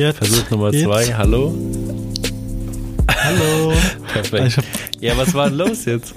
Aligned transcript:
Jetzt. 0.00 0.16
Versuch 0.16 0.48
Nummer 0.48 0.72
Jetzt. 0.72 0.84
zwei. 0.84 1.14
Hallo. 1.14 1.54
Hallo. 3.06 3.74
Perfekt. 4.14 4.56
Hab, 4.56 4.64
Ja, 4.98 5.14
was 5.18 5.34
war 5.34 5.50
denn 5.50 5.58
los 5.58 5.84
jetzt? 5.84 6.14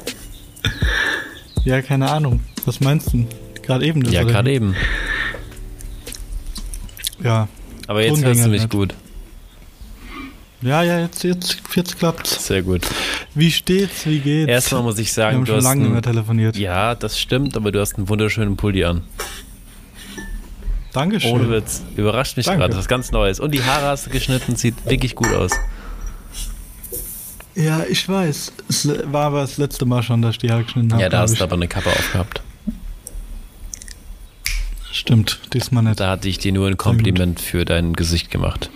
ja, 1.65 1.81
keine 1.81 2.09
Ahnung. 2.09 2.39
Was 2.65 2.79
meinst 2.79 3.11
du? 3.11 3.27
Gerade 3.61 3.85
eben? 3.85 4.01
das 4.01 4.13
Ja, 4.13 4.23
gerade 4.23 4.53
eben. 4.53 4.73
Ja. 7.21 7.49
Aber 7.87 8.01
jetzt 8.03 8.15
Ton 8.15 8.23
hörst 8.23 8.45
du 8.45 8.49
mich 8.49 8.61
halt 8.61 8.71
gut. 8.71 8.95
Ja, 10.61 10.81
ja, 10.81 11.01
jetzt, 11.01 11.21
jetzt, 11.25 11.57
jetzt 11.75 11.99
klappt's. 11.99 12.47
Sehr 12.47 12.61
gut. 12.61 12.83
Wie 13.35 13.51
steht's? 13.51 14.05
Wie 14.05 14.19
geht's? 14.19 14.49
Erstmal 14.49 14.83
muss 14.83 14.97
ich 14.97 15.09
Wir 15.09 15.13
sagen, 15.13 15.35
haben 15.39 15.43
du 15.43 15.47
schon 15.51 15.57
hast 15.57 15.63
lange 15.65 15.81
nicht 15.81 15.91
mehr 15.91 16.01
telefoniert. 16.01 16.55
Ja, 16.55 16.95
das 16.95 17.19
stimmt, 17.19 17.57
aber 17.57 17.73
du 17.73 17.81
hast 17.81 17.97
einen 17.97 18.07
wunderschönen 18.07 18.55
Pulli 18.55 18.85
an. 18.85 19.01
Dankeschön. 20.93 21.31
Ohne 21.31 21.49
Witz. 21.49 21.81
Überrascht 21.95 22.37
mich 22.37 22.45
gerade. 22.45 22.69
Das 22.69 22.81
ist 22.81 22.87
ganz 22.87 23.11
Neues. 23.11 23.39
Und 23.39 23.51
die 23.51 23.63
Haare 23.63 23.87
hast 23.87 24.05
du 24.05 24.09
geschnitten, 24.11 24.55
sieht 24.55 24.75
wirklich 24.85 25.15
gut 25.15 25.33
aus. 25.33 25.51
Ja, 27.55 27.83
ich 27.89 28.07
weiß. 28.07 28.53
Es 28.69 28.87
war 29.11 29.25
aber 29.25 29.41
das 29.41 29.57
letzte 29.57 29.85
Mal 29.85 30.03
schon, 30.03 30.21
dass 30.21 30.35
ich 30.35 30.39
die 30.39 30.51
Haare 30.51 30.63
geschnitten 30.63 30.93
habe. 30.93 31.01
ja, 31.01 31.09
da 31.09 31.19
hast 31.19 31.33
ich. 31.33 31.39
du 31.39 31.43
aber 31.43 31.55
eine 31.55 31.67
Kappe 31.67 31.89
aufgehabt. 31.89 32.41
Stimmt, 34.91 35.41
diesmal 35.53 35.83
nicht. 35.83 35.99
Da 35.99 36.11
hatte 36.11 36.29
ich 36.29 36.37
dir 36.37 36.51
nur 36.51 36.67
ein 36.67 36.77
Kompliment 36.77 37.39
für 37.41 37.65
dein 37.65 37.93
Gesicht 37.93 38.29
gemacht. 38.29 38.69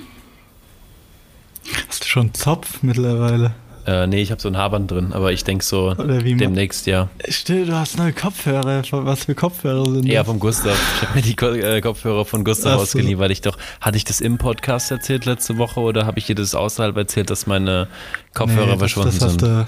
Hast 1.87 2.03
du 2.03 2.07
schon 2.07 2.23
einen 2.23 2.33
Zopf 2.33 2.81
mittlerweile? 2.81 3.53
Äh, 3.87 4.05
nee, 4.05 4.21
ich 4.21 4.31
habe 4.31 4.41
so 4.41 4.49
ein 4.49 4.57
Haarband 4.57 4.91
drin, 4.91 5.13
aber 5.13 5.31
ich 5.31 5.45
denke 5.45 5.63
so 5.63 5.93
demnächst, 5.93 6.87
ja. 6.87 7.07
Stimmt, 7.29 7.69
du 7.69 7.73
hast 7.73 7.97
neue 7.97 8.11
Kopfhörer. 8.11 8.83
Was 8.91 9.23
für 9.23 9.33
Kopfhörer 9.33 9.85
sind 9.85 10.05
Ja, 10.05 10.19
das? 10.19 10.27
vom 10.27 10.39
Gustav. 10.39 10.77
Ich 10.97 11.01
habe 11.07 11.15
mir 11.15 11.21
die 11.21 11.35
Ko 11.37 11.45
äh, 11.53 11.79
Kopfhörer 11.79 12.25
von 12.25 12.43
Gustav 12.43 12.81
ausgeliehen, 12.81 13.17
weil 13.17 13.31
ich 13.31 13.39
doch, 13.39 13.57
hatte 13.79 13.95
ich 13.95 14.03
das 14.03 14.19
im 14.19 14.37
Podcast 14.37 14.91
erzählt 14.91 15.23
letzte 15.23 15.57
Woche 15.57 15.79
oder 15.79 16.05
habe 16.05 16.19
ich 16.19 16.25
dir 16.25 16.35
das 16.35 16.53
außerhalb 16.53 16.97
erzählt, 16.97 17.29
dass 17.29 17.47
meine 17.47 17.87
Kopfhörer 18.33 18.65
Nee, 18.65 18.71
das- 18.71 18.79
verschwunden 18.79 19.09
das 19.19 19.21
hast 19.23 19.39
sind? 19.39 19.41
Du 19.43 19.67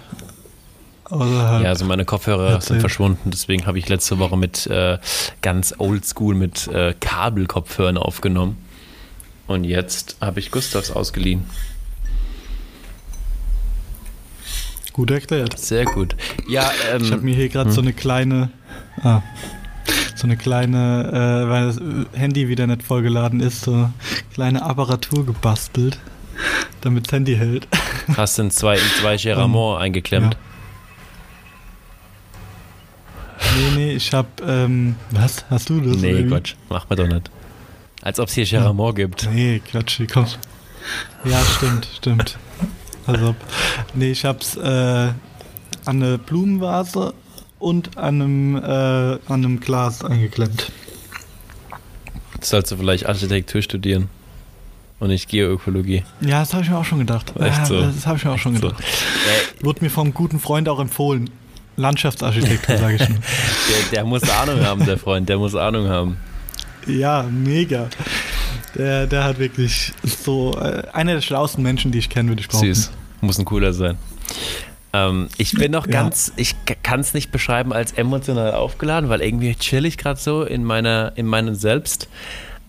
außerhalb. 1.05 1.63
Ja, 1.63 1.69
also 1.69 1.85
meine 1.85 2.03
Kopfhörer 2.03 2.49
Erzähl. 2.51 2.67
sind 2.73 2.79
verschwunden, 2.81 3.31
deswegen 3.31 3.65
habe 3.67 3.79
ich 3.79 3.87
letzte 3.87 4.19
Woche 4.19 4.35
mit 4.37 4.67
äh, 4.67 4.97
ganz 5.41 5.73
oldschool 5.77 6.35
mit 6.35 6.67
äh, 6.67 6.93
Kabelkopfhörern 6.99 7.97
aufgenommen. 7.97 8.57
Und 9.47 9.63
jetzt 9.63 10.17
habe 10.21 10.39
ich 10.41 10.51
Gustavs 10.51 10.91
ausgeliehen. 10.91 11.45
Gut 14.99 15.11
erklärt. 15.11 15.57
Sehr 15.57 15.85
gut. 15.85 16.13
Ja, 16.49 16.69
ähm, 16.91 17.01
Ich 17.01 17.13
habe 17.13 17.21
mir 17.21 17.33
hier 17.33 17.47
gerade 17.47 17.71
so 17.71 17.79
eine 17.79 17.93
kleine, 17.93 18.49
ah, 19.01 19.21
so 20.13 20.27
eine 20.27 20.35
kleine, 20.35 21.07
äh, 21.45 21.49
weil 21.49 21.67
das 21.67 21.79
Handy 22.19 22.49
wieder 22.49 22.67
nicht 22.67 22.83
vollgeladen 22.83 23.39
ist, 23.39 23.61
so 23.61 23.71
eine 23.71 23.93
kleine 24.33 24.61
Apparatur 24.61 25.25
gebastelt, 25.25 25.97
damit 26.81 27.07
das 27.07 27.13
Handy 27.13 27.37
hält. 27.37 27.65
hast 28.17 28.39
du 28.39 28.41
in 28.41 28.51
zwei, 28.51 28.75
in 28.75 28.83
zwei 28.99 29.15
Geramont 29.15 29.79
eingeklemmt. 29.79 30.35
Nee, 33.55 33.71
nee, 33.77 33.91
ich 33.93 34.11
habe, 34.11 34.27
ähm, 34.45 34.95
was? 35.11 35.45
Hast 35.49 35.69
du 35.69 35.79
das? 35.79 35.95
Nee? 35.95 36.23
Quatsch, 36.23 36.55
macht 36.67 36.89
man 36.89 36.97
doch 36.97 37.07
nicht. 37.07 37.31
Als 38.01 38.19
ob 38.19 38.27
es 38.27 38.33
hier 38.33 38.45
Geramont 38.45 38.97
gibt. 38.97 39.29
Nee, 39.31 39.61
Quatsch, 39.65 40.01
komm. 40.11 40.25
Ja, 41.23 41.41
stimmt, 41.45 41.87
stimmt. 41.95 42.37
Also, 43.13 43.35
nee, 43.93 44.11
ich 44.11 44.25
hab's 44.25 44.55
äh, 44.55 44.61
an 44.63 45.13
eine 45.85 46.17
Blumenvase 46.17 47.13
und 47.59 47.97
an 47.97 48.21
einem, 48.21 48.55
äh, 48.55 48.59
an 48.61 49.19
einem 49.27 49.59
Glas 49.59 50.03
eingeklemmt. 50.03 50.71
Sollst 52.41 52.71
du 52.71 52.77
vielleicht 52.77 53.05
Architektur 53.05 53.61
studieren 53.61 54.07
und 54.99 55.09
nicht 55.09 55.27
Geoökologie. 55.29 56.03
Ja, 56.21 56.39
das 56.39 56.53
habe 56.53 56.63
ich 56.63 56.69
mir 56.69 56.77
auch 56.77 56.85
schon 56.85 56.99
gedacht. 56.99 57.33
Echt 57.39 57.65
so? 57.65 57.81
Das 57.81 58.05
habe 58.05 58.17
ich 58.17 58.25
mir 58.25 58.31
auch 58.31 58.37
schon 58.37 58.55
So. 58.55 58.67
gedacht. 58.67 58.83
Wurde 59.61 59.83
mir 59.83 59.89
vom 59.89 60.13
guten 60.13 60.39
Freund 60.39 60.69
auch 60.69 60.79
empfohlen. 60.79 61.29
Landschaftsarchitektur, 61.75 62.77
sage 62.77 62.95
ich 62.95 63.09
nur. 63.09 63.17
Der, 63.69 63.89
der 63.93 64.05
muss 64.05 64.29
Ahnung 64.29 64.65
haben, 64.65 64.85
der 64.85 64.97
Freund, 64.97 65.29
der 65.29 65.37
muss 65.37 65.55
Ahnung 65.55 65.87
haben. 65.87 66.17
Ja, 66.87 67.23
mega. 67.23 67.87
Der, 68.75 69.07
der 69.07 69.23
hat 69.23 69.39
wirklich 69.39 69.93
so 70.03 70.53
äh, 70.59 70.83
einer 70.91 71.13
der 71.13 71.21
schlauesten 71.21 71.63
Menschen, 71.63 71.91
die 71.91 71.99
ich 71.99 72.09
kenne, 72.09 72.29
würde 72.29 72.41
ich 72.41 72.47
behaupten. 72.49 72.73
Süß. 72.73 72.91
Muss 73.21 73.37
ein 73.37 73.45
cooler 73.45 73.73
sein. 73.73 73.97
Ähm, 74.93 75.29
ich 75.37 75.51
bin 75.53 75.71
noch 75.71 75.85
Ja. 75.85 75.91
ganz, 75.91 76.31
ich 76.35 76.55
kann 76.83 76.99
es 77.01 77.13
nicht 77.13 77.31
beschreiben 77.31 77.73
als 77.73 77.91
emotional 77.91 78.53
aufgeladen, 78.53 79.09
weil 79.09 79.21
irgendwie 79.21 79.53
chill 79.55 79.85
ich 79.85 79.97
gerade 79.97 80.19
so 80.19 80.43
in 80.43 80.63
meiner, 80.63 81.11
in 81.15 81.25
meinem 81.27 81.55
Selbst. 81.55 82.07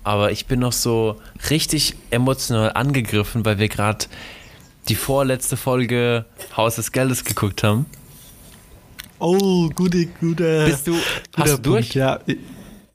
Aber 0.04 0.30
ich 0.32 0.46
bin 0.46 0.60
noch 0.60 0.72
so 0.72 1.16
richtig 1.50 1.94
emotional 2.10 2.72
angegriffen, 2.74 3.44
weil 3.44 3.58
wir 3.58 3.68
gerade 3.68 4.06
die 4.88 4.94
vorletzte 4.94 5.56
Folge 5.56 6.24
Haus 6.56 6.76
des 6.76 6.92
Geldes 6.92 7.24
geguckt 7.24 7.62
haben. 7.62 7.86
Oh, 9.18 9.68
gute, 9.68 10.06
gute. 10.06 10.64
Bist 10.66 10.86
du, 10.86 10.92
guter 10.92 11.02
hast 11.36 11.52
du 11.58 11.62
durch? 11.62 11.92
Punkt, 11.92 11.94
Ja. 11.94 12.18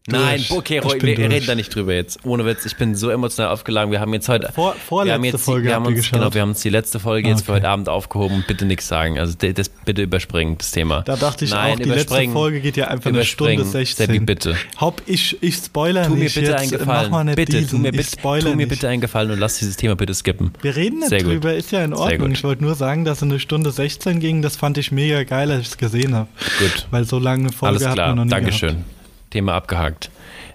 Nein, 0.07 0.43
okay, 0.49 0.77
Roy, 0.79 1.01
wir 1.01 1.15
durch. 1.15 1.29
reden 1.31 1.47
da 1.47 1.55
nicht 1.55 1.73
drüber 1.73 1.93
jetzt. 1.93 2.19
Ohne 2.23 2.45
Witz, 2.45 2.63
ich 2.65 2.75
bin 2.75 2.93
so 2.93 3.09
emotional 3.09 3.51
aufgeladen. 3.51 3.91
Wir 3.91 3.99
haben 3.99 4.13
jetzt 4.13 4.29
heute. 4.29 4.51
Vor- 4.53 4.75
vorletzte 4.75 5.07
wir 5.09 5.13
haben 5.15 5.23
jetzt, 5.23 5.43
Folge 5.45 5.67
wir 5.69 5.75
haben 5.75 5.85
uns, 5.87 6.11
genau, 6.11 6.31
wir 6.33 6.41
haben 6.41 6.49
uns 6.49 6.61
die 6.61 6.69
letzte 6.69 6.99
Folge 6.99 7.29
jetzt 7.29 7.45
für 7.47 7.53
heute 7.53 7.67
Abend 7.67 7.89
aufgehoben 7.89 8.43
bitte 8.47 8.65
nichts 8.65 8.87
sagen. 8.87 9.17
Also 9.17 9.33
das 9.35 9.69
bitte 9.69 10.03
überspringen, 10.03 10.59
das 10.59 10.69
Thema. 10.69 11.01
Da 11.01 11.15
dachte 11.15 11.45
ich 11.45 11.51
Nein, 11.51 11.73
auch, 11.73 11.77
die 11.77 11.89
letzte. 11.89 12.29
Folge 12.29 12.61
geht 12.61 12.77
ja 12.77 12.87
einfach 12.89 13.09
eine 13.09 13.25
Stunde 13.25 13.53
Überspringen. 13.53 13.85
16. 13.85 14.05
Seppi, 14.07 14.19
bitte. 14.19 14.55
Haupt, 14.79 15.01
ich, 15.07 15.41
ich 15.41 15.55
spoiler 15.55 16.05
Tu 16.05 16.13
mir 16.15 16.25
bitte 16.25 16.41
jetzt, 16.41 16.53
einen 16.53 16.69
Mach 16.85 17.01
Gefallen. 17.07 17.35
bitte, 17.35 17.51
diesen. 17.57 17.69
tu 17.69 17.77
mir, 17.79 17.89
ich 17.89 17.97
bitte, 17.97 18.09
spoiler 18.19 18.51
tu 18.51 18.55
mir 18.55 18.67
bitte 18.67 18.87
einen 18.87 19.01
Gefallen 19.01 19.31
und 19.31 19.39
lass 19.39 19.57
dieses 19.57 19.75
Thema 19.75 19.95
bitte 19.95 20.13
skippen. 20.13 20.51
Wir 20.61 20.75
reden 20.75 20.99
nicht 20.99 21.09
Sehr 21.09 21.23
gut. 21.23 21.31
drüber, 21.33 21.55
ist 21.55 21.71
ja 21.71 21.83
in 21.83 21.93
Ordnung. 21.95 22.27
gut. 22.29 22.37
Ich 22.37 22.43
wollte 22.43 22.63
nur 22.63 22.75
sagen, 22.75 23.05
dass 23.05 23.23
eine 23.23 23.39
Stunde 23.39 23.71
16 23.71 24.19
ging, 24.19 24.43
das 24.43 24.55
fand 24.55 24.77
ich 24.77 24.91
mega 24.91 25.23
geil, 25.23 25.49
als 25.49 25.61
ich 25.61 25.67
es 25.69 25.77
gesehen 25.77 26.13
habe. 26.13 26.27
Gut. 26.59 26.87
Weil 26.91 27.05
so 27.05 27.17
lange 27.17 27.45
eine 27.45 27.51
Folge 27.53 27.77
Alles 27.77 27.87
hat 27.87 27.93
klar, 27.95 28.07
man 28.09 28.17
noch 28.17 28.23
nie 28.25 28.29
Dankeschön. 28.29 28.69
Gehabt. 28.69 28.94
Thema 29.35 29.53
abgehakt. 29.55 30.09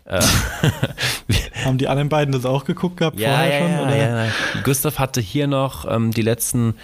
Äh, 0.06 0.20
Haben 1.64 1.76
die 1.78 1.86
anderen 1.88 2.08
beiden 2.08 2.32
das 2.32 2.44
auch 2.46 2.64
geguckt 2.64 2.96
gehabt 2.96 3.20
Ja, 3.20 3.28
vorher 3.36 3.52
ja, 3.52 3.60
schon? 3.60 3.70
ja, 3.72 3.82
oder? 3.82 3.96
ja, 3.96 4.24
ja. 4.24 4.30
Gustav 4.64 4.98
hatte 4.98 5.20
hier 5.20 5.46
noch 5.46 5.84
ähm, 5.90 6.10
die 6.12 6.22
letzten 6.22 6.74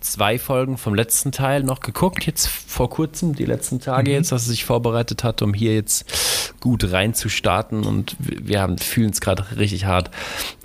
zwei 0.00 0.38
Folgen 0.38 0.76
vom 0.76 0.94
letzten 0.94 1.32
Teil 1.32 1.62
noch 1.64 1.80
geguckt, 1.80 2.26
jetzt 2.26 2.46
vor 2.48 2.90
kurzem, 2.90 3.34
die 3.34 3.44
letzten 3.46 3.80
Tage 3.80 4.10
Mhm. 4.10 4.16
jetzt, 4.16 4.30
dass 4.32 4.44
er 4.46 4.50
sich 4.50 4.64
vorbereitet 4.66 5.24
hat, 5.24 5.40
um 5.42 5.54
hier 5.54 5.74
jetzt 5.74 6.52
gut 6.60 6.92
reinzustarten 6.92 7.84
und 7.84 8.16
wir 8.20 8.60
haben- 8.60 8.76
fühlen 8.78 9.10
es 9.10 9.20
gerade 9.20 9.44
richtig 9.56 9.86
hart. 9.86 10.10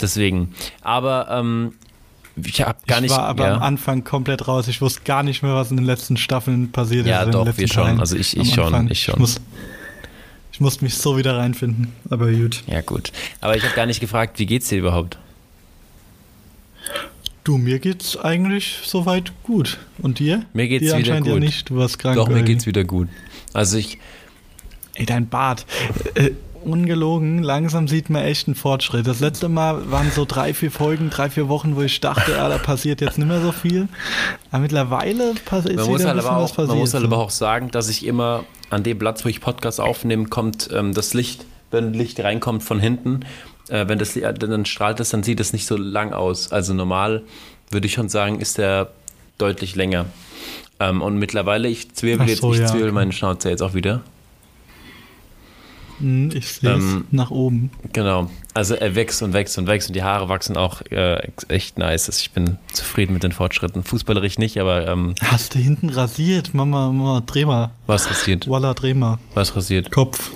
Deswegen. 0.02 0.54
Aber 0.82 1.28
ähm, 1.32 1.74
ich 2.36 2.62
habe 2.62 2.78
gar 2.88 2.98
ich 2.98 3.04
nicht. 3.04 3.12
war 3.12 3.24
aber 3.24 3.48
ja. 3.48 3.56
am 3.56 3.64
Anfang 3.64 4.04
komplett 4.04 4.48
raus. 4.48 4.68
Ich 4.68 4.82
wusste 4.82 5.02
gar 5.06 5.24
nicht 5.24 5.42
mehr, 5.44 5.56
was 5.56 5.72
in 5.72 5.78
den 5.78 5.86
letzten 5.88 6.18
Staffeln 6.18 6.72
passiert 6.72 7.08
Ja, 7.08 7.22
ist. 7.22 7.26
in 7.28 7.32
den 7.32 7.46
doch, 7.46 7.58
wir 7.58 7.68
schon. 7.68 7.84
Teilen. 7.86 8.00
Also 8.00 8.16
ich- 8.18 8.38
ich 8.38 8.54
schon, 8.54 8.92
ich 8.92 9.02
schon. 9.04 9.20
muss, 9.20 9.38
ich 9.38 9.42
musste 10.62 10.84
mich 10.84 10.96
so 10.96 11.18
wieder 11.18 11.38
reinfinden. 11.38 11.90
Aber 12.10 12.32
gut. 12.32 12.64
Ja, 12.68 12.82
gut. 12.82 13.12
Aber 13.42 13.56
ich 13.58 13.64
habe 13.64 13.76
gar 13.76 13.86
nicht 13.86 14.00
gefragt, 14.00 14.40
wie 14.40 14.46
geht's 14.46 14.70
dir 14.70 14.80
überhaupt? 14.80 15.18
Du, 17.44 17.58
mir 17.58 17.80
geht's 17.80 18.18
eigentlich 18.18 18.78
soweit 18.84 19.32
gut. 19.44 19.80
Und 19.98 20.20
dir? 20.20 20.46
Mir 20.54 20.68
geht's 20.68 20.86
dir 20.86 20.98
wieder 20.98 21.16
anscheinend 21.16 21.26
gut. 21.26 21.34
Ja 21.34 21.40
nicht. 21.40 21.70
Du 21.70 21.76
warst 21.76 22.00
krank. 22.00 22.16
Doch, 22.16 22.30
mir 22.30 22.44
geht's 22.44 22.66
wie? 22.66 22.70
wieder 22.70 22.84
gut. 22.84 23.10
Also 23.54 23.78
ich, 23.78 23.98
Ey, 24.94 25.06
dein 25.06 25.28
Bart. 25.28 25.66
Ungelogen, 26.64 27.42
langsam 27.44 27.88
sieht 27.88 28.10
man 28.10 28.24
echt 28.24 28.48
einen 28.48 28.56
Fortschritt. 28.56 29.08
Das 29.08 29.20
letzte 29.20 29.50
Mal 29.50 29.90
waren 29.92 30.12
so 30.12 30.26
drei, 30.26 30.54
vier 30.54 30.72
Folgen, 30.72 31.10
drei, 31.10 31.30
vier 31.30 31.48
Wochen, 31.50 31.76
wo 31.76 31.82
ich 31.82 32.00
dachte, 32.00 32.40
ah, 32.42 32.50
da 32.50 32.58
passiert 32.58 33.02
jetzt 33.02 33.18
nicht 33.18 33.28
mehr 33.28 33.42
so 33.42 33.52
viel. 33.52 33.88
Aber 34.52 34.62
mittlerweile 34.62 35.34
passiert 35.46 35.76
Man 35.78 35.88
muss, 35.88 36.06
halt 36.06 36.20
aber 36.20 36.42
was 36.42 36.52
auch, 36.52 36.56
passiert. 36.56 36.68
man 36.70 36.78
muss 36.80 36.94
halt 36.94 37.02
so. 37.02 37.08
aber 37.08 37.18
auch 37.18 37.30
sagen, 37.30 37.72
dass 37.72 37.90
ich 37.90 38.06
immer 38.06 38.44
an 38.70 38.84
dem 38.84 38.98
Platz, 39.00 39.26
wo 39.26 39.30
ich 39.30 39.42
Podcast 39.42 39.82
aufnehme, 39.82 40.26
kommt 40.28 40.70
ähm, 40.74 40.94
das 40.94 41.14
Licht, 41.14 41.46
wenn 41.72 41.94
Licht 41.94 42.20
reinkommt 42.20 42.64
von 42.64 42.80
hinten, 42.80 43.22
äh, 43.70 43.88
wenn 43.88 44.00
das 44.00 44.16
Li- 44.16 44.22
äh, 44.24 44.34
dann 44.34 44.66
strahlt 44.66 45.00
es, 45.00 45.10
dann 45.10 45.24
sieht 45.24 45.40
es 45.40 45.54
nicht 45.54 45.66
so 45.66 45.78
lang 45.78 46.14
aus. 46.14 46.52
Also 46.52 46.74
normal 46.74 47.24
würde 47.70 47.88
ich 47.88 47.94
schon 47.94 48.10
sagen, 48.10 48.40
ist 48.40 48.58
der 48.58 48.92
deutlich 49.38 49.76
länger. 49.76 50.06
Ähm, 50.80 51.02
und 51.02 51.18
mittlerweile, 51.18 51.68
ich 51.68 51.94
zwirbel 51.94 52.26
Ach 52.26 52.30
jetzt, 52.30 52.42
so, 52.42 52.54
ich 52.54 52.60
ja, 52.60 52.68
zwirbel 52.68 52.92
meine 52.92 53.12
Schnauze 53.12 53.50
jetzt 53.50 53.62
auch 53.62 53.74
wieder. 53.74 54.02
Hm, 56.02 56.32
Ich 56.34 56.48
sehe 56.48 56.72
es 56.76 56.84
Ähm, 56.84 57.06
nach 57.12 57.32
oben. 57.32 57.72
Genau. 57.94 58.30
Also 58.54 58.76
er 58.76 58.96
wächst 58.96 59.22
und 59.24 59.34
wächst 59.34 59.58
und 59.58 59.68
wächst 59.68 59.88
und 59.90 59.96
die 59.96 60.04
Haare 60.04 60.28
wachsen 60.30 60.58
auch 60.58 60.82
äh, 60.92 61.22
echt 61.48 61.78
nice. 61.78 62.08
Also 62.10 62.20
Ich 62.20 62.32
bin 62.32 62.58
zufrieden 62.74 63.14
mit 63.14 63.24
den 63.24 63.32
Fortschritten. 63.32 63.84
Fußballerisch 63.84 64.38
nicht, 64.38 64.58
aber 64.60 64.88
ähm, 64.88 65.16
Hast 65.24 65.56
du 65.56 65.60
hinten 65.60 65.90
rasiert? 65.90 66.54
Mama, 66.54 66.92
Mama, 66.92 67.22
dreh 67.26 67.46
mal. 67.46 67.72
was 67.88 68.10
rasiert? 68.10 68.50
Walla, 68.50 68.74
dreh 68.74 68.94
mal. 68.94 69.20
Was 69.36 69.56
rasiert? 69.56 69.92
Kopf. 69.92 70.32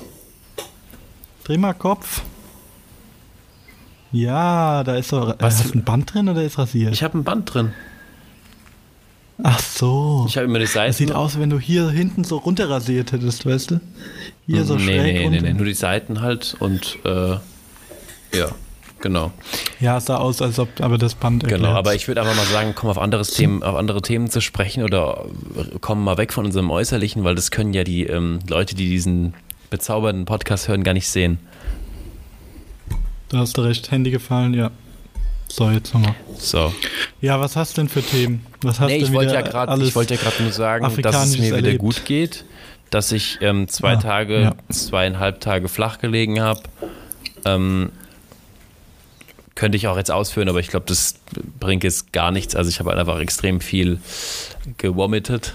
Dreh 1.44 1.57
mal 1.57 1.73
Kopf. 1.73 2.21
Ja, 4.12 4.83
da 4.83 4.95
ist 4.95 5.09
so. 5.09 5.33
Was? 5.39 5.59
Hast 5.63 5.73
du 5.73 5.79
ein 5.79 5.83
Band 5.83 6.13
drin 6.13 6.29
oder 6.29 6.44
ist 6.44 6.57
rasiert? 6.57 6.94
Ich 6.94 7.03
habe 7.03 7.17
ein 7.17 7.23
Band 7.23 7.53
drin. 7.53 7.73
Ach 9.43 9.59
so. 9.59 10.25
Ich 10.29 10.37
habe 10.37 10.45
immer 10.45 10.59
die 10.59 10.65
Seiten. 10.65 10.87
Das 10.89 10.97
sieht 10.97 11.11
aus, 11.11 11.37
wenn 11.39 11.49
du 11.49 11.59
hier 11.59 11.89
hinten 11.89 12.23
so 12.23 12.37
runterrasiert 12.37 13.11
hättest, 13.11 13.45
weißt 13.45 13.71
du? 13.71 13.81
Hier 14.47 14.63
so 14.63 14.75
nee, 14.75 14.83
schräg 14.85 15.01
nee, 15.03 15.13
nee, 15.13 15.23
runter. 15.25 15.41
nee, 15.41 15.53
nur 15.53 15.65
die 15.65 15.73
Seiten 15.73 16.21
halt 16.21 16.55
und 16.59 16.97
äh, 17.03 17.31
ja, 18.37 18.47
genau. 19.01 19.31
Ja, 19.81 19.97
es 19.97 20.05
sah 20.05 20.17
aus, 20.17 20.41
als 20.41 20.57
ob 20.59 20.69
aber 20.79 20.97
das 20.97 21.15
Band 21.15 21.43
Genau, 21.43 21.53
erklärt's. 21.53 21.77
aber 21.77 21.95
ich 21.95 22.07
würde 22.07 22.21
einfach 22.21 22.35
mal 22.35 22.45
sagen, 22.45 22.73
komm 22.75 22.89
auf 22.89 22.97
anderes 22.97 23.31
Themen, 23.31 23.61
auf 23.61 23.75
andere 23.75 24.01
Themen 24.01 24.29
zu 24.29 24.39
sprechen 24.39 24.83
oder 24.83 25.25
kommen 25.81 26.03
mal 26.03 26.17
weg 26.17 26.31
von 26.31 26.45
unserem 26.45 26.69
Äußerlichen, 26.71 27.23
weil 27.25 27.35
das 27.35 27.51
können 27.51 27.73
ja 27.73 27.83
die 27.83 28.05
ähm, 28.05 28.39
Leute, 28.47 28.75
die 28.75 28.89
diesen 28.89 29.33
bezaubernden 29.69 30.25
Podcast 30.25 30.67
hören, 30.69 30.83
gar 30.83 30.93
nicht 30.93 31.09
sehen. 31.09 31.39
Du 33.29 33.38
hast 33.38 33.57
recht, 33.59 33.91
Handy 33.91 34.11
gefallen, 34.11 34.53
ja. 34.53 34.71
So, 35.47 35.69
jetzt 35.69 35.94
nochmal. 35.94 36.15
So. 36.38 36.74
Ja, 37.21 37.39
was 37.39 37.56
hast 37.56 37.77
du 37.77 37.81
denn 37.81 37.89
für 37.89 38.01
Themen? 38.01 38.45
Was 38.62 38.80
hast 38.80 38.88
Nee, 38.88 39.00
du 39.00 39.06
ich 39.06 39.13
wollte 39.13 39.33
ja 39.33 39.39
wieder 39.39 39.50
gerade, 39.50 39.71
alles 39.71 39.88
ich 39.89 39.95
wollte 39.95 40.15
ja 40.15 40.19
gerade 40.21 40.44
nur 40.44 40.51
sagen, 40.51 40.83
dass 41.01 41.27
es 41.27 41.38
mir 41.38 41.45
wieder 41.45 41.56
erlebt? 41.57 41.80
gut 41.80 42.06
geht, 42.06 42.45
dass 42.89 43.12
ich 43.12 43.38
ähm, 43.42 43.68
zwei 43.68 43.94
Ah, 43.94 43.97
Tage, 43.97 44.42
ja. 44.42 44.56
zweieinhalb 44.69 45.39
Tage 45.42 45.68
flach 45.69 46.00
gelegen 46.00 46.42
habe. 46.42 46.62
Ähm, 47.45 47.92
könnte 49.53 49.77
ich 49.77 49.88
auch 49.88 49.95
jetzt 49.97 50.12
ausführen, 50.12 50.50
aber 50.50 50.59
ich 50.59 50.68
glaube, 50.68 50.86
das 50.88 51.15
bringt 51.59 51.83
jetzt 51.86 52.12
gar 52.12 52.31
nichts. 52.31 52.56
Also 52.56 52.69
ich 52.69 52.80
habe 52.80 52.94
einfach 52.95 53.19
extrem 53.19 53.62
viel 53.62 54.00
gewomitet, 54.77 55.53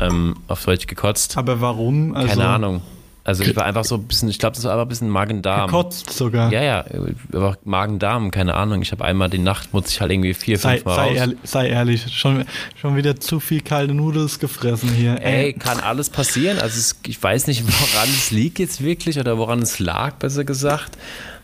ähm, 0.00 0.36
auf 0.48 0.64
Deutsch 0.64 0.86
gekotzt. 0.88 1.36
Aber 1.38 1.60
warum? 1.60 2.16
Also, 2.16 2.28
Keine 2.28 2.48
Ahnung. 2.48 2.82
Also 3.26 3.42
ich 3.42 3.56
war 3.56 3.64
einfach 3.64 3.84
so 3.84 3.94
ein 3.94 4.04
bisschen, 4.04 4.28
ich 4.28 4.38
glaube, 4.38 4.54
das 4.54 4.64
war 4.64 4.72
einfach 4.72 4.84
ein 4.84 4.88
bisschen 4.88 5.08
Magen-Darm. 5.08 5.68
Gekotzt 5.70 6.10
sogar. 6.10 6.52
Ja, 6.52 6.62
ja, 6.62 6.84
aber 7.32 7.56
Magen-Darm, 7.64 8.30
keine 8.30 8.52
Ahnung. 8.52 8.82
Ich 8.82 8.92
habe 8.92 9.02
einmal 9.02 9.30
die 9.30 9.38
Nacht, 9.38 9.72
musste 9.72 9.90
ich 9.90 10.00
halt 10.02 10.12
irgendwie 10.12 10.34
vier, 10.34 10.58
Sei, 10.58 10.74
fünf 10.74 10.84
Mal 10.84 10.94
sei, 10.94 11.08
raus. 11.08 11.16
ehrlich, 11.16 11.38
sei 11.44 11.68
ehrlich, 11.68 12.18
schon, 12.18 12.44
schon 12.78 12.96
wieder 12.96 13.18
zu 13.18 13.40
viel 13.40 13.62
kalte 13.62 13.94
Nudels 13.94 14.38
gefressen 14.38 14.90
hier. 14.90 15.22
Ey, 15.22 15.54
kann 15.54 15.80
alles 15.80 16.10
passieren. 16.10 16.58
Also 16.58 16.78
es, 16.78 17.00
ich 17.06 17.20
weiß 17.22 17.46
nicht, 17.46 17.64
woran 17.66 18.08
es 18.10 18.30
liegt 18.30 18.58
jetzt 18.58 18.84
wirklich 18.84 19.18
oder 19.18 19.38
woran 19.38 19.62
es 19.62 19.78
lag, 19.78 20.16
besser 20.16 20.44
gesagt. 20.44 20.98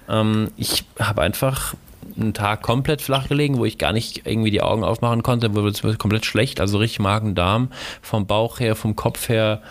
Ähm, 0.07 0.51
ich 0.59 0.85
habe 0.99 1.23
einfach 1.23 1.75
einen 2.21 2.35
Tag 2.35 2.61
komplett 2.61 3.01
flach 3.01 3.29
gelegen, 3.29 3.57
wo 3.57 3.65
ich 3.65 3.79
gar 3.79 3.93
nicht 3.95 4.27
irgendwie 4.27 4.51
die 4.51 4.61
Augen 4.61 4.85
aufmachen 4.85 5.23
konnte, 5.23 5.55
wo 5.55 5.67
es 5.67 5.83
mir 5.83 5.97
komplett 5.97 6.27
schlecht, 6.27 6.61
also 6.61 6.77
richtig 6.77 6.99
Magen-Darm, 6.99 7.71
vom 8.03 8.27
Bauch 8.27 8.61
her, 8.61 8.77
vom 8.77 8.97
Kopf 8.97 9.31
her. 9.31 9.63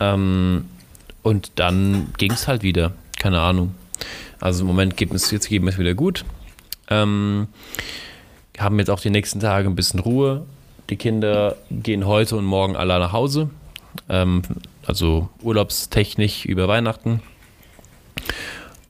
Ähm, 0.00 0.66
und 1.22 1.52
dann 1.56 2.12
ging 2.18 2.32
es 2.32 2.48
halt 2.48 2.62
wieder. 2.62 2.92
Keine 3.18 3.40
Ahnung. 3.40 3.74
Also 4.40 4.62
im 4.62 4.66
Moment 4.66 4.96
geht 4.96 5.12
es 5.12 5.30
jetzt 5.30 5.48
geht 5.48 5.62
es 5.62 5.78
wieder 5.78 5.94
gut. 5.94 6.24
Ähm, 6.88 7.48
haben 8.58 8.78
jetzt 8.78 8.90
auch 8.90 9.00
die 9.00 9.10
nächsten 9.10 9.40
Tage 9.40 9.68
ein 9.68 9.74
bisschen 9.74 10.00
Ruhe. 10.00 10.44
Die 10.88 10.96
Kinder 10.96 11.56
gehen 11.70 12.06
heute 12.06 12.36
und 12.36 12.44
morgen 12.44 12.76
alle 12.76 12.98
nach 12.98 13.12
Hause. 13.12 13.50
Ähm, 14.08 14.42
also 14.86 15.28
urlaubstechnisch 15.42 16.44
über 16.46 16.68
Weihnachten. 16.68 17.22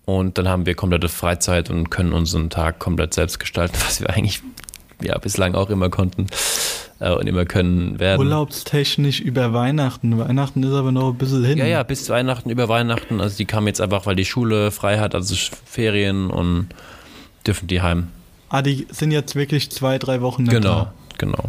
Und 0.05 0.39
dann 0.39 0.49
haben 0.49 0.67
wir 0.67 0.75
komplette 0.75 1.09
Freizeit 1.09 1.71
und 1.71 1.91
können 1.91 2.13
unseren 2.13 2.51
Tag 2.51 2.79
komplett 2.79 3.15
selbst 3.15 3.39
gestalten, 3.39 3.77
was 3.87 4.01
wir 4.01 4.11
eigentlich 4.11 4.43
ja, 5.03 5.19
bislang 5.19 5.55
auch 5.55 5.71
immer 5.71 5.89
konnten 5.89 6.27
und 7.01 7.27
immer 7.27 7.47
können 7.47 7.99
werden. 7.99 8.21
Urlaubstechnisch 8.21 9.21
über 9.21 9.53
Weihnachten. 9.55 10.19
Weihnachten 10.19 10.63
ist 10.63 10.73
aber 10.73 10.93
noch 10.93 11.09
ein 11.13 11.17
bisschen 11.19 11.45
hin. 11.45 11.57
Ja, 11.59 11.65
ja, 11.67 11.83
bis 11.83 12.09
Weihnachten, 12.11 12.51
über 12.51 12.69
Weihnachten. 12.69 13.21
Also 13.21 13.37
die 13.39 13.47
kamen 13.47 13.67
jetzt 13.67 13.81
einfach, 13.81 14.05
weil 14.07 14.17
die 14.17 14.25
Schule 14.27 14.71
frei 14.71 14.99
hat, 14.99 15.15
also 15.15 15.35
Ferien 15.65 16.29
und 16.31 16.69
dürfen 17.47 17.67
die 17.69 17.81
heim. 17.81 18.09
Ah, 18.51 18.63
die 18.63 18.87
sind 18.91 19.13
jetzt 19.13 19.35
wirklich 19.35 19.71
zwei, 19.71 19.99
drei 19.99 20.21
Wochen 20.21 20.43
nicht 20.43 20.53
Genau, 20.53 20.69
da. 20.75 20.93
genau. 21.19 21.45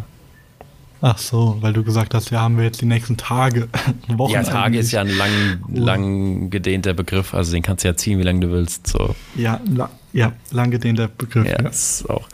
Ach 1.04 1.18
so, 1.18 1.58
weil 1.60 1.72
du 1.72 1.82
gesagt 1.82 2.14
hast, 2.14 2.30
ja, 2.30 2.40
haben 2.42 2.56
wir 2.56 2.64
jetzt 2.64 2.80
die 2.80 2.86
nächsten 2.86 3.16
Tage. 3.16 3.68
Wochen 4.08 4.32
Ja, 4.32 4.44
Tage 4.44 4.66
eigentlich. 4.66 4.80
ist 4.82 4.92
ja 4.92 5.00
ein 5.00 5.08
lang, 5.16 5.30
lang 5.68 6.48
gedehnter 6.50 6.94
Begriff, 6.94 7.34
also 7.34 7.50
den 7.52 7.62
kannst 7.62 7.82
du 7.82 7.88
ja 7.88 7.96
ziehen, 7.96 8.20
wie 8.20 8.22
lange 8.22 8.38
du 8.40 8.50
willst. 8.52 8.86
So. 8.86 9.14
Ja, 9.34 9.60
la 9.68 9.90
ja 10.12 10.32
lang 10.52 10.70
gedehnter 10.70 11.08
Begriff. 11.08 11.44
Ja, 11.46 11.60
Ja. 11.60 11.68
ist 11.68 12.08
auch 12.08 12.28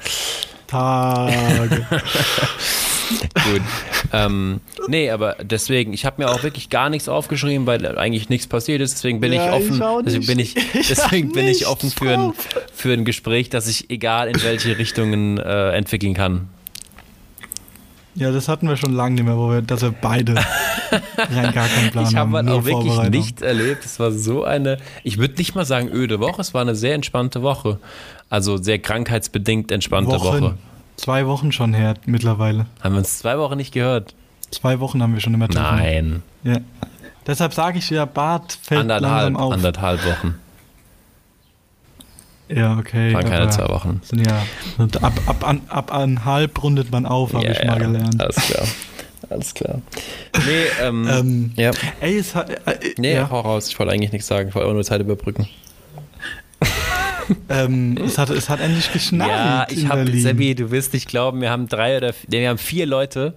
Tage. 0.67 1.87
gut. 3.35 3.63
ähm, 4.13 4.61
nee, 4.89 5.11
aber 5.11 5.37
deswegen, 5.43 5.93
ich 5.93 6.05
habe 6.05 6.23
mir 6.23 6.31
auch 6.31 6.43
wirklich 6.43 6.71
gar 6.71 6.91
nichts 6.91 7.09
aufgeschrieben, 7.09 7.67
weil 7.67 7.99
eigentlich 7.99 8.29
nichts 8.29 8.47
passiert 8.47 8.81
ist. 8.81 8.95
Deswegen 8.95 9.21
bin 9.21 9.33
Ja, 9.33 9.47
ich 9.47 9.53
offen. 9.53 9.75
ich 10.05 10.05
deswegen 10.15 10.27
bin 10.27 10.39
ich, 10.39 10.55
nicht. 10.55 10.75
Ich 10.75 10.89
deswegen 10.89 11.29
hab 11.29 11.35
bin 11.35 11.47
ich 11.49 11.67
offen 11.67 11.91
für 11.91 12.11
ein, 12.11 12.33
für 12.75 12.93
ein 12.93 13.05
Gespräch, 13.05 13.49
das 13.51 13.67
sich 13.67 13.91
egal 13.91 14.29
in 14.29 14.43
welche 14.43 14.77
Richtungen 14.79 15.39
äh, 15.39 15.71
entwickeln 15.73 16.15
kann. 16.15 16.49
ja, 18.15 18.31
das 18.33 18.49
hatten 18.49 18.69
wir 18.69 18.77
schon 18.77 18.93
lange 18.95 19.15
nicht 19.15 19.25
mehr, 19.25 19.37
wo 19.37 19.51
wir, 19.51 19.63
dass 19.63 19.83
wir 19.83 19.93
beide 19.93 20.35
rein 20.37 21.53
gar 21.55 21.69
keinen 21.69 21.91
Plan 21.93 22.05
Ich 22.09 22.17
habe 22.17 22.19
haben. 22.19 22.35
halt 22.37 22.47
null 22.47 22.57
auch 22.59 22.65
wirklich 22.65 23.11
nichts 23.11 23.43
erlebt. 23.43 23.85
Es 23.85 24.01
war 24.01 24.11
so 24.13 24.45
eine, 24.45 24.79
ich 25.05 25.19
würde 25.19 25.35
nicht 25.37 25.55
mal 25.55 25.65
sagen 25.65 25.89
öde 25.93 26.19
Woche, 26.21 26.41
es 26.41 26.53
war 26.55 26.63
eine 26.63 26.75
sehr 26.75 26.95
entspannte 26.95 27.43
Woche. 27.43 27.79
Also 28.31 28.57
sehr 28.59 28.79
krankheitsbedingt 28.79 29.71
entspannte 29.73 30.21
Wochen. 30.21 30.43
Woche. 30.43 30.55
Zwei 30.99 31.27
Wochen 31.27 31.53
schon 31.53 31.73
her 31.73 31.95
mittlerweile. 32.05 32.67
Haben 32.83 32.95
wir 32.95 32.99
uns 32.99 33.19
zwei 33.21 33.39
Wochen 33.39 33.57
nicht 33.57 33.73
gehört? 33.73 34.15
Zwei 34.51 34.81
Wochen 34.81 35.03
haben 35.03 35.15
wir 35.15 35.21
schon 35.21 35.33
immer 35.33 35.49
telefoniert. 35.49 35.81
Nein. 35.81 36.23
Ja. 36.43 36.57
Deshalb 37.27 37.55
sage 37.55 37.79
ich 37.79 37.89
ja, 37.91 38.05
Bart 38.05 38.59
fällt 38.63 38.81
Anderthalb, 38.83 39.13
langsam 39.25 39.37
auf. 39.37 39.53
anderthalb 39.55 40.05
Wochen. 40.05 40.35
Ja, 42.49 42.79
okay. 42.79 43.13
Waren 43.13 43.25
keine 43.29 43.51
zwei 43.51 43.69
Wochen. 43.69 44.01
Sind 44.05 44.27
ja, 44.27 44.43
ab, 45.03 45.13
ab, 45.27 45.47
an, 45.47 45.61
ab 45.69 45.93
an 45.93 46.25
halb 46.25 46.63
rundet 46.63 46.91
man 46.91 47.05
auf, 47.07 47.35
habe 47.35 47.45
Ja, 47.45 47.53
ich 47.53 47.65
mal 47.65 47.79
gelernt. 47.79 48.21
Alles 48.21 48.37
klar. 48.37 48.67
Alles 49.31 49.53
klar. 49.55 49.83
Nee, 50.47 50.65
ähm, 50.83 51.09
Ähm, 51.11 51.53
ja. 51.57 51.73
Ey, 52.01 52.17
es 52.19 52.35
hat. 52.35 52.49
Äh, 52.67 52.79
Nee, 52.97 53.15
ja, 53.15 53.29
hau 53.31 53.41
raus. 53.41 53.69
Ich 53.69 53.79
wollte 53.79 53.93
eigentlich 53.93 54.13
nichts 54.13 54.27
sagen. 54.29 54.49
Ich 54.49 54.55
wollte 54.55 54.69
auch 54.69 54.73
nur 54.73 54.85
Zeit 54.85 55.01
überbrücken. 55.03 55.47
ähm, 57.49 57.97
es, 58.05 58.19
hat, 58.19 58.31
es 58.31 58.49
hat 58.49 58.61
endlich 58.61 58.93
geschneit. 58.93 59.29
Ja, 59.29 59.67
ich 59.71 59.89
habe. 59.89 60.11
Sebi, 60.11 60.55
du 60.55 60.71
wirst 60.71 60.93
nicht 60.93 61.09
glauben, 61.09 61.41
wir 61.41 61.51
haben 61.51 61.69
drei 61.69 61.97
oder 61.97 62.15
nee, 62.29 62.41
wir 62.41 62.49
haben 62.49 62.59
vier 62.59 62.87
Leute. 62.87 63.35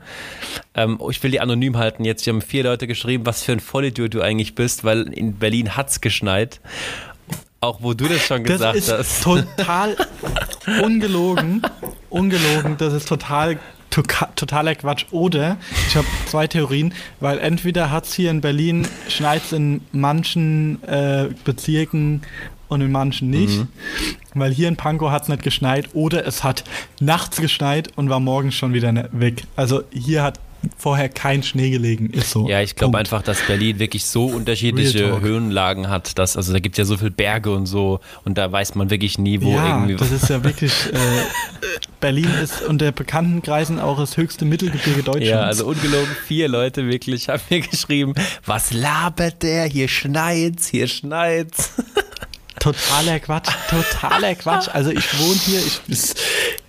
Ähm, 0.75 0.99
ich 1.09 1.21
will 1.23 1.31
die 1.31 1.39
anonym 1.39 1.77
halten 1.77 2.05
jetzt. 2.05 2.25
Wir 2.25 2.33
haben 2.33 2.41
vier 2.41 2.63
Leute 2.63 2.87
geschrieben, 2.87 3.25
was 3.25 3.43
für 3.43 3.51
ein 3.51 3.59
Vollidiot 3.59 4.13
du 4.13 4.21
eigentlich 4.21 4.55
bist, 4.55 4.83
weil 4.83 5.03
in 5.13 5.33
Berlin 5.35 5.75
hat's 5.75 6.01
geschneit. 6.01 6.59
Auch 7.59 7.83
wo 7.83 7.93
du 7.93 8.07
das 8.07 8.25
schon 8.25 8.43
Das 8.43 8.53
gesagt 8.53 8.77
ist 8.77 8.91
hast. 8.91 9.23
total 9.23 9.95
ungelogen. 10.83 11.61
Ungelogen, 12.09 12.77
das 12.77 12.93
ist 12.93 13.07
total 13.07 13.59
totaler 14.35 14.75
Quatsch. 14.75 15.05
Oder 15.11 15.57
ich 15.87 15.95
habe 15.95 16.07
zwei 16.25 16.47
Theorien, 16.47 16.93
weil 17.19 17.39
entweder 17.39 17.91
hat 17.91 18.05
es 18.05 18.13
hier 18.13 18.31
in 18.31 18.41
Berlin, 18.41 18.87
schneit 19.07 19.43
es 19.45 19.51
in 19.51 19.81
manchen 19.91 20.81
äh, 20.85 21.29
Bezirken 21.43 22.21
und 22.71 22.79
in 22.79 22.91
manchen 22.91 23.29
nicht. 23.29 23.59
Mhm. 23.59 23.67
Weil 24.33 24.53
hier 24.53 24.69
in 24.69 24.77
Pankow 24.77 25.11
hat 25.11 25.23
es 25.23 25.27
nicht 25.27 25.43
geschneit 25.43 25.89
oder 25.93 26.25
es 26.25 26.41
hat 26.43 26.63
nachts 27.01 27.41
geschneit 27.41 27.89
und 27.97 28.09
war 28.09 28.21
morgens 28.21 28.55
schon 28.55 28.73
wieder 28.73 28.93
ne- 28.93 29.09
weg. 29.11 29.43
Also 29.57 29.83
hier 29.91 30.23
hat 30.23 30.39
vorher 30.77 31.09
kein 31.09 31.43
Schnee 31.43 31.69
gelegen, 31.69 32.11
ist 32.11 32.31
so. 32.31 32.47
Ja, 32.47 32.61
ich 32.61 32.75
glaube 32.75 32.97
einfach, 32.97 33.23
dass 33.23 33.41
Berlin 33.41 33.79
wirklich 33.79 34.05
so 34.05 34.27
unterschiedliche. 34.27 35.19
Höhenlagen 35.19 35.89
hat, 35.89 36.17
dass, 36.17 36.37
also 36.37 36.53
da 36.53 36.59
gibt 36.59 36.75
es 36.75 36.77
ja 36.77 36.85
so 36.85 36.95
viele 36.97 37.11
Berge 37.11 37.51
und 37.51 37.65
so 37.65 37.99
und 38.23 38.37
da 38.37 38.49
weiß 38.49 38.75
man 38.75 38.89
wirklich 38.89 39.17
nie, 39.17 39.41
wo 39.41 39.51
ja, 39.51 39.67
irgendwie. 39.67 39.95
das 39.95 40.11
ist 40.11 40.29
ja 40.29 40.41
wirklich. 40.43 40.71
Äh, 40.93 40.97
Berlin 41.99 42.29
ist 42.41 42.61
unter 42.61 42.91
bekannten 42.91 43.41
Kreisen 43.41 43.79
auch 43.79 43.97
das 43.99 44.15
höchste 44.15 44.45
Mittelgebirge 44.45 45.03
Deutschlands. 45.03 45.27
Ja, 45.27 45.41
also 45.41 45.65
ungelogen, 45.65 46.15
vier 46.25 46.47
Leute 46.47 46.87
wirklich 46.87 47.27
haben 47.27 47.41
mir 47.49 47.61
geschrieben, 47.61 48.13
was 48.45 48.71
labert 48.71 49.43
der? 49.43 49.65
Hier 49.65 49.87
schneit's, 49.89 50.67
hier 50.67 50.87
schneit's. 50.87 51.73
totaler 52.59 53.19
Quatsch, 53.19 53.49
totaler 53.69 54.35
Quatsch. 54.35 54.67
Also 54.71 54.91
ich 54.91 55.19
wohne 55.19 55.39
hier, 55.39 55.59
ich, 55.59 56.13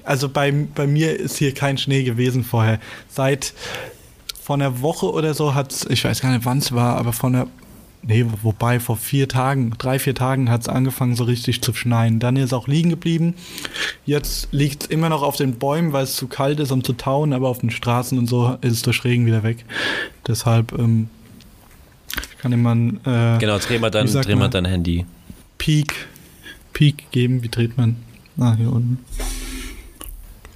also 0.04 0.28
bei, 0.28 0.52
bei 0.52 0.86
mir 0.86 1.18
ist 1.18 1.36
hier 1.36 1.54
kein 1.54 1.78
Schnee 1.78 2.02
gewesen 2.04 2.44
vorher. 2.44 2.80
Seit 3.08 3.52
vor 4.42 4.56
einer 4.56 4.80
Woche 4.80 5.10
oder 5.10 5.34
so 5.34 5.54
hat 5.54 5.86
ich 5.88 6.04
weiß 6.04 6.20
gar 6.20 6.32
nicht 6.32 6.44
wann 6.44 6.58
es 6.58 6.72
war, 6.72 6.96
aber 6.96 7.12
vor 7.12 7.30
einer, 7.30 7.46
nee, 8.02 8.26
wobei 8.42 8.80
vor 8.80 8.96
vier 8.96 9.28
Tagen, 9.28 9.72
drei, 9.78 9.98
vier 9.98 10.14
Tagen 10.14 10.50
hat 10.50 10.62
es 10.62 10.68
angefangen 10.68 11.14
so 11.14 11.24
richtig 11.24 11.62
zu 11.62 11.72
schneien. 11.72 12.18
Dann 12.18 12.36
ist 12.36 12.46
es 12.46 12.52
auch 12.52 12.66
liegen 12.66 12.90
geblieben. 12.90 13.34
Jetzt 14.04 14.48
liegt 14.50 14.84
es 14.84 14.88
immer 14.88 15.08
noch 15.08 15.22
auf 15.22 15.36
den 15.36 15.58
Bäumen, 15.58 15.92
weil 15.92 16.04
es 16.04 16.16
zu 16.16 16.26
kalt 16.26 16.58
ist, 16.58 16.72
um 16.72 16.82
zu 16.82 16.94
tauen, 16.94 17.32
aber 17.32 17.48
auf 17.48 17.60
den 17.60 17.70
Straßen 17.70 18.18
und 18.18 18.26
so 18.26 18.56
ist 18.62 18.72
es 18.72 18.82
durch 18.82 19.04
Regen 19.04 19.26
wieder 19.26 19.42
weg. 19.44 19.64
Deshalb 20.26 20.72
ähm, 20.76 21.08
kann 22.40 22.50
jemand 22.50 23.06
äh, 23.06 23.38
Genau, 23.38 23.58
dreh 23.58 23.78
mal 23.78 23.90
dein, 23.90 24.06
dreh 24.06 24.34
mal 24.34 24.48
dein 24.48 24.64
Handy. 24.64 25.06
Peak, 25.62 25.94
Peak 26.72 27.12
geben. 27.12 27.44
Wie 27.44 27.48
dreht 27.48 27.76
man? 27.78 27.94
Ah, 28.36 28.56
hier 28.56 28.72
unten. 28.72 28.98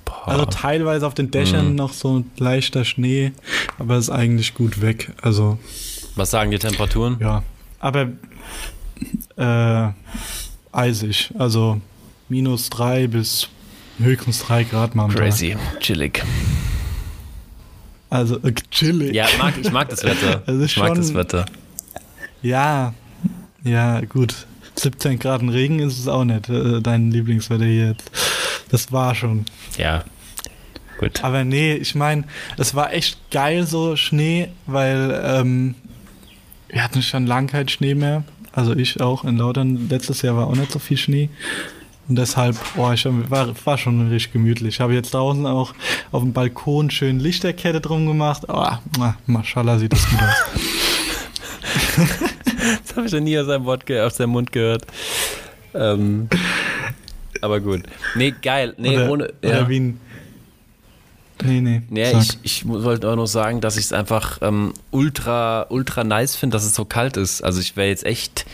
Boah. 0.04 0.26
Also 0.26 0.46
teilweise 0.46 1.06
auf 1.06 1.14
den 1.14 1.30
Dächern 1.30 1.68
Mhm. 1.70 1.74
noch 1.76 1.92
so 1.92 2.18
ein 2.18 2.30
leichter 2.38 2.84
Schnee, 2.84 3.30
aber 3.78 3.98
ist 3.98 4.10
eigentlich 4.10 4.54
gut 4.54 4.80
weg. 4.80 5.12
Also, 5.22 5.58
was 6.16 6.32
sagen 6.32 6.50
die 6.50 6.58
Temperaturen? 6.58 7.18
ja. 7.20 7.44
Aber 7.78 8.08
äh, 9.36 9.88
eisig. 10.72 11.32
Also 11.38 11.80
minus 12.28 12.68
drei 12.70 13.06
bis 13.06 13.48
höchstens 13.98 14.40
drei 14.40 14.64
Grad 14.64 14.96
mal. 14.96 15.06
Crazy, 15.06 15.56
chillig. 15.78 16.24
Also 18.10 18.38
äh, 18.42 18.52
chillig. 18.72 19.14
Ja, 19.14 19.26
mag, 19.38 19.54
ich 19.60 19.70
mag 19.70 19.88
das 19.88 20.02
Wetter. 20.02 20.42
Ist 20.48 20.72
ich 20.72 20.76
mag 20.78 20.94
das 20.96 21.14
Wetter. 21.14 21.46
Ja, 22.42 22.92
ja, 23.62 24.00
gut. 24.00 24.46
17 24.78 25.18
Grad 25.18 25.42
Regen 25.42 25.78
ist 25.78 25.98
es 25.98 26.08
auch 26.08 26.24
nicht, 26.24 26.48
äh, 26.48 26.80
dein 26.80 27.10
Lieblingswetter 27.10 27.64
hier 27.64 27.88
jetzt. 27.88 28.10
Das 28.70 28.92
war 28.92 29.14
schon. 29.14 29.44
Ja. 29.78 30.04
Gut. 30.98 31.22
Aber 31.22 31.44
nee, 31.44 31.74
ich 31.74 31.94
meine, 31.94 32.24
es 32.56 32.74
war 32.74 32.92
echt 32.92 33.30
geil 33.30 33.66
so 33.66 33.96
Schnee, 33.96 34.48
weil 34.66 35.20
ähm, 35.24 35.74
wir 36.68 36.82
hatten 36.82 37.02
schon 37.02 37.26
lange 37.26 37.48
keinen 37.48 37.68
Schnee 37.68 37.94
mehr. 37.94 38.24
Also 38.52 38.74
ich 38.74 39.00
auch 39.00 39.24
in 39.24 39.36
Lautern. 39.36 39.88
Letztes 39.90 40.22
Jahr 40.22 40.36
war 40.36 40.46
auch 40.46 40.56
nicht 40.56 40.72
so 40.72 40.78
viel 40.78 40.96
Schnee. 40.96 41.28
Und 42.08 42.16
deshalb, 42.16 42.56
boah, 42.76 42.94
ich 42.94 43.04
war, 43.04 43.52
war 43.64 43.78
schon 43.78 44.08
richtig 44.08 44.32
gemütlich. 44.32 44.76
Ich 44.76 44.80
habe 44.80 44.94
jetzt 44.94 45.12
draußen 45.12 45.44
auch 45.46 45.74
auf 46.12 46.22
dem 46.22 46.32
Balkon 46.32 46.90
schön 46.90 47.18
Lichterkette 47.18 47.80
drum 47.80 48.06
gemacht. 48.06 48.44
Oh, 48.48 48.70
Maschallah 49.26 49.78
sieht 49.78 49.92
das 49.92 50.08
gut 50.08 50.20
aus. 50.22 50.44
das 52.96 52.98
habe 52.98 53.06
ich 53.08 53.12
noch 53.12 53.20
nie 53.20 53.38
aus 53.38 53.46
seinem, 53.46 53.64
Wort 53.66 53.90
aus 53.90 54.16
seinem 54.16 54.30
Mund 54.30 54.52
gehört. 54.52 54.86
Ähm, 55.74 56.28
aber 57.42 57.60
gut. 57.60 57.82
Nee, 58.14 58.34
geil. 58.42 58.74
Nee, 58.78 58.96
oder, 58.96 59.10
ohne. 59.10 59.34
Oder 59.42 59.60
ja. 59.60 59.68
wie 59.68 59.80
ein, 59.80 60.00
Nee, 61.44 61.60
nee. 61.60 61.82
Ja, 61.90 62.18
ich, 62.18 62.38
ich 62.42 62.66
wollte 62.66 63.10
auch 63.10 63.16
noch 63.16 63.26
sagen, 63.26 63.60
dass 63.60 63.76
ich 63.76 63.84
es 63.84 63.92
einfach 63.92 64.38
ähm, 64.40 64.72
ultra, 64.90 65.66
ultra 65.68 66.02
nice 66.02 66.34
finde, 66.34 66.54
dass 66.54 66.64
es 66.64 66.74
so 66.74 66.86
kalt 66.86 67.18
ist. 67.18 67.42
Also 67.42 67.60
ich 67.60 67.76
wäre 67.76 67.88
jetzt 67.88 68.06
echt 68.06 68.46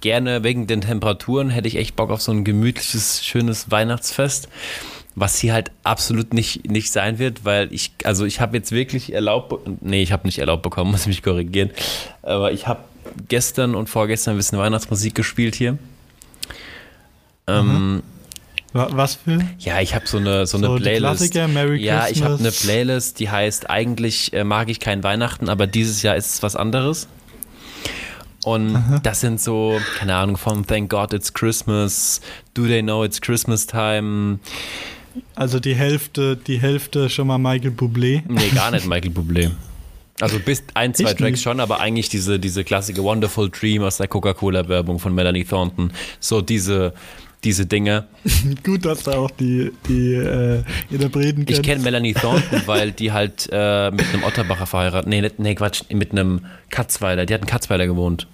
gerne 0.00 0.44
wegen 0.44 0.68
den 0.68 0.80
Temperaturen, 0.80 1.50
hätte 1.50 1.66
ich 1.66 1.74
echt 1.74 1.96
Bock 1.96 2.10
auf 2.10 2.22
so 2.22 2.30
ein 2.30 2.44
gemütliches, 2.44 3.24
schönes 3.24 3.72
Weihnachtsfest. 3.72 4.48
Was 5.16 5.40
hier 5.40 5.54
halt 5.54 5.72
absolut 5.82 6.32
nicht, 6.32 6.70
nicht 6.70 6.92
sein 6.92 7.18
wird, 7.18 7.44
weil 7.44 7.72
ich, 7.72 7.90
also 8.04 8.24
ich 8.24 8.40
habe 8.40 8.56
jetzt 8.56 8.70
wirklich 8.70 9.12
erlaubt, 9.12 9.68
nee, 9.80 10.02
ich 10.02 10.12
habe 10.12 10.26
nicht 10.26 10.38
erlaubt 10.38 10.62
bekommen, 10.62 10.90
muss 10.92 11.02
ich 11.02 11.08
mich 11.08 11.22
korrigieren, 11.24 11.70
aber 12.22 12.52
ich 12.52 12.68
habe 12.68 12.84
gestern 13.28 13.74
und 13.74 13.88
vorgestern 13.88 14.34
ein 14.34 14.36
bisschen 14.36 14.58
Weihnachtsmusik 14.58 15.14
gespielt 15.14 15.54
hier. 15.54 15.78
Ähm, 17.46 18.02
was 18.72 19.16
für? 19.16 19.44
Ja, 19.58 19.80
ich 19.80 19.94
habe 19.94 20.06
so 20.06 20.16
eine 20.16 20.46
so 20.46 20.56
eine 20.56 20.68
so 20.68 20.76
Playlist. 20.76 21.18
Klassiker, 21.18 21.48
Merry 21.48 21.82
ja, 21.82 22.08
ich 22.08 22.22
habe 22.22 22.38
eine 22.38 22.50
Playlist, 22.50 23.18
die 23.20 23.30
heißt 23.30 23.68
eigentlich 23.68 24.32
äh, 24.32 24.44
mag 24.44 24.70
ich 24.70 24.80
kein 24.80 25.02
Weihnachten, 25.02 25.48
aber 25.48 25.66
dieses 25.66 26.02
Jahr 26.02 26.16
ist 26.16 26.34
es 26.34 26.42
was 26.42 26.56
anderes. 26.56 27.08
Und 28.44 28.74
Aha. 28.74 28.98
das 29.02 29.20
sind 29.20 29.40
so, 29.40 29.78
keine 29.98 30.16
Ahnung, 30.16 30.36
von 30.36 30.66
Thank 30.66 30.90
God 30.90 31.12
It's 31.12 31.32
Christmas, 31.32 32.20
Do 32.54 32.66
They 32.66 32.82
Know 32.82 33.04
It's 33.04 33.20
Christmas 33.20 33.66
Time. 33.66 34.40
Also 35.36 35.60
die 35.60 35.74
Hälfte, 35.74 36.36
die 36.36 36.60
Hälfte 36.60 37.08
schon 37.08 37.28
mal 37.28 37.38
Michael 37.38 37.70
Bublé. 37.70 38.22
Nee, 38.26 38.48
gar 38.48 38.70
nicht 38.72 38.86
Michael 38.86 39.12
Bublé. 39.12 39.50
Also 40.22 40.38
bis 40.38 40.62
ein, 40.74 40.94
zwei 40.94 41.10
Echt 41.10 41.18
Tracks 41.18 41.32
nicht? 41.32 41.42
schon, 41.42 41.58
aber 41.58 41.80
eigentlich 41.80 42.08
diese, 42.08 42.38
diese 42.38 42.62
klassische 42.62 43.02
Wonderful 43.02 43.50
Dream 43.50 43.82
aus 43.82 43.96
der 43.96 44.06
Coca-Cola-Werbung 44.06 45.00
von 45.00 45.12
Melanie 45.12 45.42
Thornton. 45.42 45.92
So 46.20 46.40
diese, 46.40 46.94
diese 47.42 47.66
Dinge. 47.66 48.06
Gut, 48.64 48.84
dass 48.84 49.02
du 49.02 49.10
auch 49.10 49.32
die, 49.32 49.72
die 49.88 50.14
äh, 50.14 50.62
Interpreten 50.90 51.44
kennst. 51.44 51.60
Ich 51.60 51.66
kenne 51.66 51.82
Melanie 51.82 52.14
Thornton, 52.14 52.62
weil 52.66 52.92
die 52.92 53.10
halt 53.10 53.48
äh, 53.50 53.90
mit 53.90 54.06
einem 54.12 54.22
Otterbacher 54.22 54.66
verheiratet. 54.66 55.08
Nee, 55.08 55.28
nee, 55.38 55.56
Quatsch, 55.56 55.82
mit 55.90 56.12
einem 56.12 56.46
Katzweiler. 56.70 57.26
Die 57.26 57.34
hat 57.34 57.40
in 57.40 57.48
Katzweiler 57.48 57.88
gewohnt. 57.88 58.28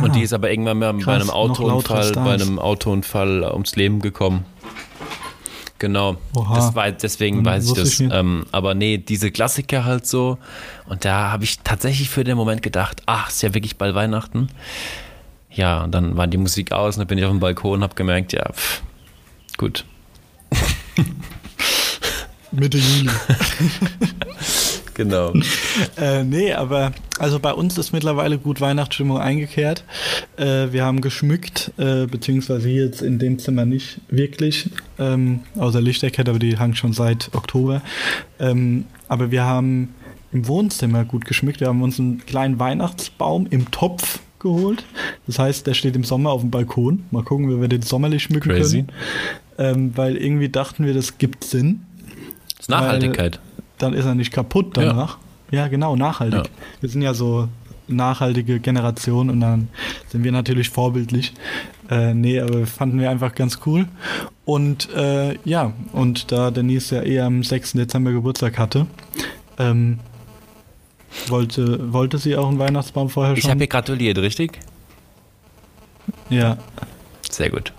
Und 0.00 0.10
ah, 0.10 0.12
die 0.12 0.22
ist 0.22 0.32
aber 0.32 0.50
irgendwann 0.50 0.80
mal 0.80 0.92
bei 0.94 1.14
einem 1.14 1.30
Autounfall, 1.30 2.10
bei 2.10 2.34
einem 2.34 2.58
Autounfall 2.58 3.44
ums 3.52 3.76
Leben 3.76 4.00
gekommen. 4.00 4.44
Genau. 5.84 6.16
Das 6.54 6.74
war, 6.74 6.90
deswegen 6.90 7.44
Dann 7.44 7.56
weiß 7.56 7.66
ich 7.66 7.74
das. 7.74 8.00
Ich 8.00 8.10
ähm, 8.10 8.46
aber 8.52 8.72
nee, 8.74 8.96
diese 8.96 9.30
Klassiker 9.30 9.84
halt 9.84 10.06
so. 10.06 10.38
Und 10.86 11.04
da 11.04 11.30
habe 11.30 11.44
ich 11.44 11.58
tatsächlich 11.58 12.08
für 12.08 12.24
den 12.24 12.38
Moment 12.38 12.62
gedacht, 12.62 13.02
ach, 13.04 13.28
ist 13.28 13.42
ja 13.42 13.52
wirklich 13.52 13.76
bald 13.76 13.94
Weihnachten. 13.94 14.48
Ja, 15.50 15.84
und 15.84 15.92
dann 15.92 16.16
war 16.16 16.26
die 16.26 16.38
Musik 16.38 16.72
aus 16.72 16.96
und 16.96 17.00
dann 17.00 17.06
bin 17.06 17.18
ich 17.18 17.24
auf 17.26 17.30
dem 17.32 17.40
Balkon 17.40 17.74
und 17.74 17.82
habe 17.82 17.94
gemerkt, 17.94 18.32
ja, 18.32 18.50
pff, 18.50 18.82
gut. 19.58 19.84
Mitte 22.50 22.78
Juli. 22.78 23.10
genau. 24.94 25.32
Äh, 25.96 26.24
nee, 26.24 26.52
aber 26.52 26.92
also 27.18 27.38
bei 27.38 27.52
uns 27.52 27.78
ist 27.78 27.92
mittlerweile 27.92 28.38
gut 28.38 28.60
Weihnachtsstimmung 28.60 29.18
eingekehrt. 29.18 29.84
Äh, 30.36 30.72
wir 30.72 30.84
haben 30.84 31.00
geschmückt, 31.00 31.72
äh, 31.78 32.06
beziehungsweise 32.06 32.68
hier 32.68 32.84
jetzt 32.86 33.02
in 33.02 33.18
dem 33.18 33.38
Zimmer 33.38 33.64
nicht 33.64 34.00
wirklich, 34.08 34.70
ähm, 34.98 35.40
außer 35.56 35.80
Lichterkette, 35.80 36.30
aber 36.30 36.38
die 36.38 36.58
hangt 36.58 36.78
schon 36.78 36.92
seit 36.92 37.30
Oktober. 37.34 37.82
Ähm, 38.38 38.84
aber 39.08 39.30
wir 39.30 39.44
haben 39.44 39.94
im 40.32 40.48
Wohnzimmer 40.48 41.04
gut 41.04 41.24
geschmückt. 41.24 41.60
Wir 41.60 41.68
haben 41.68 41.82
uns 41.82 41.98
einen 41.98 42.24
kleinen 42.26 42.58
Weihnachtsbaum 42.58 43.46
im 43.50 43.70
Topf 43.70 44.20
geholt. 44.40 44.84
Das 45.26 45.38
heißt, 45.38 45.66
der 45.66 45.74
steht 45.74 45.96
im 45.96 46.04
Sommer 46.04 46.30
auf 46.30 46.40
dem 46.42 46.50
Balkon. 46.50 47.04
Mal 47.10 47.22
gucken, 47.22 47.50
wie 47.50 47.60
wir 47.60 47.68
den 47.68 47.82
sommerlich 47.82 48.24
schmücken 48.24 48.50
Crazy. 48.50 48.84
können. 48.84 48.92
Ähm, 49.56 49.92
weil 49.96 50.16
irgendwie 50.16 50.48
dachten 50.48 50.84
wir, 50.84 50.94
das 50.94 51.18
gibt 51.18 51.44
Sinn. 51.44 51.82
Das 52.50 52.60
ist 52.60 52.68
Nachhaltigkeit. 52.68 53.40
Dann 53.84 53.92
ist 53.92 54.06
er 54.06 54.14
nicht 54.14 54.32
kaputt 54.32 54.78
danach. 54.78 55.18
Ja, 55.50 55.58
ja 55.58 55.68
genau, 55.68 55.94
nachhaltig. 55.94 56.46
Ja. 56.46 56.50
Wir 56.80 56.88
sind 56.88 57.02
ja 57.02 57.12
so 57.12 57.48
nachhaltige 57.86 58.58
Generation 58.58 59.28
und 59.28 59.40
dann 59.40 59.68
sind 60.08 60.24
wir 60.24 60.32
natürlich 60.32 60.70
vorbildlich. 60.70 61.34
Äh, 61.90 62.14
nee, 62.14 62.40
aber 62.40 62.66
fanden 62.66 62.98
wir 62.98 63.10
einfach 63.10 63.34
ganz 63.34 63.58
cool. 63.66 63.86
Und 64.46 64.88
äh, 64.94 65.36
ja, 65.44 65.74
und 65.92 66.32
da 66.32 66.50
Denise 66.50 66.92
ja 66.92 67.02
eher 67.02 67.26
am 67.26 67.42
6. 67.42 67.72
Dezember 67.72 68.12
Geburtstag 68.12 68.58
hatte, 68.58 68.86
ähm, 69.58 69.98
wollte, 71.26 71.92
wollte 71.92 72.16
sie 72.16 72.36
auch 72.36 72.48
einen 72.48 72.58
Weihnachtsbaum 72.58 73.10
vorher 73.10 73.34
schon? 73.34 73.44
Ich 73.44 73.50
habe 73.50 73.60
ihr 73.60 73.66
gratuliert, 73.66 74.16
richtig? 74.16 74.60
Ja. 76.30 76.56
Sehr 77.30 77.50
gut. 77.50 77.74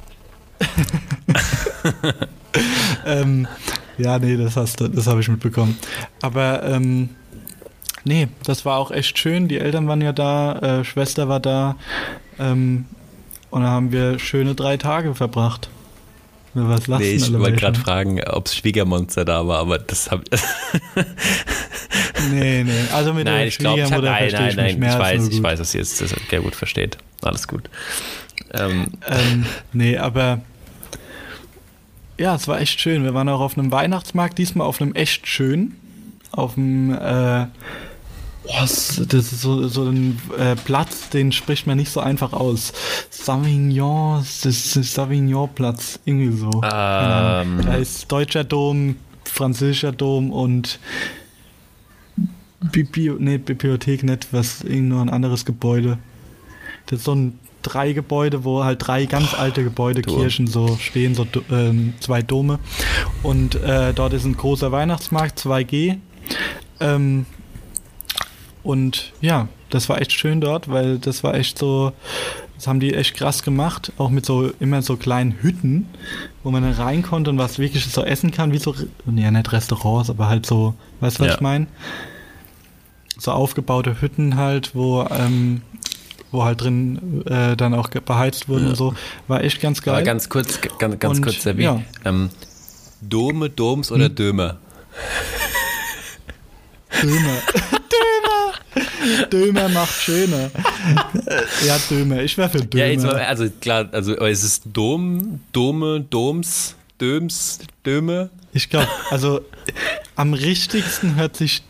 ähm, 3.08 3.48
ja, 3.98 4.20
nee, 4.20 4.38
das 4.38 4.58
hast 4.58 4.82
das 4.82 5.08
habe 5.08 5.22
ich 5.22 5.28
mitbekommen. 5.28 5.78
Aber 6.22 6.64
ähm, 6.64 7.10
nee, 8.04 8.28
das 8.44 8.66
war 8.66 8.78
auch 8.78 8.92
echt 8.92 9.18
schön. 9.18 9.48
Die 9.48 9.58
Eltern 9.58 9.88
waren 9.88 10.02
ja 10.02 10.14
da, 10.14 10.80
äh, 10.80 10.84
Schwester 10.84 11.30
war 11.30 11.40
da. 11.40 11.76
Ähm, 12.40 12.86
und 13.50 13.62
da 13.62 13.70
haben 13.70 13.92
wir 13.92 14.20
schöne 14.20 14.56
drei 14.56 14.78
Tage 14.78 15.16
verbracht. 15.16 15.70
Was 16.58 16.88
lassen 16.88 17.04
nee, 17.04 17.12
ich 17.16 17.34
wollte 17.34 17.58
gerade 17.58 17.80
fragen, 17.80 18.24
ob 18.24 18.46
es 18.46 18.56
Schwiegermonster 18.56 19.26
da 19.26 19.46
war, 19.46 19.60
aber 19.60 19.78
das 19.78 20.10
habe 20.10 20.24
ich. 20.32 20.42
nee, 22.32 22.64
nee. 22.64 22.72
Also 22.94 23.14
mit 23.14 23.26
nein, 23.26 23.40
der 23.40 23.48
ich 23.48 23.58
glaub, 23.58 23.78
Schwiegermutter 23.78 24.26
ich 24.26 24.34
hab, 24.34 24.42
nein, 24.42 24.56
nein, 24.56 24.70
ich, 24.70 24.78
nein, 24.78 24.90
ich 24.94 25.00
weiß, 25.00 25.28
ich 25.28 25.44
weiß, 25.44 25.60
dass 25.60 25.76
ihr 25.76 25.82
es 25.82 25.98
sehr 25.98 26.42
gut 26.42 26.56
versteht. 26.56 26.98
Alles 27.22 27.50
gut. 27.50 27.70
Ähm. 28.54 28.88
Ähm, 29.06 29.46
nee, 29.74 29.98
aber 29.98 30.40
ja, 32.18 32.36
es 32.36 32.48
war 32.48 32.60
echt 32.60 32.80
schön. 32.80 33.04
Wir 33.04 33.14
waren 33.14 33.30
auch 33.30 33.42
auf 33.42 33.58
einem 33.58 33.72
Weihnachtsmarkt, 33.72 34.38
diesmal 34.38 34.68
auf 34.68 34.82
einem 34.82 34.94
echt 34.94 35.28
schön. 35.28 35.76
Auf 36.32 36.56
dem 36.56 36.94
äh, 36.94 37.48
Boah, 38.46 38.62
das 38.62 39.00
ist 39.00 39.42
so, 39.42 39.68
so 39.68 39.86
ein 39.86 40.22
äh, 40.38 40.56
Platz, 40.56 41.10
den 41.10 41.32
spricht 41.32 41.66
man 41.66 41.78
nicht 41.78 41.92
so 41.92 42.00
einfach 42.00 42.32
aus. 42.32 42.74
Savignon, 43.10 44.20
das 44.44 44.46
ist 44.76 44.94
Savignon-Platz, 44.94 46.00
irgendwie 46.06 46.38
so. 46.38 46.52
Ähm. 46.64 47.62
Da 47.64 47.76
ist 47.80 48.12
Deutscher 48.12 48.44
Dom, 48.44 48.98
Französischer 49.24 49.92
Dom 49.92 50.32
und 50.32 50.80
Bibli 52.72 53.12
nee, 53.18 53.40
Bibliothek 53.40 54.04
nicht, 54.04 54.28
was 54.32 54.62
irgendwo 54.62 55.00
ein 55.00 55.10
anderes 55.10 55.46
Gebäude. 55.46 55.98
Das 56.86 57.00
ist 57.00 57.06
so 57.06 57.16
ein 57.16 57.40
drei 57.66 57.94
Gebäude, 57.94 58.44
wo 58.44 58.64
halt 58.64 58.86
drei 58.86 59.06
ganz 59.06 59.34
alte 59.34 59.64
Gebäude, 59.64 60.02
Dom. 60.02 60.16
Kirchen 60.16 60.48
so 60.48 60.78
stehen, 60.78 61.16
so 61.16 61.26
ähm, 61.52 61.94
zwei 62.00 62.22
Dome. 62.22 62.60
Und 63.24 63.56
äh, 63.56 63.94
dort 63.94 64.14
ist 64.14 64.26
ein 64.26 64.38
großer 64.38 64.72
Weihnachtsmarkt, 64.72 65.40
2G. 65.40 65.98
Ähm, 66.80 67.26
und 68.64 69.14
ja, 69.22 69.48
das 69.70 69.90
war 69.90 70.02
echt 70.02 70.12
schön 70.12 70.42
dort, 70.42 70.70
weil 70.70 70.98
das 70.98 71.24
war 71.24 71.36
echt 71.36 71.60
so, 71.60 71.92
das 72.56 72.68
haben 72.68 72.80
die 72.80 72.94
echt 72.94 73.16
krass 73.16 73.44
gemacht, 73.44 73.92
auch 73.98 74.10
mit 74.10 74.26
so 74.26 74.52
immer 74.60 74.82
so 74.82 74.98
kleinen 74.98 75.36
Hütten, 75.42 75.88
wo 76.44 76.52
man 76.52 76.64
dann 76.64 76.74
rein 76.74 77.04
konnte 77.04 77.30
und 77.30 77.38
was 77.38 77.60
wirklich 77.60 77.86
so 77.86 78.04
essen 78.04 78.32
kann, 78.32 78.54
wie 78.54 78.58
so, 78.58 78.74
ja 79.16 79.32
nicht 79.32 79.52
Restaurants, 79.52 80.10
aber 80.10 80.30
halt 80.30 80.46
so, 80.46 80.74
weißt 81.00 81.20
du, 81.20 81.24
was 81.24 81.28
ja. 81.28 81.36
ich 81.36 81.42
meine? 81.42 81.68
So 83.18 83.32
aufgebaute 83.32 84.02
Hütten 84.02 84.36
halt, 84.36 84.76
wo, 84.76 85.06
ähm, 85.10 85.62
wo 86.36 86.44
halt 86.44 86.62
drin 86.62 87.24
äh, 87.26 87.56
dann 87.56 87.74
auch 87.74 87.90
beheizt 87.90 88.48
wurden 88.50 88.66
ja. 88.66 88.70
und 88.72 88.76
so, 88.76 88.94
war 89.28 89.44
echt 89.44 89.62
ganz 89.62 89.82
geil. 89.82 89.96
Aber 89.96 90.04
ganz 90.04 90.30
kurz, 90.30 90.60
ganz, 90.80 91.00
ganz 91.00 91.18
und, 91.18 91.24
kurz, 91.24 91.42
Sebi, 91.42 91.64
ja. 91.64 91.82
ähm, 92.04 92.30
Dome, 93.02 93.50
Doms 93.50 93.92
oder 93.92 94.06
hm? 94.06 94.16
Dömer? 94.16 94.58
Dömer. 97.02 97.42
Dömer 99.32 99.70
macht 99.70 99.94
schöner. 99.94 100.52
ja, 101.66 101.78
Dömer. 101.90 102.22
Ich 102.22 102.38
wäre 102.38 102.50
für 102.50 102.60
Dömer. 102.60 102.86
Ja, 102.86 102.92
jetzt, 102.92 103.06
also 103.06 103.50
klar, 103.62 103.90
also 103.92 104.16
es 104.18 104.44
ist 104.44 104.64
Dom, 104.74 105.42
Dome, 105.52 106.02
Doms, 106.02 106.76
Döms, 107.00 107.60
Döme. 107.86 108.30
Ich 108.54 108.70
glaube, 108.70 108.88
also 109.10 109.42
am 110.16 110.34
richtigsten 110.34 111.16
hört 111.16 111.36
sich 111.36 111.64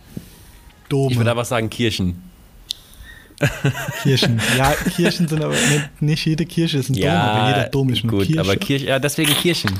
Dome. 0.89 1.11
Ich 1.11 1.17
würde 1.17 1.31
aber 1.31 1.45
sagen 1.45 1.69
Kirchen. 1.69 2.24
Kirchen. 4.03 4.39
Ja, 4.57 4.71
Kirchen 4.95 5.27
sind 5.27 5.43
aber 5.43 5.53
nicht, 5.53 6.01
nicht 6.01 6.25
jede 6.25 6.45
Kirche 6.45 6.77
ist 6.77 6.89
ein 6.89 6.95
Dom, 6.95 7.09
aber 7.09 7.47
jeder 7.49 7.69
Dom 7.69 7.89
ist 7.89 8.03
eine 8.03 8.11
gut, 8.11 8.25
Kirche. 8.25 8.39
aber 8.39 8.55
Kirche, 8.55 8.85
ja, 8.87 8.99
deswegen 8.99 9.33
Kirchen. 9.33 9.71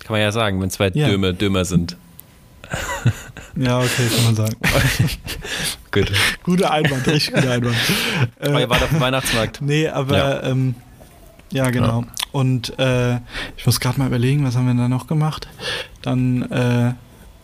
Kann 0.00 0.12
man 0.12 0.20
ja 0.20 0.32
sagen, 0.32 0.60
wenn 0.60 0.70
zwei 0.70 0.90
Ja. 0.94 1.08
Dömer 1.08 1.32
Dömer 1.32 1.64
sind. 1.64 1.96
ja, 3.56 3.78
okay, 3.78 4.08
kann 4.14 4.24
man 4.24 4.34
sagen. 4.36 4.54
Gut. 5.92 6.10
Guter 6.42 6.70
Einwand, 6.72 7.06
richtig 7.06 7.34
guter 7.34 7.52
Einwand. 7.52 7.76
Aber 8.40 8.60
ihr 8.60 8.68
wart 8.68 8.82
auf 8.82 8.88
dem 8.88 9.00
Weihnachtsmarkt. 9.00 9.60
Nee, 9.62 9.86
aber 9.88 10.16
Ja. 10.16 10.30
ja, 10.34 10.42
ähm, 10.50 10.74
ja 11.52 11.70
genau. 11.70 12.04
Und 12.32 12.76
äh, 12.80 13.16
ich 13.56 13.64
muss 13.64 13.78
gerade 13.78 14.00
mal 14.00 14.08
überlegen, 14.08 14.44
was 14.44 14.56
haben 14.56 14.66
wir 14.66 14.74
da 14.74 14.88
noch 14.88 15.06
gemacht? 15.06 15.46
Dann, 16.02 16.42
äh, 16.50 16.94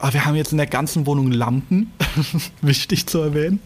ah, 0.00 0.12
wir 0.12 0.24
haben 0.24 0.34
jetzt 0.36 0.52
in 0.52 0.58
der 0.58 0.66
ganzen 0.66 1.06
Wohnung 1.06 1.30
Lampen. 1.30 1.92
Wichtig 2.62 3.06
zu 3.06 3.18
erwähnen. 3.20 3.60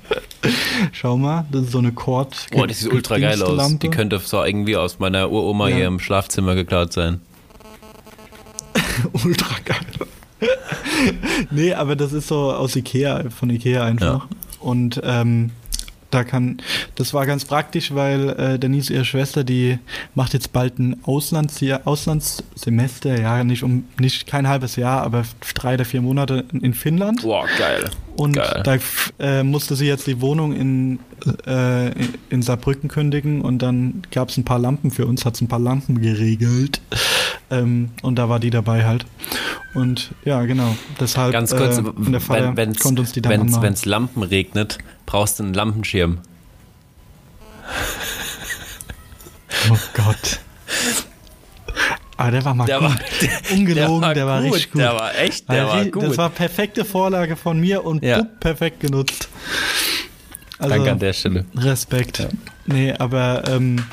Schau 0.92 1.16
mal, 1.16 1.46
das 1.50 1.62
ist 1.64 1.72
so 1.72 1.78
eine 1.78 1.92
Cord. 1.92 2.46
Boah, 2.52 2.66
die 2.66 2.74
sieht 2.74 2.92
ultra 2.92 3.18
geil 3.18 3.42
aus. 3.42 3.56
Lampe. 3.56 3.78
Die 3.78 3.88
könnte 3.88 4.18
so 4.18 4.42
irgendwie 4.44 4.76
aus 4.76 4.98
meiner 4.98 5.30
Uroma 5.30 5.68
Ja. 5.68 5.76
hier 5.76 5.86
im 5.86 5.98
Schlafzimmer 6.00 6.54
geklaut 6.54 6.92
sein. 6.92 7.20
ultra 9.24 9.56
geil. 9.64 9.78
nee, 11.50 11.72
aber 11.72 11.96
das 11.96 12.12
ist 12.12 12.28
so 12.28 12.52
aus 12.52 12.76
Ikea, 12.76 13.30
von 13.30 13.50
Ikea 13.50 13.84
einfach. 13.84 14.26
Und 14.60 15.00
ähm, 15.04 15.50
da 16.14 16.24
kann, 16.24 16.58
das 16.94 17.12
war 17.12 17.26
ganz 17.26 17.44
praktisch, 17.44 17.94
weil 17.94 18.30
äh, 18.30 18.58
Denise, 18.58 18.92
ihre 18.92 19.04
Schwester, 19.04 19.44
die 19.44 19.78
macht 20.14 20.32
jetzt 20.32 20.52
bald 20.52 20.78
ein 20.78 20.96
Auslandsjahr, 21.04 21.82
Auslandssemester, 21.84 23.20
ja, 23.20 23.44
nicht 23.44 23.62
um, 23.62 23.84
nicht 23.98 24.26
kein 24.26 24.48
halbes 24.48 24.76
Jahr, 24.76 25.02
aber 25.02 25.24
drei 25.54 25.74
oder 25.74 25.84
vier 25.84 26.02
Monate 26.02 26.44
in 26.52 26.74
Finnland. 26.74 27.22
Boah, 27.22 27.46
geil. 27.58 27.90
Und 28.16 28.34
Geil. 28.34 28.62
da 28.62 28.78
äh, 29.18 29.42
musste 29.42 29.74
sie 29.74 29.86
jetzt 29.86 30.06
die 30.06 30.20
Wohnung 30.20 30.54
in, 30.54 31.00
äh, 31.46 31.90
in 32.30 32.42
Saarbrücken 32.42 32.88
kündigen 32.88 33.40
und 33.40 33.58
dann 33.60 34.02
gab 34.12 34.28
es 34.28 34.36
ein 34.36 34.44
paar 34.44 34.60
Lampen 34.60 34.92
für 34.92 35.06
uns, 35.06 35.24
hat 35.24 35.34
es 35.34 35.40
ein 35.40 35.48
paar 35.48 35.58
Lampen 35.58 36.00
geregelt. 36.00 36.80
Ähm, 37.50 37.90
und 38.02 38.16
da 38.16 38.28
war 38.28 38.38
die 38.38 38.50
dabei 38.50 38.84
halt. 38.84 39.04
Und 39.74 40.12
ja, 40.24 40.42
genau. 40.44 40.76
Deshalb 41.00 41.32
Ganz 41.32 41.54
kurz, 41.54 41.78
äh, 41.78 41.82
in 42.06 42.12
der 42.12 42.20
Feier 42.20 42.56
wenn 42.56 42.74
konnte 42.74 43.02
uns 43.02 43.12
die 43.12 43.20
dann 43.20 43.32
wenn's, 43.32 43.42
anmachen. 43.42 43.62
wenn's 43.62 43.84
Lampen 43.84 44.22
regnet, 44.22 44.78
brauchst 45.14 45.38
du 45.38 45.44
einen 45.44 45.54
Lampenschirm. 45.54 46.18
Oh 49.70 49.76
Gott. 49.94 50.40
Aber 52.16 52.30
der 52.32 52.44
war 52.44 52.54
mal 52.54 52.66
Der 52.66 52.80
gut. 52.80 52.88
war- 52.88 52.96
Ungelogen, 53.52 54.14
der 54.14 54.26
war, 54.26 54.42
richtig 54.42 54.72
gut. 54.72 54.80
Der 54.82 54.92
war 54.96 55.16
echt, 55.16 55.48
der 55.48 55.66
war 55.68 55.76
ri- 55.82 55.90
gut. 55.92 56.02
Das 56.02 56.18
war 56.18 56.30
perfekte 56.30 56.84
Vorlage 56.84 57.36
von 57.36 57.60
mir 57.60 57.84
und 57.84 58.02
Ja. 58.02 58.18
bupp, 58.22 58.40
perfekt 58.40 58.80
genutzt. 58.80 59.28
Also, 60.58 60.74
Danke 60.74 60.90
an 60.90 60.98
der 60.98 61.12
Stelle. 61.12 61.44
Respekt. 61.56 62.26
Nee, 62.66 62.92
aber 62.98 63.44
ähm, 63.46 63.84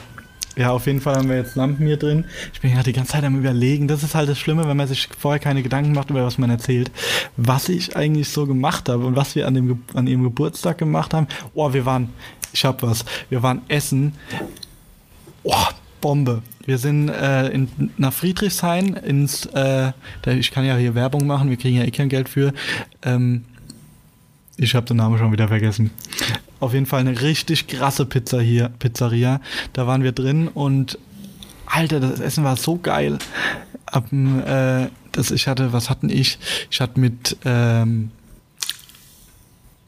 ja, 0.57 0.71
auf 0.71 0.85
jeden 0.85 0.99
Fall 0.99 1.15
haben 1.15 1.29
wir 1.29 1.37
jetzt 1.37 1.55
Lampen 1.55 1.85
hier 1.85 1.97
drin. 1.97 2.25
Ich 2.53 2.61
bin 2.61 2.73
ja 2.75 2.83
die 2.83 2.93
ganze 2.93 3.13
Zeit 3.13 3.23
am 3.23 3.37
überlegen. 3.37 3.87
Das 3.87 4.03
ist 4.03 4.15
halt 4.15 4.29
das 4.29 4.37
Schlimme, 4.37 4.67
wenn 4.67 4.75
man 4.75 4.87
sich 4.87 5.07
vorher 5.17 5.39
keine 5.39 5.63
Gedanken 5.63 5.93
macht, 5.93 6.09
über 6.09 6.25
was 6.25 6.37
man 6.37 6.49
erzählt. 6.49 6.91
Was 7.37 7.69
ich 7.69 7.95
eigentlich 7.95 8.29
so 8.29 8.45
gemacht 8.45 8.89
habe 8.89 9.05
und 9.05 9.15
was 9.15 9.35
wir 9.35 9.47
an, 9.47 9.53
dem, 9.53 9.83
an 9.93 10.07
ihrem 10.07 10.23
Geburtstag 10.23 10.77
gemacht 10.77 11.13
haben. 11.13 11.27
Oh, 11.53 11.71
wir 11.73 11.85
waren, 11.85 12.09
ich 12.51 12.65
hab 12.65 12.83
was. 12.83 13.05
Wir 13.29 13.41
waren 13.43 13.61
essen. 13.69 14.13
Oh, 15.43 15.55
Bombe. 16.01 16.41
Wir 16.65 16.77
sind 16.77 17.09
äh, 17.09 17.47
in, 17.49 17.91
nach 17.97 18.13
Friedrichshain 18.13 18.95
ins, 18.95 19.45
äh, 19.47 19.93
ich 20.25 20.51
kann 20.51 20.65
ja 20.65 20.75
hier 20.75 20.95
Werbung 20.95 21.25
machen, 21.25 21.49
wir 21.49 21.57
kriegen 21.57 21.77
ja 21.77 21.83
eh 21.83 21.91
kein 21.91 22.09
Geld 22.09 22.27
für. 22.27 22.53
Ähm, 23.03 23.45
ich 24.57 24.75
habe 24.75 24.85
den 24.85 24.97
Namen 24.97 25.17
schon 25.17 25.31
wieder 25.31 25.47
vergessen. 25.47 25.91
Auf 26.61 26.73
jeden 26.73 26.85
Fall 26.85 27.01
eine 27.01 27.21
richtig 27.21 27.67
krasse 27.67 28.05
Pizza 28.05 28.39
hier, 28.39 28.69
Pizzeria. 28.79 29.41
Da 29.73 29.87
waren 29.87 30.03
wir 30.03 30.11
drin 30.13 30.47
und 30.47 30.97
Alter, 31.65 31.99
das 31.99 32.19
Essen 32.19 32.43
war 32.43 32.55
so 32.55 32.77
geil. 32.77 33.17
Ab, 33.85 34.11
äh, 34.13 34.87
das 35.11 35.31
ich 35.31 35.47
hatte, 35.47 35.73
was 35.73 35.89
hatten 35.89 36.09
ich? 36.09 36.37
Ich 36.69 36.79
hatte 36.79 36.99
mit 36.99 37.35
ähm, 37.45 38.11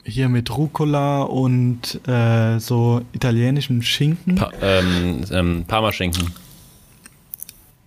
hier 0.03 0.27
mit 0.29 0.55
Rucola 0.55 1.21
und 1.21 2.05
äh, 2.07 2.59
so 2.59 3.01
italienischem 3.13 3.81
Schinken. 3.81 4.36
Pa 4.36 4.51
ähm, 4.62 5.21
ähm, 5.31 5.65
Parmaschinken. 5.65 6.31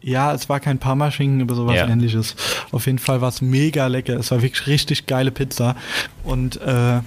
Ja, 0.00 0.32
es 0.32 0.48
war 0.48 0.60
kein 0.60 0.78
Parmaschinken, 0.78 1.42
aber 1.42 1.54
sowas 1.56 1.74
Ja. 1.76 1.88
ähnliches. 1.88 2.36
Auf 2.70 2.86
jeden 2.86 2.98
Fall 2.98 3.20
war 3.20 3.28
es 3.28 3.42
mega 3.42 3.88
lecker. 3.88 4.16
Es 4.18 4.30
war 4.30 4.40
wirklich 4.40 4.66
richtig 4.68 5.06
geile 5.06 5.30
Pizza. 5.32 5.74
Und 6.22 6.60
äh, 6.60 7.00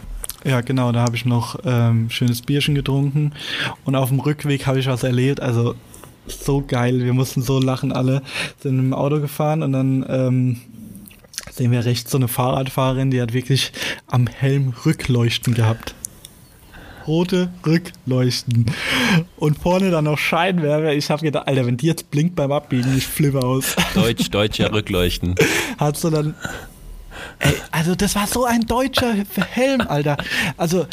ja, 0.44 0.62
genau, 0.62 0.92
da 0.92 1.02
habe 1.02 1.16
ich 1.16 1.26
noch 1.26 1.60
ähm, 1.66 2.10
schönes 2.10 2.42
Bierchen 2.42 2.76
getrunken. 2.76 3.34
Und 3.86 3.96
auf 3.96 4.10
dem 4.10 4.20
Rückweg 4.20 4.68
habe 4.68 4.80
ich 4.80 4.88
was 4.88 5.04
erlebt. 5.04 5.42
Also 5.42 5.76
so 6.28 6.64
geil. 6.66 7.04
Wir 7.04 7.14
mussten 7.14 7.42
so 7.42 7.60
lachen 7.60 7.92
alle. 7.92 8.22
Sind 8.60 8.80
im 8.80 8.94
Auto 8.94 9.20
gefahren 9.20 9.64
und 9.64 9.74
dann 9.74 10.06
ähm, 10.08 10.62
sehen 11.52 11.72
wir 11.72 11.86
rechts 11.86 12.12
so 12.12 12.18
eine 12.18 12.28
Fahrradfahrerin, 12.28 13.12
die 13.12 13.22
hat 13.22 13.34
wirklich 13.34 13.72
am 14.08 14.28
Helm 14.28 14.74
Rückleuchten 14.86 15.54
gehabt. 15.54 15.96
Rote 17.08 17.50
Rückleuchten. 17.66 18.68
Und 19.38 19.58
vorne 19.58 19.90
dann 19.90 20.04
noch 20.04 20.18
Scheinwerfer. 20.18 20.94
Ich 20.94 21.10
habe 21.10 21.24
gedacht, 21.24 21.48
Alter, 21.48 21.66
wenn 21.66 21.76
die 21.76 21.88
jetzt 21.88 22.12
blinkt 22.12 22.36
beim 22.36 22.52
Abbiegen, 22.52 22.96
ich 22.96 23.08
flippe 23.08 23.40
aus. 23.40 23.76
Deutsch, 23.96 24.30
deutscher 24.30 24.72
Rückleuchten. 24.72 25.36
Hat 25.78 25.98
so 25.98 26.10
dann. 26.10 26.36
Ey, 27.40 27.56
also 27.72 27.96
das 27.96 28.16
war 28.16 28.28
so 28.28 28.46
ein 28.46 28.62
deutscher 28.62 29.14
Helm, 29.52 29.82
Alter. 29.82 30.18
Also, 30.58 30.88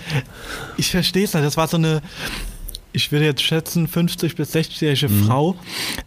ich 0.76 0.90
verstehe 0.90 1.24
es 1.24 1.34
nicht. 1.34 1.44
Das 1.44 1.56
war 1.56 1.66
so 1.68 1.76
eine, 1.76 2.02
ich 2.92 3.12
würde 3.12 3.24
jetzt 3.26 3.42
schätzen, 3.42 3.88
50 3.88 4.36
bis 4.36 4.54
60-jährige 4.54 5.08
Frau, 5.08 5.56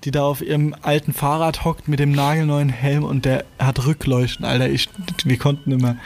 die 0.03 0.11
da 0.11 0.23
auf 0.23 0.41
ihrem 0.41 0.75
alten 0.81 1.13
Fahrrad 1.13 1.65
hockt 1.65 1.87
mit 1.87 1.99
dem 1.99 2.11
nagelneuen 2.11 2.69
Helm 2.69 3.03
und 3.03 3.25
der 3.25 3.45
hat 3.59 3.85
Rückleuchten, 3.85 4.45
Alter. 4.45 4.69
Ich, 4.69 4.89
wir 5.23 5.37
konnten 5.37 5.71
immer. 5.71 5.97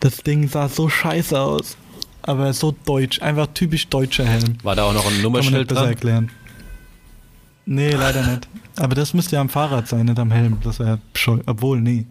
Das 0.00 0.18
Ding 0.18 0.48
sah 0.48 0.68
so 0.68 0.88
scheiße 0.88 1.38
aus. 1.40 1.76
Aber 2.22 2.52
so 2.52 2.74
deutsch. 2.84 3.22
Einfach 3.22 3.46
typisch 3.54 3.88
deutscher 3.88 4.26
Helm. 4.26 4.58
War 4.62 4.76
da 4.76 4.82
auch 4.84 4.92
noch 4.92 5.00
ein 5.00 5.04
Kann 5.04 5.04
man 5.06 5.14
nicht 5.14 5.22
Nummernschild 5.22 5.68
besser 5.68 5.80
dran? 5.80 5.90
erklären. 5.90 6.30
Nee, 7.70 7.90
leider 7.90 8.22
nicht. 8.26 8.48
Aber 8.76 8.94
das 8.94 9.12
müsste 9.12 9.36
ja 9.36 9.42
am 9.42 9.50
Fahrrad 9.50 9.86
sein, 9.88 10.06
nicht 10.06 10.18
am 10.18 10.30
Helm. 10.30 10.56
Das 10.64 10.78
wäre 10.78 11.00
scheu. 11.14 11.40
Obwohl, 11.44 11.82
nee. 11.82 12.06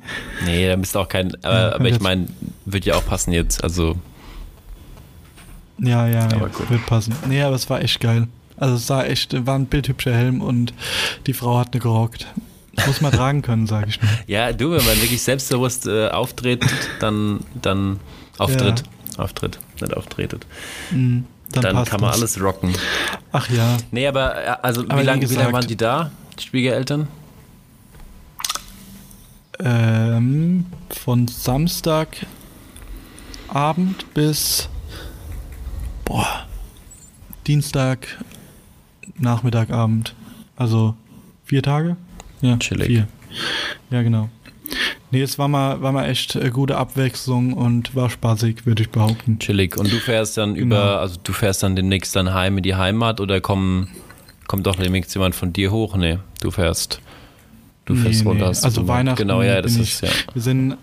Nee, 0.46 0.67
da 0.67 0.76
bist 0.76 0.96
auch 0.96 1.10
kein. 1.10 1.34
Aber, 1.43 1.60
Ja, 1.60 1.74
aber 1.76 1.89
ich 1.89 2.00
meine, 2.00 2.28
wird 2.65 2.86
ja 2.86 2.93
auch 2.93 3.04
passen 3.06 3.32
jetzt. 3.32 3.63
Also, 3.63 3.96
Ja, 5.80 6.06
ja, 6.08 6.30
ja 6.30 6.36
Aber 6.36 6.50
gut. 6.50 6.70
wird 6.70 6.86
passen. 6.86 7.15
Nee, 7.28 7.41
aber 7.41 7.56
es 7.56 7.67
war 7.72 7.82
echt 7.82 8.00
geil. 8.00 8.28
Also 8.56 8.76
es 8.76 8.86
sah 8.86 9.04
echt, 9.04 9.48
war 9.48 9.56
ein 9.58 9.65
bildhübscher 9.65 10.13
Helm 10.13 10.41
und 10.41 10.74
die 11.26 11.34
Frau 11.34 11.58
hat 11.58 11.74
ne 11.74 11.80
gerockt. 11.80 12.28
Muss 12.86 13.02
man 13.02 13.12
tragen 13.12 13.41
können, 13.41 13.65
sage 13.65 13.89
ich 13.89 14.00
nur. 14.00 14.12
ja, 14.28 14.54
du, 14.54 14.70
wenn 14.72 14.86
man 14.86 15.02
wirklich 15.02 15.24
selbstbewusst 15.24 15.88
äh, 15.88 16.10
auftritt, 16.10 16.63
dann, 17.00 17.39
dann 17.60 18.00
auftritt. 18.38 18.84
Auftritt, 19.17 19.58
nicht 19.82 19.98
auftretet. 19.98 20.46
Mhm, 20.91 21.26
Dann, 21.51 21.75
passt 21.75 21.91
kann 21.91 22.01
man 22.01 22.10
das. 22.12 22.19
alles 22.19 22.41
rocken. 22.41 22.73
Ach 23.31 23.49
ja, 23.49 23.77
Nee, 23.91 24.07
aber 24.07 24.36
äh, 24.36 24.55
also 24.62 24.81
Aber 24.88 25.01
wie 25.01 25.05
lange 25.05 25.21
wie 25.21 25.25
lang 25.36 25.45
gesagt- 25.45 25.53
waren 25.53 25.67
die 25.67 25.75
da, 25.77 26.12
die 26.38 26.43
Schwiegereltern? 26.43 27.07
ähm, 29.60 30.65
von 30.89 31.27
Samstagabend 31.27 32.27
bis 34.13 34.69
boah, 36.05 36.45
Dienstag 37.47 38.07
Nachmittagabend. 39.19 40.13
Also 40.55 40.95
vier 41.45 41.63
Tage? 41.63 41.97
Ja, 42.41 42.57
Chillig. 42.57 42.88
vier. 42.88 43.07
Ja, 43.89 44.03
genau. 44.03 44.29
Nee, 45.12 45.21
es 45.21 45.39
war 45.39 45.47
mal, 45.47 45.82
war 45.82 45.91
mal 45.91 46.06
echt 46.10 46.36
äh, 46.36 46.49
gute 46.49 46.77
Abwechslung 46.77 47.53
und 47.53 47.95
war 47.95 48.10
spaßig, 48.10 48.65
würde 48.65 48.84
ich 48.84 48.89
behaupten. 48.89 49.39
Chillig. 49.39 49.77
Und 49.77 49.91
du 49.91 49.97
fährst 49.97 50.38
dann 50.38 50.56
Genau. 50.56 50.65
über, 50.75 50.99
also 50.99 51.17
du 51.23 51.32
fährst 51.34 51.63
dann 51.63 51.75
demnächst 51.75 52.15
dann 52.15 52.34
heim 52.34 52.58
in 52.58 52.63
die 52.63 52.75
Heimat 52.75 53.21
oder 53.21 53.39
kommen, 53.39 53.88
kommt 54.47 54.67
doch 54.67 54.75
demnächst 54.75 55.13
jemand 55.15 55.34
von 55.36 55.53
dir 55.53 55.71
hoch? 55.71 55.95
Nee, 55.95 56.19
du 56.41 56.51
fährst. 56.51 56.99
Du 57.86 57.95
fährst 57.95 58.23
Nee, 58.23 58.30
runter. 58.30 58.47
nee. 58.49 58.51
du 58.60 58.65
Also 58.65 58.82
gesagt. 58.82 58.88
Weihnachten 58.88 59.17
Genau, 59.21 59.41
ja, 59.41 59.62
das 59.62 59.75
ist 59.77 60.01
ja. 60.01 60.10
Wir 60.34 60.41
sind 60.41 60.75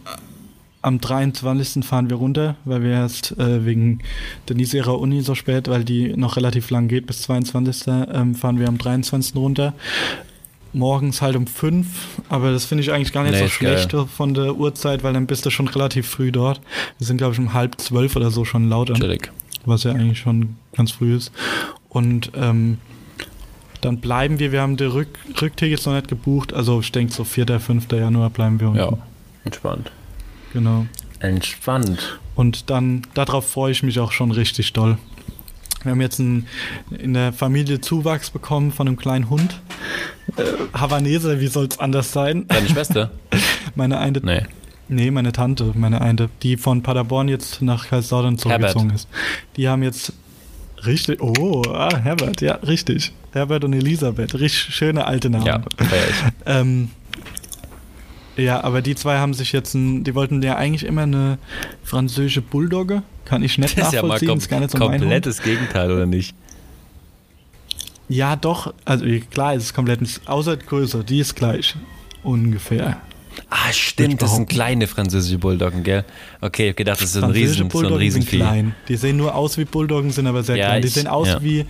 am 0.80 1.00
23. 1.00 1.84
fahren 1.84 2.08
wir 2.10 2.16
runter, 2.16 2.56
weil 2.64 2.82
wir 2.82 2.90
erst 2.92 3.38
äh, 3.38 3.64
wegen 3.66 4.00
Denise 4.48 4.74
ihrer 4.76 4.98
Uni 4.98 5.20
so 5.22 5.34
spät, 5.34 5.68
weil 5.68 5.84
die 5.84 6.14
noch 6.16 6.36
relativ 6.36 6.70
lang 6.70 6.88
geht, 6.88 7.06
bis 7.06 7.22
22. 7.22 7.84
Ähm, 8.12 8.34
fahren 8.34 8.58
wir 8.58 8.68
am 8.68 8.78
23. 8.78 9.34
runter. 9.36 9.74
Morgens 10.74 11.22
halt 11.22 11.36
um 11.36 11.46
5, 11.46 11.86
aber 12.28 12.50
das 12.52 12.64
finde 12.64 12.82
ich 12.82 12.92
eigentlich 12.92 13.12
gar 13.12 13.22
nicht 13.22 13.32
Nee, 13.34 13.42
so 13.42 13.48
schlecht 13.48 13.90
geil. 13.92 14.06
von 14.06 14.34
der 14.34 14.56
Uhrzeit, 14.56 15.02
weil 15.04 15.12
dann 15.14 15.26
bist 15.26 15.46
du 15.46 15.50
schon 15.50 15.68
relativ 15.68 16.06
früh 16.08 16.32
dort. 16.32 16.60
Wir 16.98 17.06
sind, 17.06 17.16
glaube 17.18 17.32
ich, 17.32 17.38
um 17.38 17.52
halb 17.54 17.80
zwölf 17.80 18.16
oder 18.16 18.30
so 18.30 18.44
schon 18.44 18.68
laut, 18.68 18.92
Chillig. 18.92 19.30
was 19.64 19.84
ja 19.84 19.92
eigentlich 19.92 20.18
schon 20.18 20.56
ganz 20.76 20.90
früh 20.92 21.14
ist. 21.16 21.32
Und 21.88 22.32
ähm, 22.34 22.78
dann 23.80 23.98
bleiben 23.98 24.38
wir, 24.38 24.50
wir 24.50 24.62
haben 24.62 24.76
die 24.76 24.84
Rück 24.84 25.08
Rücktickets 25.40 25.86
noch 25.86 25.94
nicht 25.94 26.08
gebucht, 26.08 26.52
also 26.52 26.80
ich 26.80 26.90
denke 26.90 27.12
so 27.12 27.22
4., 27.24 27.60
5. 27.60 27.92
Januar 27.92 28.30
bleiben 28.30 28.58
wir 28.58 28.66
unten. 28.68 28.78
Ja, 28.80 28.92
entspannt. 29.44 29.92
Genau. 30.52 30.86
Entspannt. 31.20 32.18
Und 32.34 32.68
dann, 32.70 33.02
darauf 33.14 33.48
freue 33.48 33.72
ich 33.72 33.82
mich 33.82 34.00
auch 34.00 34.10
schon 34.12 34.30
richtig 34.32 34.72
doll. 34.72 34.98
Wir 35.84 35.92
haben 35.92 36.00
jetzt 36.00 36.18
ein, 36.18 36.46
in 36.98 37.14
der 37.14 37.32
Familie 37.32 37.80
Zuwachs 37.80 38.30
bekommen 38.30 38.72
von 38.72 38.88
einem 38.88 38.96
kleinen 38.96 39.30
Hund. 39.30 39.60
Äh, 40.36 40.42
Havanese, 40.78 41.40
wie 41.40 41.46
soll 41.46 41.66
es 41.66 41.78
anders 41.78 42.12
sein? 42.12 42.46
Deine 42.48 42.68
Schwester? 42.68 43.10
meine 43.74 43.98
eine. 43.98 44.20
Nee. 44.22 44.42
Nee, 44.88 45.10
meine 45.10 45.32
Tante, 45.32 45.72
meine 45.74 46.00
eine, 46.00 46.28
die 46.42 46.56
von 46.56 46.82
Paderborn 46.82 47.28
jetzt 47.28 47.62
nach 47.62 47.88
Kaiserslautern 47.88 48.36
zurückgezogen 48.36 48.90
Herbert. 48.90 48.96
ist. 48.96 49.08
Die 49.56 49.68
haben 49.68 49.82
jetzt 49.82 50.12
richtig, 50.84 51.22
oh, 51.22 51.62
ah, 51.72 51.96
Herbert, 51.96 52.42
ja, 52.42 52.56
richtig. 52.56 53.12
Herbert 53.32 53.64
und 53.64 53.72
Elisabeth, 53.72 54.34
richtig 54.34 54.74
schöne 54.74 55.06
alte 55.06 55.30
Namen. 55.30 55.46
Ja. 55.46 55.62
Ähm, 56.44 56.90
ja, 58.36 58.62
aber 58.64 58.82
die 58.82 58.94
zwei 58.94 59.18
haben 59.18 59.34
sich 59.34 59.52
jetzt 59.52 59.74
ein, 59.74 60.04
die 60.04 60.14
wollten 60.14 60.42
ja 60.42 60.56
eigentlich 60.56 60.84
immer 60.84 61.02
eine 61.02 61.38
französische 61.82 62.40
Bulldogge. 62.42 63.02
Kann 63.24 63.42
ich 63.42 63.56
nicht 63.58 63.78
Das 63.78 63.88
ist 63.88 63.94
ja 63.94 64.02
mal 64.02 64.08
nachvollziehen, 64.20 64.28
kom 64.48 64.62
ist 64.62 64.76
komplettes 64.78 65.42
Gegenteil, 65.42 65.90
oder 65.90 66.06
nicht? 66.06 66.34
Ja, 68.08 68.36
doch, 68.36 68.74
also 68.84 69.06
klar, 69.30 69.54
es 69.54 69.64
ist 69.64 69.74
komplett, 69.74 70.00
außer 70.26 70.56
die 70.58 70.66
Größe, 70.66 71.04
die 71.04 71.20
ist 71.20 71.34
gleich. 71.36 71.74
Ungefähr. 72.22 72.98
Ah, 73.50 73.72
stimmt, 73.72 74.20
das 74.22 74.34
sind 74.34 74.48
kleine 74.48 74.86
französische 74.86 75.38
Bulldoggen, 75.38 75.82
gell? 75.82 76.04
Okay, 76.40 76.64
ich 76.66 76.70
hab 76.70 76.76
gedacht, 76.76 77.00
das 77.00 77.06
ist 77.08 77.12
so 77.14 77.22
ein, 77.24 77.30
Riesen, 77.30 77.56
so 77.56 77.62
ein 77.64 77.68
Bulldoggen 77.68 77.98
sind 78.10 78.22
Riesenvieh. 78.22 78.36
klein. 78.36 78.74
Die 78.88 78.96
sehen 78.96 79.16
nur 79.16 79.34
aus 79.34 79.58
wie 79.58 79.64
Bulldoggen, 79.64 80.10
sind 80.10 80.26
aber 80.26 80.42
sehr 80.42 80.56
Ja, 80.56 80.66
klein. 80.66 80.82
Die 80.82 80.88
ich- 80.88 80.94
sehen 80.94 81.06
aus 81.08 81.28
ja. 81.28 81.42
wie 81.42 81.64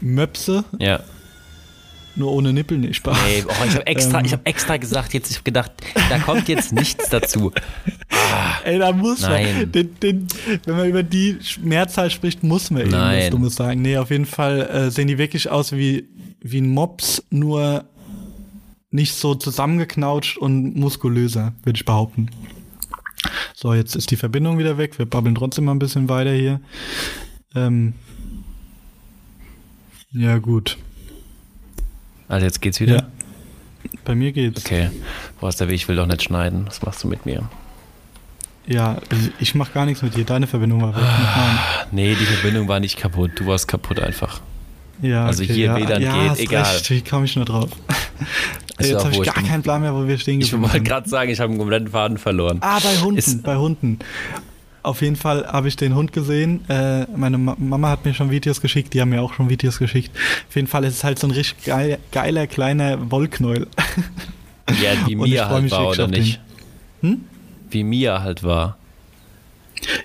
Möpse, 0.00 0.64
Ja. 0.78 1.00
Nur 2.16 2.32
ohne 2.32 2.52
Nippel, 2.52 2.78
nee, 2.78 2.92
Spaß. 2.92 3.16
Ey, 3.28 3.44
oh, 3.46 3.64
ich 3.66 3.74
habe 3.74 3.86
extra, 3.86 4.18
Ähm. 4.18 4.24
ich 4.24 4.32
hab 4.32 4.48
extra 4.48 4.76
gesagt, 4.76 5.14
jetzt 5.14 5.30
ich 5.30 5.36
hab 5.38 5.44
gedacht, 5.44 5.72
da 6.08 6.18
kommt 6.18 6.48
jetzt 6.48 6.72
nichts 6.72 7.08
dazu. 7.10 7.52
Ey, 8.64 8.78
da 8.78 8.92
muss 8.92 9.20
Nein. 9.20 9.56
man, 9.58 9.72
den, 9.72 10.00
den, 10.00 10.26
wenn 10.64 10.76
man 10.76 10.88
über 10.88 11.02
die 11.02 11.38
Mehrzahl 11.62 12.10
spricht, 12.10 12.42
muss 12.42 12.70
man 12.70 12.80
irgendwas 12.82 13.00
Nein. 13.00 13.30
Dummes 13.30 13.54
sagen. 13.54 13.82
Nee, 13.82 13.98
auf 13.98 14.10
jeden 14.10 14.26
Fall 14.26 14.62
äh, 14.62 14.90
sehen 14.90 15.08
die 15.08 15.18
wirklich 15.18 15.50
aus 15.50 15.72
wie, 15.72 16.08
wie 16.40 16.60
ein 16.60 16.68
Mops, 16.68 17.22
nur 17.30 17.84
nicht 18.90 19.14
so 19.14 19.34
zusammengeknautscht 19.34 20.38
und 20.38 20.76
muskulöser, 20.76 21.54
würde 21.62 21.76
ich 21.76 21.84
behaupten. 21.84 22.30
So, 23.54 23.74
jetzt 23.74 23.96
ist 23.96 24.10
die 24.10 24.16
Verbindung 24.16 24.58
wieder 24.58 24.78
weg. 24.78 24.98
Wir 24.98 25.06
babbeln 25.06 25.34
trotzdem 25.34 25.64
mal 25.64 25.72
ein 25.72 25.78
bisschen 25.78 26.08
weiter 26.08 26.32
hier. 26.32 26.60
Ähm, 27.54 27.94
ja, 30.12 30.38
gut. 30.38 30.78
Also 32.28 32.44
jetzt 32.46 32.60
geht's 32.60 32.80
wieder? 32.80 32.96
Ja. 32.96 33.02
Bei 34.04 34.14
mir 34.14 34.32
geht's. 34.32 34.64
Okay. 34.64 34.90
Boah, 35.40 35.48
ist 35.48 35.60
der 35.60 35.68
Weg, 35.68 35.76
ich 35.76 35.88
will 35.88 35.96
doch 35.96 36.06
nicht 36.06 36.22
schneiden. 36.22 36.64
Was 36.66 36.82
machst 36.82 37.02
du 37.04 37.08
mit 37.08 37.24
mir? 37.26 37.48
Ja, 38.66 38.96
ich 39.38 39.54
mach 39.54 39.72
gar 39.72 39.86
nichts 39.86 40.02
mit 40.02 40.16
dir. 40.16 40.24
Deine 40.24 40.46
Verbindung 40.48 40.82
war 40.82 40.96
weg. 40.96 41.02
meine. 41.02 41.58
Nee, 41.92 42.16
die 42.16 42.24
Verbindung 42.24 42.66
war 42.66 42.80
nicht 42.80 42.98
kaputt. 42.98 43.30
Du 43.36 43.46
warst 43.46 43.68
kaputt 43.68 44.00
einfach. 44.00 44.40
Ja, 45.02 45.26
Also 45.26 45.44
hier 45.44 45.66
ja, 45.66 45.76
WLAN 45.76 46.02
ja, 46.02 46.34
geht, 46.34 46.40
egal. 46.48 46.62
Recht, 46.64 46.90
wie 46.90 47.00
komme 47.02 47.26
ich 47.26 47.36
nur 47.36 47.44
drauf? 47.44 47.68
Ist 48.78 48.90
Jetzt 48.90 49.04
habe 49.04 49.14
ich 49.14 49.22
gar 49.22 49.34
keinen 49.42 49.62
Plan 49.62 49.80
mehr, 49.82 49.94
wo 49.94 50.06
wir 50.06 50.18
stehen 50.18 50.40
Ich 50.40 50.46
geblieben 50.50 50.62
wollte 50.64 50.76
sind. 50.78 50.84
gerade 50.88 51.08
sagen, 51.08 51.30
ich 51.30 51.38
habe 51.38 51.50
einen 51.50 51.58
kompletten 51.58 51.88
Faden 51.88 52.18
verloren. 52.18 52.58
Ah, 52.60 52.78
bei 52.80 52.96
Hunden, 52.98 53.18
Ist- 53.18 53.42
bei 53.42 53.56
Hunden. 53.56 53.98
Auf 54.86 55.02
jeden 55.02 55.16
Fall 55.16 55.46
habe 55.48 55.66
ich 55.66 55.74
den 55.76 55.94
Hund 55.96 56.12
gesehen. 56.12 56.64
Äh, 56.68 57.06
meine 57.16 57.38
Ma 57.38 57.56
Mama 57.58 57.88
hat 57.90 58.04
mir 58.04 58.14
schon 58.14 58.30
Videos 58.30 58.60
geschickt, 58.60 58.94
die 58.94 59.00
haben 59.00 59.08
mir 59.08 59.20
auch 59.20 59.34
schon 59.34 59.48
Videos 59.50 59.78
geschickt. 59.78 60.10
Auf 60.48 60.54
jeden 60.54 60.68
Fall 60.68 60.84
ist 60.84 60.94
es 60.94 61.04
halt 61.04 61.18
so 61.18 61.26
ein 61.26 61.32
richtig 61.32 61.64
geil, 61.64 61.98
geiler 62.12 62.46
kleiner 62.46 63.10
Wollknäuel. 63.10 63.66
Ja, 64.82 65.06
wie 65.06 65.14
Mia 65.14 65.48
halt 65.48 65.70
war, 65.70 65.88
oder 65.90 66.08
nicht? 66.08 66.40
Hm? 67.00 67.20
Wie 67.70 67.84
Mia 67.84 68.20
halt 68.22 68.42
war. 68.42 68.76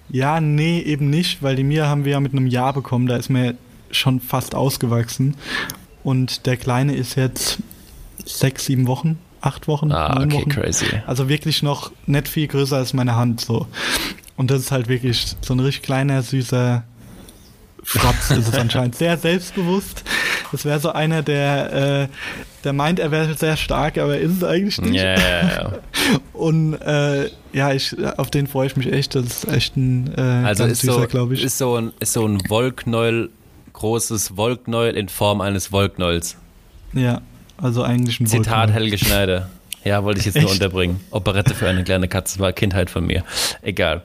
Ja, 0.10 0.40
nee, 0.40 0.80
eben 0.82 1.10
nicht, 1.10 1.42
weil 1.42 1.56
die 1.56 1.64
Mia 1.64 1.88
haben 1.88 2.06
wir 2.06 2.12
ja 2.12 2.20
mit 2.20 2.34
einem 2.34 2.46
Jahr 2.46 2.72
bekommen, 2.74 3.08
da 3.08 3.16
ist 3.16 3.30
mir 3.30 3.56
schon 3.90 4.20
fast 4.20 4.54
ausgewachsen. 4.54 5.36
Und 6.04 6.46
der 6.46 6.58
Kleine 6.58 6.96
ist 6.96 7.16
jetzt 7.16 7.58
sechs, 8.24 8.66
sieben 8.66 8.86
Wochen, 8.86 9.18
acht 9.42 9.68
Wochen, 9.68 9.92
Ah, 9.92 10.22
okay, 10.22 10.34
Wochen. 10.34 10.50
crazy. 10.50 10.86
Also 11.08 11.28
wirklich 11.28 11.64
noch 11.64 11.92
nicht 12.06 12.28
viel 12.28 12.46
größer 12.48 12.78
als 12.78 12.94
meine 12.94 13.16
Hand 13.16 13.42
so. 13.42 13.66
Und 14.38 14.52
das 14.52 14.62
ist 14.62 14.72
halt 14.72 14.88
wirklich 14.88 15.36
so 15.42 15.54
ein 15.54 15.60
richtig 15.60 15.84
kleiner, 15.84 16.22
süßer 16.24 16.84
Fratz 17.84 18.30
ist 18.32 18.48
es 18.48 18.54
anscheinend. 18.54 18.96
Sehr 18.96 19.18
selbstbewusst. 19.18 20.04
Das 20.52 20.66
wäre 20.66 20.80
so 20.80 20.92
einer, 20.92 21.24
der, 21.24 22.04
äh, 22.04 22.08
der 22.64 22.74
meint, 22.74 23.00
er 23.00 23.12
wäre 23.12 23.34
sehr 23.36 23.58
stark, 23.58 23.98
aber 23.98 24.20
ist 24.20 24.38
es 24.38 24.44
eigentlich 24.44 24.80
nicht. 24.82 24.96
ja. 24.96 25.72
Und 26.34 26.76
äh, 26.76 27.30
ja, 27.54 27.74
ich, 27.74 27.96
auf 28.18 28.30
den 28.30 28.48
freue 28.48 28.68
ich 28.68 28.76
mich 28.76 28.92
echt. 28.92 29.16
Das 29.16 29.26
ist 29.26 29.48
echt 29.48 29.78
ein 29.78 30.14
äh, 30.16 30.22
Also 30.22 30.64
ganz 30.64 30.74
ist 30.74 30.82
süßer, 30.82 31.02
so, 31.02 31.08
glaube 31.08 31.34
ich. 31.34 31.44
ist 31.44 31.58
so 31.58 31.76
ein, 31.76 31.92
ist 32.00 32.14
so 32.14 32.26
ein 32.28 32.40
Wollknäuel, 32.50 33.30
großes 33.74 34.38
Wollknäuel 34.38 34.96
in 34.96 35.10
Form 35.10 35.42
eines 35.42 35.72
Wollknäuels. 35.72 36.38
ja, 36.94 37.22
also 37.58 37.84
eigentlich 37.84 38.20
ein 38.20 38.28
Zitat 38.28 38.70
Wollknäuel. 38.70 38.74
Helge 38.74 38.98
Schneider. 38.98 39.50
Ja, 39.84 40.04
wollte 40.04 40.20
ich 40.20 40.26
jetzt 40.28 40.36
nur 40.36 40.46
Echt? 40.46 40.54
unterbringen. 40.54 41.00
Operette 41.10 41.56
für 41.56 41.68
eine 41.68 41.84
kleine 41.84 42.08
Katze 42.08 42.40
war 42.40 42.54
Kindheit 42.54 42.90
von 42.90 43.06
mir. 43.06 43.24
Egal. 43.64 44.04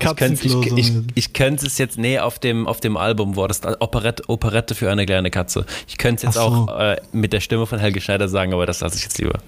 Ich 0.00 0.16
könnte 0.16 0.44
ich, 0.44 0.54
ich, 0.76 0.92
ich 1.14 1.32
könnte 1.32 1.66
es 1.66 1.78
jetzt, 1.78 1.96
nee, 1.96 2.18
auf 2.18 2.40
dem, 2.40 2.66
auf 2.66 2.80
dem 2.80 2.96
Album 2.96 3.36
war 3.36 3.46
das 3.46 3.60
Operette, 3.80 4.24
Operette 4.28 4.74
für 4.74 4.90
eine 4.90 5.06
kleine 5.06 5.30
Katze. 5.30 5.64
Ich 5.86 5.96
könnte 5.96 6.16
es 6.26 6.34
jetzt 6.34 6.34
so. 6.34 6.40
auch 6.40 6.78
äh, 6.80 6.96
mit 7.12 7.32
der 7.32 7.40
Stimme 7.40 7.66
von 7.66 7.78
Helge 7.78 8.00
Schneider 8.00 8.28
sagen, 8.28 8.52
aber 8.52 8.66
das 8.66 8.80
lasse 8.80 8.96
ich 8.96 9.04
jetzt 9.04 9.18
lieber. 9.18 9.38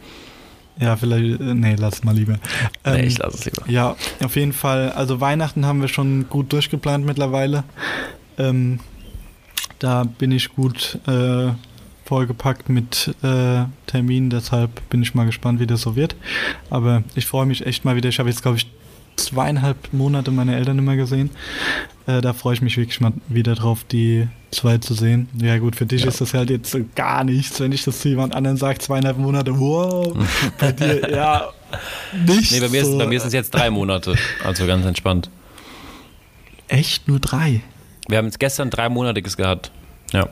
Ja, 0.78 0.96
vielleicht, 0.96 1.40
äh, 1.40 1.54
nee, 1.54 1.74
lass 1.76 2.04
mal 2.04 2.14
lieber. 2.14 2.34
Nee, 2.84 3.00
Ähm, 3.00 3.04
ich 3.06 3.18
lasse 3.18 3.38
es 3.38 3.44
lieber. 3.44 3.62
Ja, 3.68 3.96
auf 4.22 4.36
jeden 4.36 4.52
Fall. 4.52 4.92
Also 4.92 5.20
Weihnachten 5.20 5.66
haben 5.66 5.80
wir 5.80 5.88
schon 5.88 6.28
gut 6.28 6.52
durchgeplant 6.52 7.04
mittlerweile. 7.04 7.64
Ähm, 8.38 8.78
da 9.80 10.04
bin 10.04 10.30
ich 10.32 10.54
gut 10.54 10.98
äh, 11.06 11.48
vollgepackt 12.14 12.68
mit 12.68 13.12
äh, 13.24 13.64
Terminen, 13.88 14.30
deshalb 14.30 14.70
bin 14.88 15.02
ich 15.02 15.16
mal 15.16 15.26
gespannt, 15.26 15.58
wie 15.58 15.66
das 15.66 15.80
so 15.80 15.96
wird. 15.96 16.14
Aber 16.70 17.02
ich 17.16 17.26
freue 17.26 17.44
mich 17.44 17.66
echt 17.66 17.84
mal 17.84 17.96
wieder. 17.96 18.08
Ich 18.08 18.20
habe 18.20 18.28
jetzt, 18.28 18.42
glaube 18.42 18.56
ich, 18.56 18.68
zweieinhalb 19.16 19.92
Monate 19.92 20.30
meine 20.30 20.54
Eltern 20.54 20.78
immer 20.78 20.94
gesehen. 20.94 21.30
Äh, 22.06 22.20
da 22.20 22.32
freue 22.32 22.54
ich 22.54 22.62
mich 22.62 22.76
wirklich 22.76 23.00
mal 23.00 23.12
wieder 23.28 23.56
drauf, 23.56 23.82
die 23.90 24.28
zwei 24.52 24.78
zu 24.78 24.94
sehen. 24.94 25.28
Ja 25.42 25.58
gut, 25.58 25.74
für 25.74 25.86
dich 25.86 26.02
Ja. 26.02 26.08
ist 26.08 26.20
das 26.20 26.34
halt 26.34 26.50
jetzt 26.50 26.70
so 26.70 26.84
gar 26.94 27.24
nichts, 27.24 27.58
wenn 27.58 27.72
ich 27.72 27.82
das 27.82 27.98
zu 27.98 28.08
jemand 28.10 28.32
anderen 28.36 28.58
sage, 28.58 28.78
zweieinhalb 28.78 29.18
Monate, 29.18 29.58
wow. 29.58 30.16
Bei 30.60 30.70
dir, 30.70 31.10
ja, 31.10 31.48
nicht 32.26 32.52
Nee, 32.52 32.60
bei 32.60 32.68
mir, 32.68 32.84
so. 32.84 32.92
ist, 32.92 32.98
bei 32.98 33.06
mir 33.08 33.18
sind 33.18 33.28
es 33.28 33.34
jetzt 33.34 33.52
drei 33.54 33.70
Monate. 33.70 34.14
Also 34.44 34.66
ganz 34.68 34.86
entspannt. 34.86 35.30
Echt 36.68 37.08
nur 37.08 37.18
drei? 37.18 37.62
Wir 38.06 38.18
haben 38.18 38.26
jetzt 38.26 38.38
gestern 38.38 38.70
drei 38.70 38.88
Monatiges 38.88 39.36
gehabt. 39.36 39.72
Ja. 40.12 40.28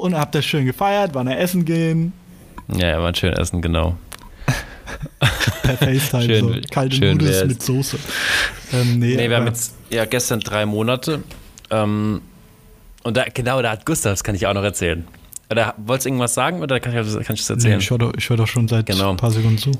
Und 0.00 0.14
habt 0.16 0.34
ihr 0.34 0.42
schön 0.42 0.66
gefeiert, 0.66 1.10
wann 1.14 1.28
ihr 1.28 1.38
essen 1.38 1.64
gehen, 1.64 2.12
Ja, 2.68 2.88
ja, 2.88 2.98
war 3.00 3.08
ein 3.08 3.14
schön 3.14 3.32
essen, 3.32 3.62
genau. 3.62 3.96
per 5.62 5.76
FaceTime, 5.76 6.22
Schön 6.24 6.48
so 6.48 6.60
kalte 6.70 6.96
Schön 6.96 7.12
Nudeln 7.16 7.32
wär's. 7.32 7.46
mit 7.48 7.62
Soße. 7.62 7.98
Ähm, 8.72 8.98
nee, 8.98 9.16
Nee, 9.16 9.28
wir 9.28 9.36
haben 9.36 9.46
jetzt 9.46 9.74
ja 9.90 10.04
gestern 10.04 10.40
drei 10.40 10.64
Monate. 10.66 11.22
Ähm, 11.70 12.20
und 13.02 13.16
da, 13.16 13.24
genau, 13.32 13.62
da 13.62 13.70
hat 13.72 13.86
Gustav, 13.86 14.12
das 14.12 14.24
kann 14.24 14.34
ich 14.34 14.46
auch 14.46 14.54
noch 14.54 14.62
erzählen. 14.62 15.06
Oder 15.50 15.74
wolltest 15.78 16.06
du 16.06 16.08
irgendwas 16.10 16.34
sagen 16.34 16.60
oder 16.60 16.80
kann 16.80 16.92
ich, 16.92 17.24
kann 17.26 17.34
ich 17.36 17.40
das 17.46 17.48
nee, 17.50 17.54
erzählen? 17.54 17.80
ich 17.80 17.90
höre 17.90 17.98
doch, 17.98 18.12
hör 18.16 18.36
doch 18.36 18.46
schon 18.48 18.66
seit 18.68 18.86
Genau. 18.86 19.10
ein 19.10 19.16
paar 19.16 19.30
Sekunden 19.30 19.58
zu. 19.58 19.70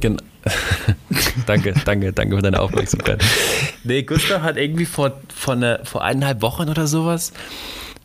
Gen 0.00 0.16
danke, 1.46 1.74
danke, 1.84 2.12
danke 2.12 2.36
für 2.36 2.42
deine 2.42 2.60
Aufmerksamkeit. 2.60 3.22
Nee, 3.84 4.02
Gustav 4.02 4.42
hat 4.42 4.56
irgendwie 4.56 4.84
vor, 4.86 5.12
vor, 5.34 5.54
eine, 5.54 5.80
vor 5.84 6.02
eineinhalb 6.02 6.42
Wochen 6.42 6.68
oder 6.68 6.86
sowas, 6.86 7.32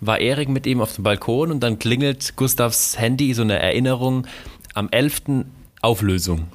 war 0.02 0.20
Erik 0.20 0.50
mit 0.50 0.66
ihm 0.66 0.82
auf 0.82 0.94
dem 0.94 1.04
Balkon 1.04 1.52
und 1.52 1.62
dann 1.62 1.80
klingelt 1.80 2.36
Gustavs 2.36 2.98
Handy, 2.98 3.34
so 3.34 3.42
eine 3.42 3.60
Erinnerung, 3.60 4.28
am 4.74 4.90
11. 4.90 5.46
Auflösung. 5.82 6.48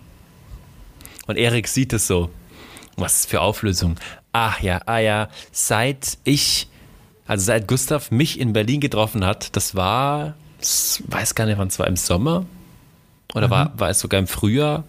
Und 1.26 1.36
Erik 1.36 1.68
sieht 1.68 1.92
es 1.92 2.06
so. 2.06 2.30
Was 2.96 3.26
für 3.26 3.40
Auflösung? 3.40 3.96
Ach 4.32 4.60
ja, 4.60 4.80
ah 4.86 4.98
ja, 4.98 5.28
seit 5.52 6.18
ich, 6.24 6.68
also 7.26 7.44
seit 7.44 7.66
Gustav 7.66 8.10
mich 8.10 8.38
in 8.38 8.52
Berlin 8.52 8.80
getroffen 8.80 9.24
hat, 9.24 9.56
das 9.56 9.74
war, 9.74 10.34
ich 10.60 11.02
weiß 11.06 11.34
gar 11.34 11.46
nicht, 11.46 11.58
wann 11.58 11.68
es 11.68 11.78
war, 11.78 11.86
im 11.86 11.96
Sommer? 11.96 12.46
Oder 13.34 13.50
war, 13.50 13.72
war 13.76 13.90
es 13.90 14.00
sogar 14.00 14.20
im 14.20 14.26
Frühjahr? 14.26 14.84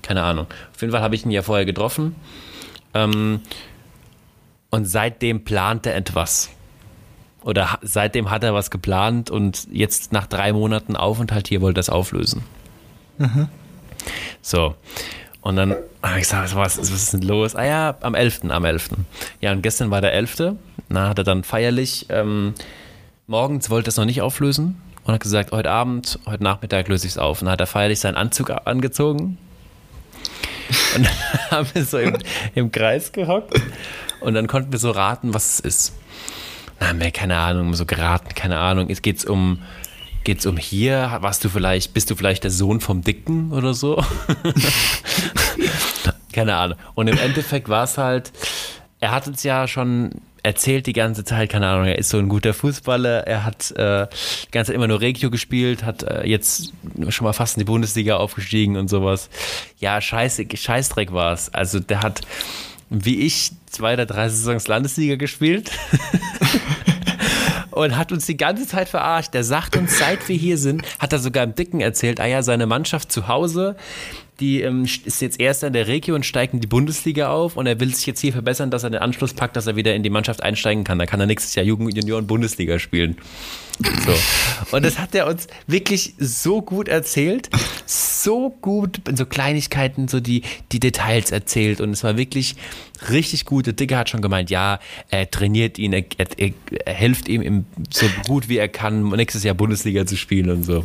Keine 0.00 0.22
Ahnung. 0.22 0.46
Auf 0.74 0.80
jeden 0.80 0.92
Fall 0.92 1.02
habe 1.02 1.14
ich 1.14 1.24
ihn 1.24 1.30
ja 1.30 1.42
vorher 1.42 1.66
getroffen. 1.66 2.16
Ähm, 2.94 3.40
und 4.70 4.86
seitdem 4.86 5.44
plant 5.44 5.86
er 5.86 5.94
etwas. 5.94 6.50
Oder 7.44 7.78
seitdem 7.82 8.30
hat 8.30 8.44
er 8.44 8.54
was 8.54 8.70
geplant 8.70 9.30
und 9.30 9.66
jetzt 9.72 10.12
nach 10.12 10.26
drei 10.26 10.52
Monaten 10.52 10.96
Aufenthalt 10.96 11.48
hier 11.48 11.60
wollte 11.60 11.78
er 11.78 11.82
es 11.82 11.90
auflösen. 11.90 12.42
So. 14.40 14.74
Und 15.40 15.56
dann 15.56 15.74
habe 16.02 16.18
ich 16.18 16.22
gesagt, 16.22 16.54
was, 16.54 16.78
was 16.78 16.90
ist 16.90 17.12
denn 17.12 17.22
los? 17.22 17.56
Ah 17.56 17.64
ja, 17.64 17.96
am 18.00 18.14
11., 18.14 18.42
am 18.48 18.64
11. 18.64 18.90
Ja, 19.40 19.50
und 19.50 19.62
gestern 19.62 19.90
war 19.90 20.00
der 20.00 20.12
11. 20.12 20.54
Na, 20.88 21.08
hat 21.08 21.18
er 21.18 21.24
dann 21.24 21.42
feierlich, 21.42 22.06
ähm, 22.10 22.54
morgens 23.26 23.68
wollte 23.70 23.88
er 23.88 23.90
es 23.90 23.96
noch 23.96 24.04
nicht 24.04 24.22
auflösen 24.22 24.80
und 25.04 25.14
hat 25.14 25.20
gesagt, 25.20 25.50
heute 25.50 25.70
Abend, 25.70 26.20
heute 26.26 26.44
Nachmittag 26.44 26.86
löse 26.88 27.06
ich 27.06 27.14
es 27.14 27.18
auf. 27.18 27.40
Und 27.40 27.46
dann 27.46 27.52
hat 27.52 27.60
er 27.60 27.66
feierlich 27.66 27.98
seinen 27.98 28.14
Anzug 28.14 28.50
angezogen. 28.50 29.38
Und 30.96 31.04
dann 31.04 31.50
haben 31.50 31.68
wir 31.72 31.84
so 31.84 31.98
im, 31.98 32.18
im 32.54 32.70
Kreis 32.70 33.10
gehockt 33.10 33.60
und 34.20 34.34
dann 34.34 34.46
konnten 34.46 34.70
wir 34.70 34.78
so 34.78 34.92
raten, 34.92 35.34
was 35.34 35.54
es 35.54 35.60
ist. 35.60 35.92
Na, 36.82 36.92
mehr, 36.92 37.12
keine 37.12 37.38
Ahnung, 37.38 37.74
so 37.74 37.86
geraten, 37.86 38.34
keine 38.34 38.58
Ahnung. 38.58 38.90
Es 38.90 39.02
geht's 39.02 39.24
um, 39.24 39.62
geht's 40.24 40.46
um 40.46 40.56
hier? 40.56 41.18
Warst 41.20 41.44
du 41.44 41.48
vielleicht, 41.48 41.94
bist 41.94 42.10
du 42.10 42.16
vielleicht 42.16 42.42
der 42.42 42.50
Sohn 42.50 42.80
vom 42.80 43.02
Dicken 43.02 43.52
oder 43.52 43.72
so? 43.72 44.04
keine 46.32 46.56
Ahnung. 46.56 46.78
Und 46.94 47.06
im 47.06 47.18
Endeffekt 47.18 47.68
war 47.68 47.84
es 47.84 47.98
halt, 47.98 48.32
er 49.00 49.12
hat 49.12 49.28
uns 49.28 49.42
ja 49.44 49.68
schon 49.68 50.10
erzählt 50.42 50.86
die 50.86 50.92
ganze 50.92 51.24
Zeit, 51.24 51.50
keine 51.50 51.68
Ahnung, 51.68 51.86
er 51.86 51.98
ist 51.98 52.08
so 52.08 52.18
ein 52.18 52.28
guter 52.28 52.52
Fußballer, 52.52 53.28
er 53.28 53.44
hat 53.44 53.70
äh, 53.72 54.08
die 54.46 54.50
ganze 54.50 54.70
Zeit 54.70 54.74
immer 54.74 54.88
nur 54.88 55.00
Regio 55.00 55.30
gespielt, 55.30 55.84
hat 55.84 56.02
äh, 56.02 56.26
jetzt 56.26 56.72
schon 57.10 57.24
mal 57.24 57.32
fast 57.32 57.56
in 57.56 57.60
die 57.60 57.64
Bundesliga 57.64 58.16
aufgestiegen 58.16 58.76
und 58.76 58.88
sowas. 58.88 59.30
Ja, 59.78 60.00
scheiße, 60.00 60.46
Scheißdreck 60.52 61.12
war 61.12 61.32
es. 61.32 61.54
Also 61.54 61.78
der 61.78 62.02
hat, 62.02 62.22
wie 62.90 63.20
ich, 63.20 63.52
zwei 63.72 63.94
oder 63.94 64.06
drei 64.06 64.28
Saisons 64.28 64.68
Landesliga 64.68 65.16
gespielt. 65.16 65.70
und 67.72 67.96
hat 67.96 68.12
uns 68.12 68.26
die 68.26 68.36
ganze 68.36 68.66
Zeit 68.66 68.88
verarscht. 68.88 69.34
Der 69.34 69.44
sagt 69.44 69.76
uns, 69.76 69.98
seit 69.98 70.28
wir 70.28 70.36
hier 70.36 70.58
sind, 70.58 70.82
hat 70.98 71.12
er 71.12 71.18
sogar 71.18 71.44
im 71.44 71.54
Dicken 71.54 71.80
erzählt, 71.80 72.20
ah 72.20 72.26
ja, 72.26 72.42
seine 72.42 72.66
Mannschaft 72.66 73.10
zu 73.10 73.28
Hause, 73.28 73.76
die 74.42 74.60
ähm, 74.60 74.84
ist 74.84 75.22
jetzt 75.22 75.40
erster 75.40 75.68
in 75.68 75.72
der 75.72 75.86
Region 75.86 76.16
und 76.16 76.26
steigt 76.26 76.52
in 76.52 76.60
die 76.60 76.66
Bundesliga 76.66 77.30
auf 77.30 77.56
und 77.56 77.66
er 77.66 77.78
will 77.78 77.94
sich 77.94 78.06
jetzt 78.06 78.20
hier 78.20 78.32
verbessern, 78.32 78.72
dass 78.72 78.82
er 78.82 78.90
den 78.90 79.00
Anschluss 79.00 79.34
packt, 79.34 79.54
dass 79.54 79.68
er 79.68 79.76
wieder 79.76 79.94
in 79.94 80.02
die 80.02 80.10
Mannschaft 80.10 80.42
einsteigen 80.42 80.82
kann. 80.82 80.98
Dann 80.98 81.06
kann 81.06 81.20
er 81.20 81.26
nächstes 81.26 81.54
Jahr 81.54 81.64
Jugend 81.64 81.96
Junioren 81.96 82.26
Bundesliga 82.26 82.80
spielen. 82.80 83.16
So. 83.78 84.76
Und 84.76 84.84
das 84.84 84.98
hat 84.98 85.14
er 85.14 85.28
uns 85.28 85.46
wirklich 85.66 86.14
so 86.18 86.60
gut 86.60 86.88
erzählt, 86.88 87.50
so 87.86 88.50
gut, 88.50 89.00
so 89.14 89.26
Kleinigkeiten, 89.26 90.08
so 90.08 90.18
die, 90.18 90.42
die 90.72 90.80
Details 90.80 91.30
erzählt 91.30 91.80
und 91.80 91.90
es 91.90 92.02
war 92.02 92.16
wirklich 92.16 92.56
richtig 93.10 93.44
gut. 93.44 93.66
Der 93.66 93.72
Dicker 93.72 93.98
hat 93.98 94.10
schon 94.10 94.22
gemeint, 94.22 94.50
ja, 94.50 94.80
er 95.08 95.30
trainiert 95.30 95.78
ihn, 95.78 95.92
er, 95.92 96.04
er, 96.18 96.50
er 96.84 96.94
hilft 96.94 97.28
ihm 97.28 97.42
im, 97.42 97.64
so 97.90 98.06
gut 98.26 98.48
wie 98.48 98.58
er 98.58 98.68
kann, 98.68 99.08
nächstes 99.10 99.44
Jahr 99.44 99.54
Bundesliga 99.54 100.04
zu 100.04 100.16
spielen 100.16 100.50
und 100.50 100.64
so. 100.64 100.84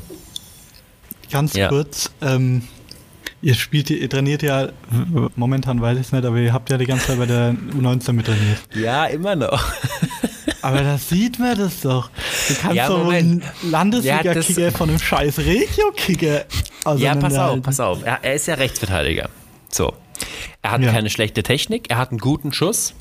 Ganz 1.32 1.56
ja. 1.56 1.68
kurz, 1.70 2.12
ähm, 2.22 2.62
Ihr 3.42 3.54
spielt, 3.54 3.92
ihr 3.92 4.10
trainiert 4.10 4.42
ja, 4.42 4.70
momentan 5.36 5.80
weiß 5.80 6.00
ich 6.00 6.08
es 6.08 6.12
nicht, 6.12 6.26
aber 6.26 6.38
ihr 6.38 6.54
habt 6.54 6.70
ja 6.72 6.78
die 6.78 6.86
ganze 6.86 7.08
Zeit 7.08 7.20
bei 7.20 7.28
der 7.28 7.56
U19 7.80 8.14
mit 8.14 8.26
trainiert. 8.26 8.60
Ja, 8.74 9.06
immer 9.06 9.36
noch. 9.36 9.64
Aber 10.64 10.82
das 10.82 11.08
sieht 11.10 11.38
man 11.38 11.58
das 11.58 11.82
doch. 11.82 12.10
Du 12.48 12.56
kannst 12.56 12.76
ja, 12.76 12.88
doch 12.88 13.08
einen 13.10 13.44
Landesliga-Kicker 13.62 14.62
ja, 14.62 14.72
von 14.72 14.90
einem 14.90 15.00
scheiß 15.00 15.40
Regio-Kicker 15.40 16.46
Ja, 16.98 17.16
pass 17.16 17.36
auf, 17.36 17.62
pass 17.62 17.80
auf. 17.80 18.04
Er, 18.04 18.20
er, 18.24 18.34
ist 18.34 18.48
ja 18.48 18.56
Rechtsverteidiger. 18.56 19.30
So. 19.70 19.94
Er 20.64 20.72
hat 20.72 20.82
ja. 20.82 20.92
keine 20.92 21.10
schlechte 21.10 21.44
Technik, 21.44 21.90
er 21.90 21.98
hat 21.98 22.10
einen 22.10 22.20
guten 22.20 22.52
Schuss. 22.52 22.96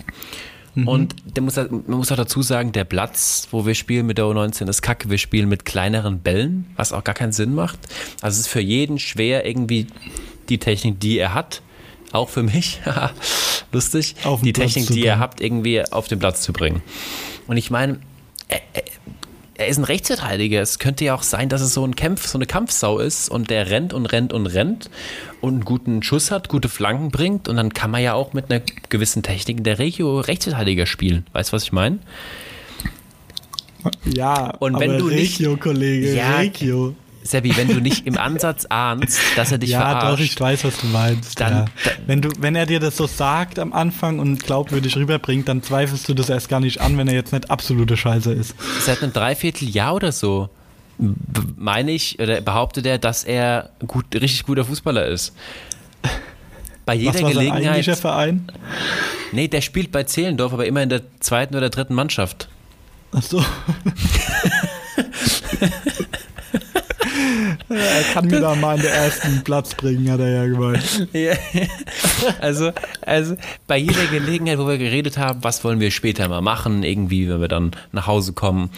Mhm. 0.77 0.89
Und 0.89 1.17
der 1.37 1.43
muss, 1.43 1.57
man 1.57 1.83
muss 1.87 2.13
auch 2.13 2.17
dazu 2.17 2.43
sagen, 2.43 2.73
der 2.73 2.85
Platz, 2.85 3.49
wo 3.51 3.67
wir 3.67 3.75
spielen 3.75 4.07
mit 4.07 4.19
der 4.19 4.27
U19, 4.27 4.69
ist 4.69 4.83
kacke. 4.83 5.11
Wir 5.11 5.19
spielen 5.19 5.49
mit 5.49 5.65
kleineren 5.65 6.21
Bällen, 6.21 6.67
was 6.77 6.93
auch 6.93 7.03
gar 7.03 7.15
keinen 7.15 7.33
Sinn 7.33 7.55
macht. 7.55 7.79
Also 8.21 8.35
es 8.37 8.47
ist 8.47 8.49
für 8.49 8.61
jeden 8.61 8.99
schwer, 8.99 9.47
irgendwie 9.47 9.87
die 10.51 10.59
Technik, 10.59 11.01
die 11.01 11.19
er 11.19 11.35
hat, 11.35 11.63
auch 12.13 12.29
für 12.29 12.43
mich, 12.43 12.81
lustig, 13.73 14.15
die 14.43 14.53
Platz 14.53 14.75
Technik, 14.75 14.91
die 14.91 15.05
ihr 15.05 15.19
habt, 15.19 15.41
irgendwie 15.41 15.83
auf 15.91 16.09
den 16.09 16.19
Platz 16.19 16.43
zu 16.43 16.53
bringen. 16.53 16.83
Und 17.47 17.57
ich 17.57 17.71
meine, 17.71 17.99
er 19.59 19.69
ist 19.69 19.79
ein 19.79 19.85
Rechtsverteidiger. 19.85 20.61
Es 20.61 20.79
könnte 20.79 21.05
ja 21.05 21.15
auch 21.15 21.23
sein, 21.23 21.49
dass 21.49 21.61
es 21.61 21.73
so 21.73 21.85
ein 21.85 21.97
Kampf, 21.97 22.27
so 22.27 22.39
eine 22.39 22.47
Kampfsau 22.47 22.99
ist 22.99 23.29
und 23.29 23.51
der 23.51 23.71
rennt 23.71 23.93
und 23.93 24.07
rennt 24.07 24.33
und 24.33 24.47
rennt 24.47 24.91
und 25.41 25.55
einen 25.55 25.65
guten 25.65 26.03
Schuss 26.03 26.31
hat, 26.31 26.49
gute 26.49 26.69
Flanken 26.69 27.11
bringt 27.11 27.49
und 27.49 27.57
dann 27.57 27.73
kann 27.73 27.91
man 27.91 28.03
ja 28.03 28.15
auch 28.15 28.33
mit 28.33 28.51
einer 28.51 28.63
gewissen 28.89 29.23
Technik 29.23 29.59
in 29.59 29.65
der 29.65 29.79
Regio 29.79 30.21
Rechtsverteidiger 30.21 30.87
spielen. 30.87 31.27
Weißt 31.33 31.51
du, 31.51 31.55
was 31.55 31.65
ich 31.65 31.73
meine? 31.73 31.99
Ja, 34.05 34.51
und 34.59 34.79
wenn 34.81 34.99
du 34.99 35.07
Regio, 35.07 35.53
nicht, 35.53 35.61
Kollege, 35.61 36.15
ja, 36.15 36.39
Regio. 36.39 36.95
Sebi, 37.27 37.57
wenn 37.57 37.69
du 37.69 37.81
nicht 37.81 38.07
im 38.07 38.17
Ansatz 38.19 38.67
ahnst, 38.67 39.21
dass 39.37 39.53
er 39.53 39.59
dich 39.59 39.71
ja, 39.71 39.81
verarscht. 39.81 40.03
Ja, 40.05 40.11
doch, 40.11 40.21
ich 40.21 40.41
weiß, 40.41 40.65
was 40.65 40.79
du 40.79 40.87
meinst. 40.87 41.41
Dann, 41.41 41.53
ja. 41.53 41.65
wenn, 42.07 42.23
du, 42.23 42.31
wenn 42.39 42.55
er 42.55 42.67
dir 42.67 42.81
das 42.81 42.97
so 42.97 43.07
sagt 43.07 43.59
am 43.59 43.73
Anfang 43.73 44.19
und 44.19 44.43
glaubwürdig 44.43 44.97
rüberbringt, 44.97 45.49
dann 45.49 45.63
zweifelst 45.63 46.09
du 46.09 46.15
das 46.15 46.29
erst 46.29 46.49
gar 46.49 46.61
nicht 46.61 46.81
an, 46.81 46.97
wenn 46.99 47.09
er 47.09 47.15
jetzt 47.15 47.33
nicht 47.33 47.51
absolute 47.51 47.97
Scheiße 47.97 48.33
ist. 48.33 48.55
Seit 48.81 49.03
einem 49.03 49.13
Dreivierteljahr 49.13 49.95
oder 49.95 50.13
so 50.13 50.49
meine 50.99 51.93
ich, 51.93 52.19
oder 52.19 52.41
behauptet 52.41 52.87
er, 52.87 52.99
dass 52.99 53.25
er 53.25 53.71
gut, 53.87 54.07
richtig 54.15 54.45
guter 54.45 54.65
Fußballer 54.65 55.07
ist. 55.07 55.35
Bei 56.85 56.95
jeder 56.95 57.15
Was 57.15 57.23
war 57.23 57.31
Gelegenheit. 57.31 57.85
Sein 57.85 57.97
Verein? 57.97 58.53
Nee, 59.33 59.49
der 59.49 59.61
spielt 59.61 59.91
bei 59.93 60.05
Zehlendorf, 60.05 60.53
aber 60.53 60.67
immer 60.67 60.83
in 60.83 60.89
der 60.89 61.03
zweiten 61.21 61.57
oder 61.57 61.69
dritten 61.69 61.95
Mannschaft. 61.95 62.49
Ach 63.13 63.23
so. 63.23 63.45
er 67.69 68.03
kann 68.13 68.27
mir 68.27 68.41
da 68.41 68.55
mal 68.55 68.77
in 68.77 68.83
den 68.83 68.91
ersten 68.91 69.43
Platz 69.43 69.75
bringen, 69.75 70.11
hat 70.11 70.21
er 70.21 70.31
ja 70.31 70.47
gemeint. 70.47 71.09
Ja, 71.13 71.35
also, 72.41 72.73
also 73.03 73.37
bei 73.67 73.77
jeder 73.77 74.07
Gelegenheit, 74.07 74.59
wo 74.59 74.69
wir 74.69 74.79
geredet 74.79 75.19
haben, 75.19 75.43
was 75.43 75.65
wollen 75.65 75.81
wir 75.81 75.91
später 75.91 76.29
mal 76.29 76.41
machen, 76.41 76.83
irgendwie, 76.83 77.29
wenn 77.29 77.41
wir 77.41 77.49
dann 77.49 77.73
nach 77.93 78.07
Hause 78.07 78.33
kommen. 78.33 78.71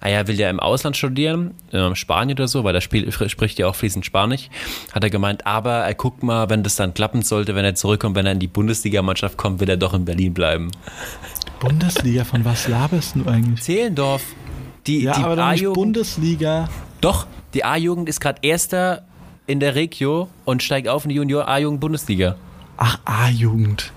Ah 0.00 0.08
ja, 0.08 0.26
will 0.28 0.38
ja 0.38 0.48
im 0.50 0.60
Ausland 0.60 0.96
studieren, 0.96 1.54
in 1.72 1.96
Spanien 1.96 2.36
oder 2.38 2.48
so, 2.48 2.64
weil 2.64 2.74
er 2.74 2.80
spricht 2.80 3.58
ja 3.58 3.66
auch 3.66 3.74
fließend 3.74 4.06
Spanisch. 4.06 4.48
Hat 4.92 5.02
er 5.02 5.10
gemeint, 5.10 5.46
aber 5.46 5.72
er 5.72 5.94
guckt 5.94 6.22
mal, 6.22 6.48
wenn 6.48 6.62
das 6.62 6.76
dann 6.76 6.94
klappen 6.94 7.22
sollte, 7.22 7.54
wenn 7.54 7.64
er 7.64 7.74
zurückkommt, 7.74 8.16
wenn 8.16 8.26
er 8.26 8.32
in 8.32 8.38
die 8.38 8.46
Bundesligamannschaft 8.46 9.36
kommt, 9.36 9.60
will 9.60 9.68
er 9.68 9.76
doch 9.76 9.94
in 9.94 10.04
Berlin 10.04 10.34
bleiben. 10.34 10.70
Bundesliga, 11.60 12.24
von 12.24 12.44
was 12.44 12.68
laberst 12.68 13.16
du 13.16 13.26
eigentlich? 13.26 13.62
Zehlendorf. 13.62 14.22
Die, 14.86 15.02
ja, 15.02 15.14
die 15.14 15.22
aber 15.22 15.36
dann 15.36 15.52
nicht 15.52 15.72
Bundesliga. 15.72 16.68
Doch, 17.00 17.26
die 17.56 17.64
A-Jugend 17.64 18.06
ist 18.08 18.20
gerade 18.20 18.38
Erster 18.42 19.02
in 19.46 19.60
der 19.60 19.74
Regio 19.74 20.28
und 20.44 20.62
steigt 20.62 20.88
auf 20.88 21.04
in 21.04 21.08
die 21.08 21.14
Junior 21.14 21.48
A-Jugend 21.48 21.80
Bundesliga. 21.80 22.36
Ach, 22.76 22.98
A-Jugend. 23.06 23.92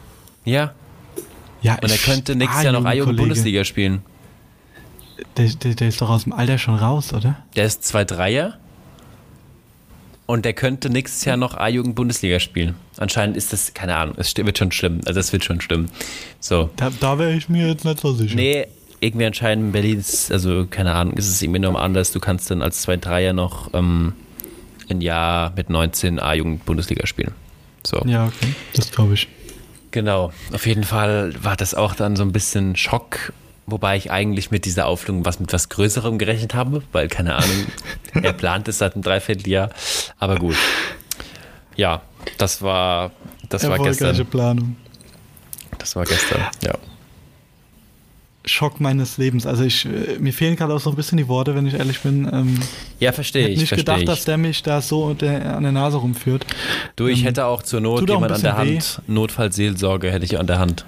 Ja. 0.46 0.74
Ja, 1.62 1.78
Und 1.82 1.92
er 1.92 1.98
könnte 1.98 2.38
nächstes 2.38 2.64
Jahr 2.64 2.72
noch 2.72 2.86
A-Jugend 2.86 3.18
Bundesliga 3.18 3.66
spielen. 3.66 4.02
Der, 5.36 5.50
der, 5.50 5.76
der, 5.76 5.90
ist 5.90 6.00
doch 6.00 6.10
aus 6.10 6.24
dem 6.24 6.32
Alter 6.32 6.58
schon 6.58 6.76
raus, 6.76 7.14
oder? 7.14 7.36
Der 7.58 7.66
ist 7.66 7.84
2-3er. 7.84 8.54
Und 10.26 10.46
der 10.46 10.54
könnte 10.54 10.90
nächstes 10.90 11.26
Jahr 11.26 11.36
noch 11.36 11.56
A-Jugend 11.56 11.96
Bundesliga 11.96 12.40
spielen. 12.40 12.76
Anscheinend 12.96 13.36
ist 13.36 13.52
das, 13.52 13.74
keine 13.74 13.98
Ahnung, 13.98 14.16
es 14.18 14.38
wird 14.38 14.58
schon 14.58 14.72
schlimm. 14.72 15.02
Also 15.06 15.20
es 15.20 15.34
wird 15.34 15.44
schon 15.44 15.60
stimmen. 15.60 15.92
So. 16.40 16.70
Da, 16.78 16.92
da 16.98 17.20
wäre 17.20 17.34
ich 17.34 17.50
mir 17.50 17.68
jetzt 17.68 17.84
nicht 17.84 18.00
so 18.00 18.14
sicher. 18.14 18.36
Nee, 18.36 18.68
irgendwie 19.00 19.26
anscheinend 19.26 19.68
in 19.68 19.72
Berlin 19.72 20.00
ist, 20.00 20.32
also 20.32 20.66
keine 20.70 20.94
Ahnung, 20.94 21.14
ist 21.14 21.28
es 21.28 21.42
irgendwie 21.42 21.60
noch 21.60 21.76
anders. 21.76 22.12
Du 22.12 22.20
kannst 22.20 22.52
dann 22.52 22.62
als 22.62 22.88
2-3er 22.88 23.34
noch 23.34 23.74
ähm, 23.74 24.14
ein 24.90 25.02
Jahr 25.02 25.54
mit 25.56 25.70
19 25.70 26.20
A-Jugend-Bundesliga 26.20 27.06
spielen. 27.08 27.34
So. 27.86 28.02
Ja, 28.06 28.26
okay, 28.28 28.54
das 28.74 28.92
glaube 28.92 29.14
ich. 29.14 29.28
Genau, 29.92 30.32
auf 30.54 30.66
jeden 30.68 30.84
Fall 30.84 31.34
war 31.42 31.56
das 31.56 31.74
auch 31.74 31.96
dann 31.96 32.16
so 32.16 32.24
ein 32.24 32.32
bisschen 32.32 32.76
Schock, 32.76 33.34
wobei 33.66 33.98
ich 33.98 34.12
eigentlich 34.12 34.52
mit 34.52 34.66
dieser 34.66 34.86
Auflösung 34.86 35.26
was 35.26 35.40
mit 35.40 35.52
was 35.52 35.70
Größerem 35.70 36.20
gerechnet 36.20 36.54
habe, 36.54 36.84
weil 36.92 37.08
keine 37.08 37.36
Ahnung, 37.36 37.66
er 38.14 38.34
plant 38.34 38.68
es 38.68 38.78
seit 38.80 38.94
einem 38.94 39.04
Dreivierteljahr, 39.04 39.70
aber 40.20 40.36
gut. 40.36 40.56
Ja, 41.76 42.02
das 42.38 42.62
war, 42.62 43.12
das 43.48 43.68
war 43.68 43.80
gestern. 43.80 44.26
Planung. 44.28 44.76
Das 45.78 45.96
war 45.96 46.04
gestern, 46.04 46.42
ja. 46.64 46.74
Schock 48.46 48.80
meines 48.80 49.18
Lebens. 49.18 49.46
Also 49.46 49.64
ich, 49.64 49.86
äh, 49.86 50.18
mir 50.20 50.34
fehlen 50.34 50.56
gerade 50.56 50.74
auch 50.74 50.80
so 50.80 50.90
ein 50.90 50.96
bisschen 50.96 51.18
die 51.18 51.28
Worte, 51.28 51.56
wenn 51.56 51.68
ich 51.68 51.74
ehrlich 51.74 52.00
bin. 52.00 52.30
Ähm, 52.32 52.60
ja, 53.00 53.12
verstehe 53.12 53.48
ich. 53.48 53.62
Ich 53.62 53.72
hätte 53.72 53.76
nicht 53.76 53.86
gedacht, 53.86 54.00
ich. 54.00 54.06
dass 54.06 54.26
der 54.26 54.38
mich 54.38 54.64
da 54.64 54.82
so 54.82 55.14
der, 55.14 55.58
an 55.58 55.64
der 55.64 55.72
Nase 55.72 55.98
rumführt. 55.98 56.46
Du, 56.96 57.08
ich 57.08 57.20
ähm, 57.20 57.26
hätte 57.26 57.46
auch 57.46 57.64
zur 57.64 57.82
Not 57.82 58.10
jemand 58.10 58.32
an 58.32 58.42
der 58.42 58.58
Hand. 58.58 59.02
Weh. 59.06 59.14
Notfallseelsorge 59.14 60.12
hätte 60.12 60.26
ich 60.26 60.40
an 60.40 60.48
der 60.48 60.60
Hand. 60.60 60.86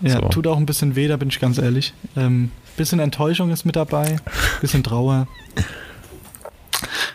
Ja, 0.00 0.20
so. 0.20 0.28
tut 0.28 0.46
auch 0.48 0.56
ein 0.56 0.66
bisschen 0.66 0.96
weh, 0.96 1.06
da 1.06 1.16
bin 1.16 1.28
ich 1.28 1.38
ganz 1.38 1.58
ehrlich. 1.58 1.94
Ähm, 2.16 2.50
bisschen 2.76 2.98
Enttäuschung 2.98 3.50
ist 3.50 3.64
mit 3.64 3.76
dabei, 3.76 4.16
bisschen 4.60 4.82
Trauer. 4.82 5.28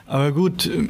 Aber 0.05 0.31
gut, 0.31 0.67
äh, 0.67 0.87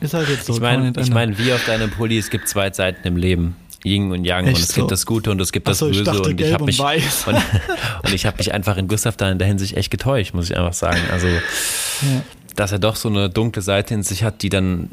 ist 0.00 0.14
halt 0.14 0.28
jetzt 0.28 0.46
so. 0.46 0.54
Ich 0.54 0.60
meine, 0.60 0.92
ich 0.98 1.10
mein, 1.10 1.38
wie 1.38 1.52
auf 1.52 1.64
deinem 1.64 1.90
Pulli, 1.90 2.18
es 2.18 2.30
gibt 2.30 2.48
zwei 2.48 2.72
Seiten 2.72 3.06
im 3.06 3.16
Leben. 3.16 3.54
Yin 3.84 4.12
und 4.12 4.24
Yang 4.24 4.46
Echt 4.46 4.56
und 4.56 4.62
es 4.62 4.68
so? 4.68 4.74
gibt 4.80 4.90
das 4.90 5.06
Gute 5.06 5.30
und 5.30 5.40
es 5.40 5.52
gibt 5.52 5.68
das 5.68 5.78
so, 5.78 5.86
Böse 5.86 6.04
dachte, 6.04 6.30
und 6.30 6.40
ich 6.40 6.52
habe 6.52 6.64
mich 6.64 6.80
und, 6.80 6.88
und, 7.26 7.34
und, 8.04 8.14
ich 8.14 8.26
habe 8.26 8.36
mich 8.38 8.52
einfach 8.52 8.76
in 8.76 8.88
Gustav 8.88 9.16
da 9.16 9.30
in 9.30 9.38
der 9.38 9.48
Hinsicht 9.48 9.76
echt 9.76 9.90
getäuscht, 9.90 10.34
muss 10.34 10.50
ich 10.50 10.56
einfach 10.56 10.72
sagen. 10.72 11.00
Also, 11.10 11.26
ja. 11.26 11.42
dass 12.56 12.72
er 12.72 12.78
doch 12.78 12.96
so 12.96 13.08
eine 13.08 13.28
dunkle 13.28 13.62
Seite 13.62 13.94
in 13.94 14.02
sich 14.02 14.22
hat, 14.22 14.42
die 14.42 14.48
dann 14.48 14.90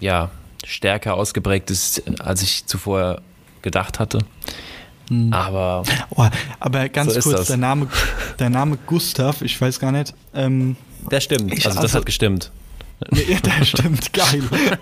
ja 0.00 0.30
stärker 0.64 1.14
ausgeprägt 1.14 1.70
ist, 1.70 2.02
als 2.20 2.42
ich 2.42 2.66
zuvor 2.66 3.20
gedacht 3.62 3.98
hatte. 3.98 4.18
Hm. 5.08 5.32
Aber, 5.32 5.82
oh, 6.10 6.26
aber 6.60 6.88
ganz 6.88 7.14
so 7.14 7.20
kurz, 7.20 7.46
der 7.46 7.56
Name, 7.56 7.88
der 8.38 8.50
Name 8.50 8.78
Gustav, 8.86 9.42
ich 9.42 9.58
weiß 9.60 9.80
gar 9.80 9.92
nicht. 9.92 10.14
Ähm, 10.34 10.76
der 11.10 11.20
stimmt, 11.20 11.52
also, 11.52 11.68
also 11.68 11.80
das 11.82 11.94
hat 11.94 12.06
gestimmt. 12.06 12.50
Ja, 13.12 13.38
das 13.40 13.68
stimmt, 13.68 14.12
geil. 14.12 14.42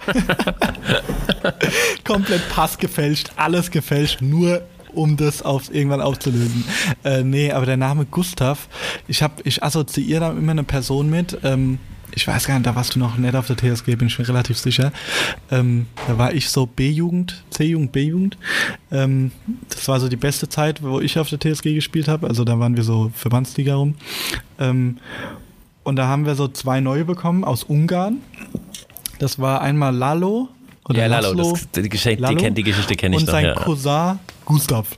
Komplett 2.05 2.49
Pass 2.49 2.79
gefälscht, 2.79 3.31
alles 3.37 3.71
gefälscht, 3.71 4.23
nur 4.23 4.63
um 4.95 5.17
das 5.17 5.43
auf, 5.43 5.73
irgendwann 5.73 6.01
aufzulösen. 6.01 6.65
Äh, 7.05 7.23
nee, 7.23 7.53
aber 7.53 7.67
der 7.67 7.77
Name 7.77 8.07
Gustav, 8.07 8.69
ich, 9.07 9.23
hab, 9.23 9.45
ich 9.45 9.63
assoziiere 9.63 10.21
da 10.21 10.31
immer 10.31 10.53
eine 10.53 10.65
Person 10.65 11.11
mit. 11.11 11.39
Ähm, 11.45 11.79
ich 12.17 12.27
weiß 12.27 12.47
gar 12.47 12.55
nicht, 12.55 12.67
da 12.67 12.75
warst 12.75 12.95
du 12.95 12.99
noch 12.99 13.19
nicht 13.19 13.35
auf 13.35 13.47
der 13.47 13.57
TSG, 13.57 13.95
bin 13.97 14.09
ich 14.09 14.19
mir 14.19 14.27
relativ 14.27 14.57
sicher. 14.57 14.91
Ähm, 15.51 15.87
da 16.09 16.17
war 16.17 16.33
ich 16.33 16.49
so 16.49 16.65
B-Jugend, 16.65 17.45
C-Jugend, 17.51 17.93
B-Jugend. 17.93 18.39
Ähm, 18.91 19.33
das 19.69 19.87
war 19.87 20.01
so 20.01 20.09
die 20.09 20.17
beste 20.17 20.49
Zeit, 20.49 20.83
wo 20.83 21.01
ich 21.01 21.19
auf 21.19 21.29
der 21.29 21.39
TSG 21.39 21.75
gespielt 21.75 22.09
habe. 22.09 22.27
Also 22.27 22.45
da 22.45 22.59
waren 22.59 22.75
wir 22.75 22.85
so 22.85 23.13
Verbandsliga 23.15 23.75
rum. 23.75 23.97
Ähm, 24.59 24.97
und 25.87 25.95
da 25.95 26.09
haben 26.09 26.27
wir 26.27 26.35
so 26.35 26.49
zwei 26.49 26.81
neue 26.81 27.05
bekommen 27.05 27.45
aus 27.45 27.63
Ungarn. 27.63 28.21
Das 29.21 29.39
war 29.39 29.61
einmal 29.61 29.95
Lalo. 29.95 30.49
Oder 30.89 30.99
ja, 30.99 31.07
Lalo, 31.07 31.33
Laszlo, 31.33 31.53
das, 31.53 31.83
die, 31.85 31.89
Geschichte, 31.89 32.23
Lalo 32.23 32.37
die, 32.37 32.51
die 32.51 32.63
Geschichte 32.65 32.97
kenne 32.97 33.15
ich 33.15 33.21
und 33.21 33.27
noch. 33.27 33.33
sein 33.33 33.45
Ja. 33.45 33.55
Cousin 33.55 34.19
Gustav. 34.45 34.89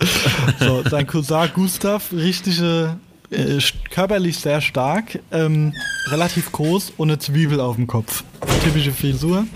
so, 0.60 0.84
sein 0.88 1.04
Cousin 1.08 1.50
Gustav, 1.52 2.12
richtige, 2.12 2.96
äh, 3.30 3.58
körperlich 3.90 4.38
sehr 4.38 4.60
stark, 4.60 5.18
ähm, 5.32 5.72
relativ 6.10 6.52
groß 6.52 6.92
und 6.96 7.10
eine 7.10 7.18
Zwiebel 7.18 7.58
auf 7.58 7.74
dem 7.74 7.88
Kopf. 7.88 8.22
Typische 8.62 8.92
Frisur 8.92 9.46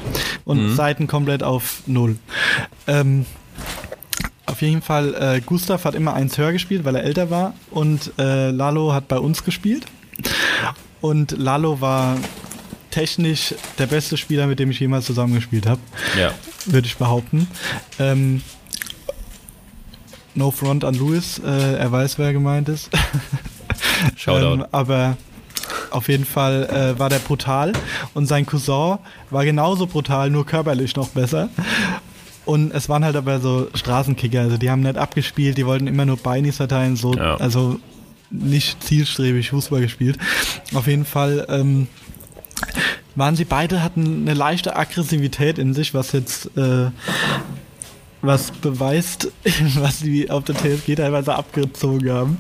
und 0.44 0.74
Seiten 0.74 1.07
komplett 1.07 1.44
auf 1.44 1.83
Null. 1.87 2.16
Ähm, 2.88 3.26
auf 4.46 4.61
jeden 4.61 4.83
Fall, 4.83 5.14
äh, 5.14 5.40
Gustav 5.40 5.85
hat 5.85 5.94
immer 5.94 6.14
eins 6.14 6.37
höher 6.37 6.50
gespielt, 6.50 6.85
weil 6.85 6.96
er 6.96 7.05
älter 7.05 7.31
war 7.31 7.55
und 7.70 8.12
äh, 8.18 8.50
Lalo 8.50 8.92
hat 8.92 9.07
bei 9.07 9.20
uns 9.20 9.44
gespielt. 9.44 9.87
Und 11.00 11.33
Lalo 11.33 11.80
war 11.80 12.16
technisch 12.90 13.54
der 13.78 13.87
beste 13.87 14.16
Spieler, 14.16 14.46
mit 14.46 14.59
dem 14.59 14.70
ich 14.70 14.80
jemals 14.80 15.06
zusammengespielt 15.06 15.66
habe 15.66 15.80
Ja. 16.18 16.33
würde 16.66 16.87
ich 16.88 16.96
behaupten. 16.96 17.46
Ähm, 17.98 18.42
no 20.35 20.50
front 20.50 20.85
an 20.85 20.94
Louis, 20.94 21.38
äh, 21.44 21.74
er 21.76 21.90
weiß, 21.92 22.18
wer 22.18 22.33
gemeint 22.33 22.68
ist. 22.68 22.90
Shoutout. 24.16 24.54
Ähm, 24.62 24.66
aber 24.72 25.16
auf 25.90 26.09
jeden 26.09 26.24
Fall 26.24 26.66
äh, 26.66 26.98
war 26.98 27.09
der 27.09 27.18
brutal 27.18 27.72
und 28.14 28.26
sein 28.26 28.46
Cousin 28.46 28.98
war 29.30 29.44
genauso 29.44 29.87
brutal, 29.87 30.30
nur 30.30 30.46
körperlich 30.46 30.96
noch 30.96 31.09
besser. 31.09 31.48
Und 32.44 32.72
es 32.72 32.88
waren 32.88 33.04
halt 33.04 33.16
aber 33.16 33.38
so 33.40 33.68
Straßenkicker, 33.74 34.40
also 34.40 34.56
die 34.56 34.70
haben 34.70 34.80
nicht 34.80 34.96
abgespielt, 34.96 35.59
die 35.59 35.66
wollten 35.66 35.87
immer 35.87 36.06
nur 36.06 36.16
Beinis 36.16 36.56
verteilen, 36.56 36.96
so, 36.96 37.14
Ja. 37.14 37.37
also 37.37 37.78
nicht 38.31 38.83
zielstrebig 38.83 39.51
Fußball 39.51 39.81
gespielt. 39.81 40.19
Auf 40.75 40.87
jeden 40.87 41.05
Fall 41.05 41.47
ähm, 41.49 41.88
waren 43.14 43.37
sie 43.37 43.45
beide, 43.45 43.83
hatten 43.83 44.23
eine 44.23 44.35
leichte 44.35 44.77
Aggressivität 44.77 45.59
in 45.59 45.75
sich, 45.75 45.95
was 45.95 46.12
jetzt 46.12 46.57
äh, 46.57 46.90
was 48.23 48.51
beweist, 48.51 49.29
was 49.77 50.01
sie 50.01 50.31
auf 50.31 50.45
der 50.45 50.55
TSG 50.55 50.95
teilweise 50.95 51.35
abgezogen 51.35 52.11
haben. 52.11 52.38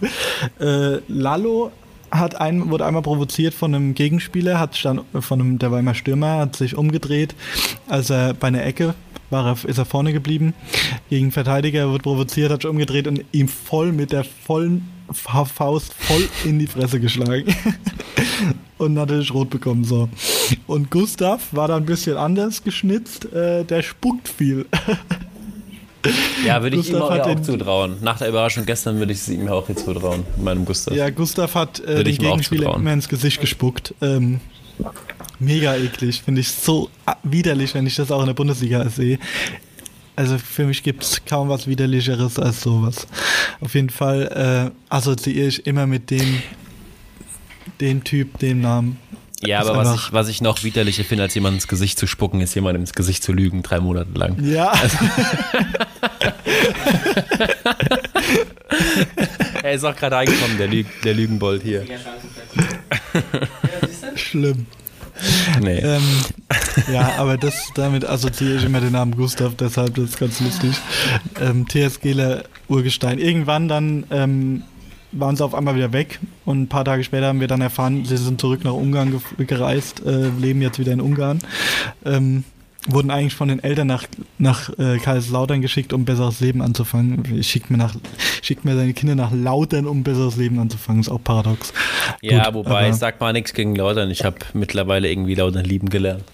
Äh, 0.60 1.00
Lalo 1.08 1.72
hat 2.10 2.40
ein, 2.40 2.70
wurde 2.70 2.86
einmal 2.86 3.02
provoziert 3.02 3.54
von 3.54 3.74
einem 3.74 3.94
Gegenspieler, 3.94 4.58
hat 4.58 4.76
stand, 4.76 5.02
von 5.20 5.40
einem, 5.40 5.58
der 5.58 5.70
war 5.70 5.78
immer 5.78 5.94
Stürmer, 5.94 6.38
hat 6.38 6.56
sich 6.56 6.76
umgedreht, 6.76 7.34
als 7.88 8.10
er 8.10 8.34
bei 8.34 8.48
einer 8.48 8.64
Ecke 8.64 8.94
war 9.30 9.46
er, 9.46 9.68
ist 9.68 9.78
er 9.78 9.84
vorne 9.84 10.12
geblieben. 10.12 10.54
Gegen 11.08 11.32
Verteidiger 11.32 11.88
wurde 11.90 12.02
provoziert, 12.02 12.50
hat 12.50 12.62
sich 12.62 12.70
umgedreht 12.70 13.06
und 13.06 13.24
ihm 13.32 13.48
voll 13.48 13.92
mit 13.92 14.12
der 14.12 14.24
vollen 14.24 14.88
Fa- 15.12 15.44
Faust 15.44 15.94
voll 15.94 16.28
in 16.44 16.58
die 16.58 16.66
Fresse 16.66 17.00
geschlagen. 17.00 17.44
und 18.78 18.94
natürlich 18.94 19.32
rot 19.34 19.50
bekommen 19.50 19.84
so. 19.84 20.08
Und 20.66 20.90
Gustav 20.90 21.48
war 21.52 21.68
da 21.68 21.76
ein 21.76 21.86
bisschen 21.86 22.16
anders 22.16 22.62
geschnitzt, 22.62 23.32
äh, 23.32 23.64
der 23.64 23.82
spuckt 23.82 24.28
viel. 24.28 24.66
Ja, 26.46 26.62
würde 26.62 26.78
ich 26.78 26.88
ihm 26.88 26.96
auch, 26.96 27.10
auch 27.10 27.40
zutrauen. 27.42 27.96
Nach 28.00 28.16
der 28.16 28.30
Überraschung 28.30 28.64
gestern 28.64 28.98
würde 28.98 29.12
ich 29.12 29.18
es 29.18 29.28
ihm 29.28 29.46
auch 29.48 29.68
jetzt 29.68 29.84
zutrauen, 29.84 30.24
meinem 30.42 30.64
Gustav. 30.64 30.94
Ja, 30.94 31.10
Gustav 31.10 31.54
hat 31.54 31.80
äh, 31.80 32.02
den 32.02 32.16
Gegenspieler 32.16 32.74
immer 32.74 32.92
ins 32.94 33.06
Gesicht 33.06 33.38
gespuckt. 33.40 33.94
Ähm, 34.00 34.40
mega 35.40 35.74
eklig, 35.76 36.22
finde 36.22 36.40
ich 36.40 36.50
so 36.50 36.90
widerlich, 37.22 37.74
wenn 37.74 37.86
ich 37.86 37.96
das 37.96 38.10
auch 38.10 38.20
in 38.20 38.26
der 38.26 38.34
Bundesliga 38.34 38.88
sehe. 38.88 39.18
Also 40.16 40.38
für 40.38 40.64
mich 40.66 40.82
gibt 40.82 41.02
es 41.02 41.24
kaum 41.24 41.48
was 41.48 41.66
widerlicheres 41.66 42.38
als 42.38 42.60
sowas. 42.60 43.06
Auf 43.60 43.74
jeden 43.74 43.90
Fall 43.90 44.70
äh, 44.70 44.94
assoziiere 44.94 45.48
ich 45.48 45.66
immer 45.66 45.86
mit 45.86 46.10
dem, 46.10 46.42
den 47.80 48.04
Typ, 48.04 48.38
dem 48.38 48.60
Namen. 48.60 48.98
Ja, 49.42 49.60
aber 49.60 49.74
was 49.74 49.94
ich, 49.94 50.12
was 50.12 50.28
ich 50.28 50.42
noch 50.42 50.62
widerlicher 50.64 51.02
finde, 51.02 51.24
als 51.24 51.34
jemand 51.34 51.54
ins 51.54 51.66
Gesicht 51.66 51.98
zu 51.98 52.06
spucken, 52.06 52.42
ist 52.42 52.54
jemand 52.54 52.78
ins 52.78 52.92
Gesicht 52.92 53.22
zu 53.22 53.32
lügen, 53.32 53.62
drei 53.62 53.80
Monate 53.80 54.10
lang. 54.12 54.36
Ja, 54.44 54.74
Er 59.62 59.72
ist 59.72 59.84
auch 59.84 59.96
gerade 59.96 60.16
reingekommen, 60.16 60.58
der, 60.58 60.68
Lüg 60.68 60.86
der 61.04 61.14
Lügenbold 61.14 61.62
hier. 61.62 61.86
schlimm. 64.16 64.66
Nee. 65.60 65.78
Ähm, 65.78 66.02
ja, 66.92 67.12
aber 67.18 67.36
das, 67.36 67.70
damit 67.74 68.08
assoziiere 68.08 68.56
ich 68.56 68.64
immer 68.64 68.80
den 68.80 68.92
Namen 68.92 69.16
Gustav, 69.16 69.54
deshalb 69.58 69.94
das 69.94 70.10
ist 70.10 70.18
ganz 70.18 70.40
lustig. 70.40 70.76
Ähm, 71.40 71.66
TSGler 71.68 72.44
Urgestein. 72.68 73.18
Irgendwann 73.18 73.68
dann 73.68 74.04
ähm, 74.10 74.62
waren 75.12 75.36
sie 75.36 75.44
auf 75.44 75.54
einmal 75.54 75.74
wieder 75.74 75.92
weg 75.92 76.20
und 76.44 76.62
ein 76.62 76.68
paar 76.68 76.84
Tage 76.84 77.04
später 77.04 77.26
haben 77.26 77.40
wir 77.40 77.48
dann 77.48 77.60
erfahren, 77.60 78.04
sie 78.04 78.16
sind 78.16 78.40
zurück 78.40 78.64
nach 78.64 78.72
Ungarn 78.72 79.20
gereist, 79.38 80.04
äh, 80.06 80.28
leben 80.28 80.62
jetzt 80.62 80.78
wieder 80.78 80.92
in 80.92 81.00
Ungarn. 81.00 81.40
Ähm, 82.04 82.44
wurden 82.88 83.10
eigentlich 83.10 83.34
von 83.34 83.48
den 83.48 83.62
Eltern 83.62 83.86
nach, 83.86 84.04
nach 84.38 84.70
äh, 84.78 84.98
Kaiserslautern 84.98 85.60
geschickt, 85.60 85.92
um 85.92 86.04
besseres 86.06 86.40
Leben 86.40 86.62
anzufangen. 86.62 87.22
Ich 87.38 87.48
schicke 87.50 87.70
mir, 87.72 87.76
nach- 87.78 87.94
schick 88.42 88.64
mir 88.64 88.74
seine 88.74 88.94
Kinder 88.94 89.14
nach 89.14 89.32
Lautern, 89.32 89.86
um 89.86 90.02
besseres 90.02 90.36
Leben 90.36 90.58
anzufangen. 90.58 91.00
Ist 91.02 91.10
auch 91.10 91.22
paradox. 91.22 91.72
Ja, 92.22 92.44
Gut, 92.46 92.54
wobei, 92.54 92.86
aber- 92.86 92.92
sag 92.94 93.20
mal 93.20 93.32
nichts 93.34 93.52
gegen 93.52 93.74
Lautern. 93.76 94.10
Ich 94.10 94.24
habe 94.24 94.36
mittlerweile 94.54 95.10
irgendwie 95.10 95.34
Lautern 95.34 95.64
lieben 95.64 95.90
gelernt. 95.90 96.24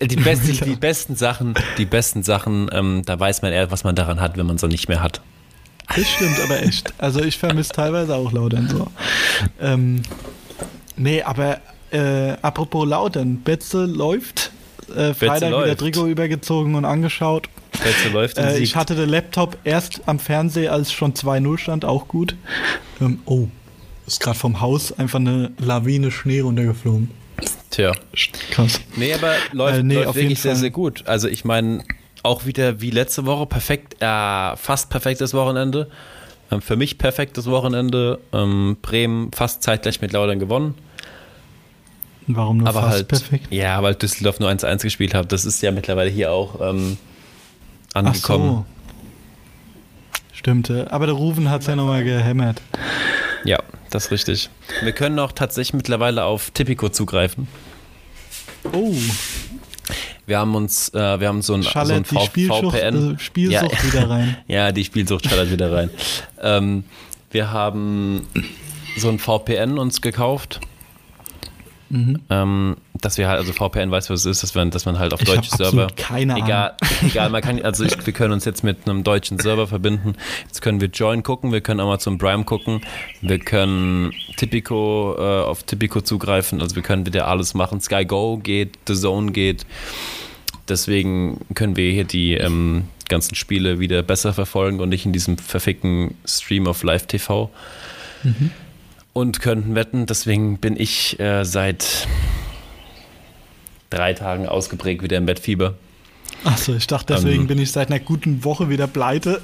Die, 0.00 0.16
besten, 0.16 0.64
die 0.64 0.76
besten 0.76 1.16
Sachen, 1.16 1.54
die 1.76 1.84
besten 1.86 2.22
Sachen, 2.22 2.70
ähm, 2.72 3.02
da 3.04 3.18
weiß 3.18 3.42
man 3.42 3.52
eher, 3.52 3.70
was 3.70 3.82
man 3.84 3.94
daran 3.96 4.20
hat, 4.20 4.36
wenn 4.38 4.46
man 4.46 4.56
dann 4.58 4.70
nicht 4.70 4.88
mehr 4.88 5.02
hat. 5.02 5.20
Das 5.94 6.06
stimmt 6.08 6.38
aber 6.44 6.62
echt. 6.62 6.94
Also 6.98 7.20
ich 7.20 7.36
vermisse 7.36 7.72
teilweise 7.72 8.14
auch 8.14 8.30
Lautern 8.32 8.68
so. 8.68 8.86
Ähm, 9.60 10.02
nee, 10.96 11.20
aber 11.20 11.58
äh, 11.90 12.34
apropos 12.40 12.88
Lautern, 12.88 13.38
Betze 13.38 13.84
läuft. 13.84 14.51
Äh, 14.96 15.14
Freitag 15.14 15.48
wieder 15.48 15.50
läuft. 15.50 15.78
Trikot 15.80 16.06
übergezogen 16.06 16.74
und 16.74 16.84
angeschaut. 16.84 17.48
Betze 17.72 18.08
läuft 18.12 18.38
und 18.38 18.44
Äh, 18.44 18.58
ich 18.58 18.76
hatte 18.76 18.94
den 18.94 19.08
Laptop 19.08 19.56
erst 19.64 20.02
am 20.06 20.18
Fernseher, 20.18 20.72
als 20.72 20.92
schon 20.92 21.14
2-0 21.14 21.58
stand, 21.58 21.84
auch 21.84 22.08
gut. 22.08 22.36
Ähm, 23.00 23.20
oh, 23.26 23.48
ist 24.06 24.20
gerade 24.20 24.38
vom 24.38 24.60
Haus 24.60 24.92
einfach 24.98 25.18
eine 25.20 25.52
Lawine 25.58 26.10
Schnee 26.10 26.40
runtergeflogen. 26.40 27.10
Tja. 27.70 27.92
Krass. 28.50 28.80
Nee, 28.96 29.14
aber 29.14 29.32
läuft, 29.52 29.78
Äh, 29.78 29.82
nee, 29.82 29.94
läuft 29.94 30.08
auf 30.08 30.16
jeden 30.16 30.28
wirklich 30.28 30.40
sehr, 30.40 30.52
Fall. 30.52 30.60
sehr 30.60 30.70
gut. 30.70 31.04
Also 31.06 31.28
ich 31.28 31.44
meine, 31.44 31.82
auch 32.22 32.44
wieder 32.46 32.80
wie 32.80 32.90
letzte 32.90 33.26
Woche, 33.26 33.46
perfekt, 33.46 33.96
äh, 34.00 34.56
fast 34.56 34.90
perfektes 34.90 35.34
Wochenende. 35.34 35.90
Ähm, 36.50 36.60
für 36.60 36.76
mich 36.76 36.98
perfektes 36.98 37.46
Wochenende. 37.46 38.18
Ähm, 38.32 38.76
Bremen 38.82 39.32
fast 39.32 39.62
zeitgleich 39.62 40.00
mit 40.02 40.12
Laudern 40.12 40.38
gewonnen. 40.38 40.74
Warum 42.28 42.58
nur 42.58 42.68
aber 42.68 42.80
fast 42.82 42.92
halt, 42.94 43.08
perfekt? 43.08 43.46
ja, 43.50 43.82
weil 43.82 43.94
Düsseldorf 43.94 44.38
nur 44.40 44.48
1-1 44.48 44.82
gespielt 44.82 45.14
hat. 45.14 45.32
Das 45.32 45.44
ist 45.44 45.60
ja 45.62 45.72
mittlerweile 45.72 46.10
hier 46.10 46.30
auch 46.32 46.60
ähm, 46.60 46.96
Ach 47.94 47.98
angekommen. 48.04 48.48
so. 48.48 48.64
Stimmte. 50.32 50.92
Aber 50.92 51.06
der 51.06 51.14
Rufen 51.14 51.50
hat 51.50 51.62
es 51.62 51.66
ja 51.66 51.76
nochmal 51.76 52.04
gehämmert. 52.04 52.60
Ja, 53.44 53.58
das 53.90 54.06
ist 54.06 54.10
richtig. 54.12 54.50
Wir 54.82 54.92
können 54.92 55.18
auch 55.18 55.32
tatsächlich 55.32 55.74
mittlerweile 55.74 56.24
auf 56.24 56.50
Tipico 56.52 56.88
zugreifen. 56.88 57.48
Oh, 58.72 58.94
Wir 60.26 60.38
haben 60.38 60.54
uns, 60.54 60.88
äh, 60.94 61.20
wir 61.20 61.26
haben 61.28 61.42
so 61.42 61.54
ein, 61.54 61.62
so 61.62 61.68
ein 61.68 61.72
schallert 61.72 62.10
die 62.10 62.14
v 62.14 62.24
Spielsucht, 62.26 62.76
VPN. 62.76 63.14
äh, 63.14 63.18
Spielsucht 63.18 63.72
Ja. 63.72 63.82
wieder 63.92 64.10
rein. 64.10 64.36
Ja, 64.46 64.72
die 64.72 64.84
Spielsucht 64.84 65.28
schallert 65.28 65.50
wieder 65.50 65.72
rein. 65.72 65.90
Ähm, 66.40 66.84
wir 67.32 67.50
haben 67.50 68.26
so 68.96 69.08
ein 69.08 69.18
VPN 69.18 69.78
uns 69.78 70.00
gekauft. 70.00 70.60
Mhm. 71.92 72.20
Ähm, 72.30 72.76
dass 73.02 73.18
wir 73.18 73.28
halt, 73.28 73.38
also 73.38 73.52
VPN 73.52 73.90
weiß, 73.90 74.08
was 74.08 74.20
es 74.20 74.26
ist, 74.26 74.42
dass, 74.42 74.54
wir, 74.54 74.64
dass 74.64 74.86
man 74.86 74.98
halt 74.98 75.12
auf 75.12 75.20
Ich 75.20 75.28
deutsche 75.28 75.54
Server. 75.54 75.88
keine 75.94 76.36
egal, 76.38 76.74
egal, 77.04 77.28
man 77.28 77.42
kann, 77.42 77.60
also 77.60 77.84
ich, 77.84 78.06
wir 78.06 78.14
können 78.14 78.32
uns 78.32 78.46
jetzt 78.46 78.64
mit 78.64 78.88
einem 78.88 79.04
deutschen 79.04 79.38
Server 79.38 79.66
verbinden. 79.66 80.14
Jetzt 80.46 80.62
können 80.62 80.80
wir 80.80 80.88
Join 80.88 81.22
gucken, 81.22 81.52
wir 81.52 81.60
können 81.60 81.80
Amazon 81.80 82.16
Prime 82.16 82.44
gucken, 82.44 82.80
wir 83.20 83.38
können 83.38 84.12
Tipico 84.38 85.16
äh, 85.18 85.44
auf 85.44 85.64
Tipico 85.64 86.00
zugreifen, 86.00 86.62
also 86.62 86.76
wir 86.76 86.82
können 86.82 87.04
wieder 87.04 87.28
alles 87.28 87.52
machen. 87.52 87.82
Sky 87.82 88.06
Go 88.06 88.38
geht, 88.38 88.78
The 88.88 88.94
Zone 88.94 89.32
geht. 89.32 89.66
Deswegen 90.70 91.44
können 91.54 91.76
wir 91.76 91.92
hier 91.92 92.04
die 92.04 92.34
ähm, 92.34 92.84
ganzen 93.10 93.34
Spiele 93.34 93.80
wieder 93.80 94.02
besser 94.02 94.32
verfolgen 94.32 94.80
und 94.80 94.88
nicht 94.88 95.04
in 95.04 95.12
diesem 95.12 95.36
verfickten 95.36 96.14
Stream 96.24 96.66
auf 96.66 96.82
Live 96.84 97.06
TV. 97.06 97.50
Und 99.12 99.40
könnten 99.40 99.74
wetten, 99.74 100.06
deswegen 100.06 100.58
bin 100.58 100.78
ich 100.78 101.20
äh, 101.20 101.44
seit 101.44 102.08
drei 103.90 104.14
Tagen 104.14 104.46
ausgeprägt 104.48 105.02
wieder 105.02 105.18
im 105.18 105.26
Bettfieber. 105.26 105.74
Achso, 106.44 106.74
ich 106.74 106.86
dachte, 106.86 107.14
deswegen 107.14 107.42
ähm, 107.42 107.46
bin 107.46 107.58
ich 107.58 107.70
seit 107.70 107.88
einer 107.90 108.00
guten 108.00 108.42
Woche 108.42 108.68
wieder 108.68 108.86
pleite. 108.86 109.40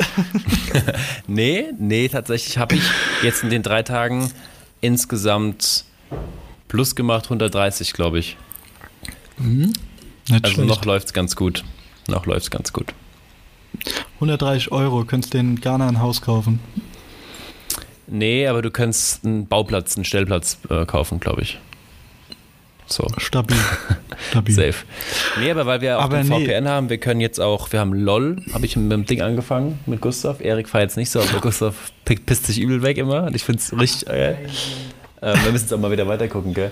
nee, 1.27 1.67
nee, 1.79 2.09
tatsächlich 2.09 2.59
habe 2.59 2.77
ich 2.77 2.83
jetzt 3.23 3.45
in 3.45 3.51
den 3.51 3.63
drei 3.63 3.83
Tagen 3.83 4.31
insgesamt 4.81 5.85
plus 6.67 6.97
gemacht 6.97 7.25
130, 7.25 7.93
glaube 7.93 8.19
ich. 8.19 8.37
Mhm. 9.39 9.73
Also 10.31 10.55
schlecht. 10.55 10.69
noch 10.69 10.85
läuft 10.85 11.09
es 11.09 11.13
ganz 11.13 11.37
gut. 11.37 11.65
Noch 12.09 12.27
läuft 12.27 12.43
es 12.43 12.51
ganz 12.51 12.73
gut. 12.73 12.95
130 14.15 14.73
Euro, 14.73 15.05
könntest 15.05 15.35
du 15.35 15.39
in 15.39 15.61
Ghana 15.61 15.89
ein 15.89 16.01
Haus 16.01 16.21
kaufen. 16.21 16.59
Nee, 18.11 18.47
aber 18.47 18.63
du 18.63 18.71
könntest 18.71 19.25
einen 19.25 19.47
Bauplatz, 19.47 19.97
einen 19.97 20.05
Stellplatz 20.05 20.59
äh, 20.71 20.87
kaufen, 20.87 21.21
glaube 21.21 21.43
ich. 21.43 21.59
So. 22.87 23.07
Stabil. 23.19 23.57
Stabil. 24.31 24.55
Safe. 24.55 24.75
Nee, 25.39 25.51
aber 25.51 25.67
weil 25.67 25.81
wir 25.83 25.99
auch 25.99 26.05
aber 26.05 26.23
den 26.23 26.29
nee. 26.29 26.47
VPN 26.47 26.69
haben, 26.69 26.89
wir 26.89 26.99
können 26.99 27.21
jetzt 27.21 27.39
auch, 27.39 27.71
wir 27.71 27.81
haben 27.81 27.93
LOL, 27.93 28.37
habe 28.55 28.65
ich 28.65 28.77
mit 28.77 28.91
dem 28.91 29.05
Ding 29.05 29.21
angefangen, 29.21 29.79
mit 29.87 30.01
Gustav. 30.01 30.41
Erik 30.41 30.69
feiert 30.69 30.91
jetzt 30.91 30.97
nicht 30.97 31.11
so, 31.11 31.21
aber 31.21 31.41
Gustav 31.41 31.75
pisst 32.05 32.47
sich 32.47 32.59
übel 32.59 32.83
weg 32.83 32.97
immer 32.97 33.25
und 33.25 33.37
ich 33.37 33.45
finde 33.45 33.61
es 33.61 33.79
richtig 33.79 34.07
geil. 34.09 34.39
Ähm, 35.21 35.37
wir 35.43 35.53
müssen 35.53 35.65
jetzt 35.65 35.73
auch 35.73 35.79
mal 35.79 35.91
wieder 35.91 36.07
weitergucken, 36.07 36.55
gell? 36.55 36.71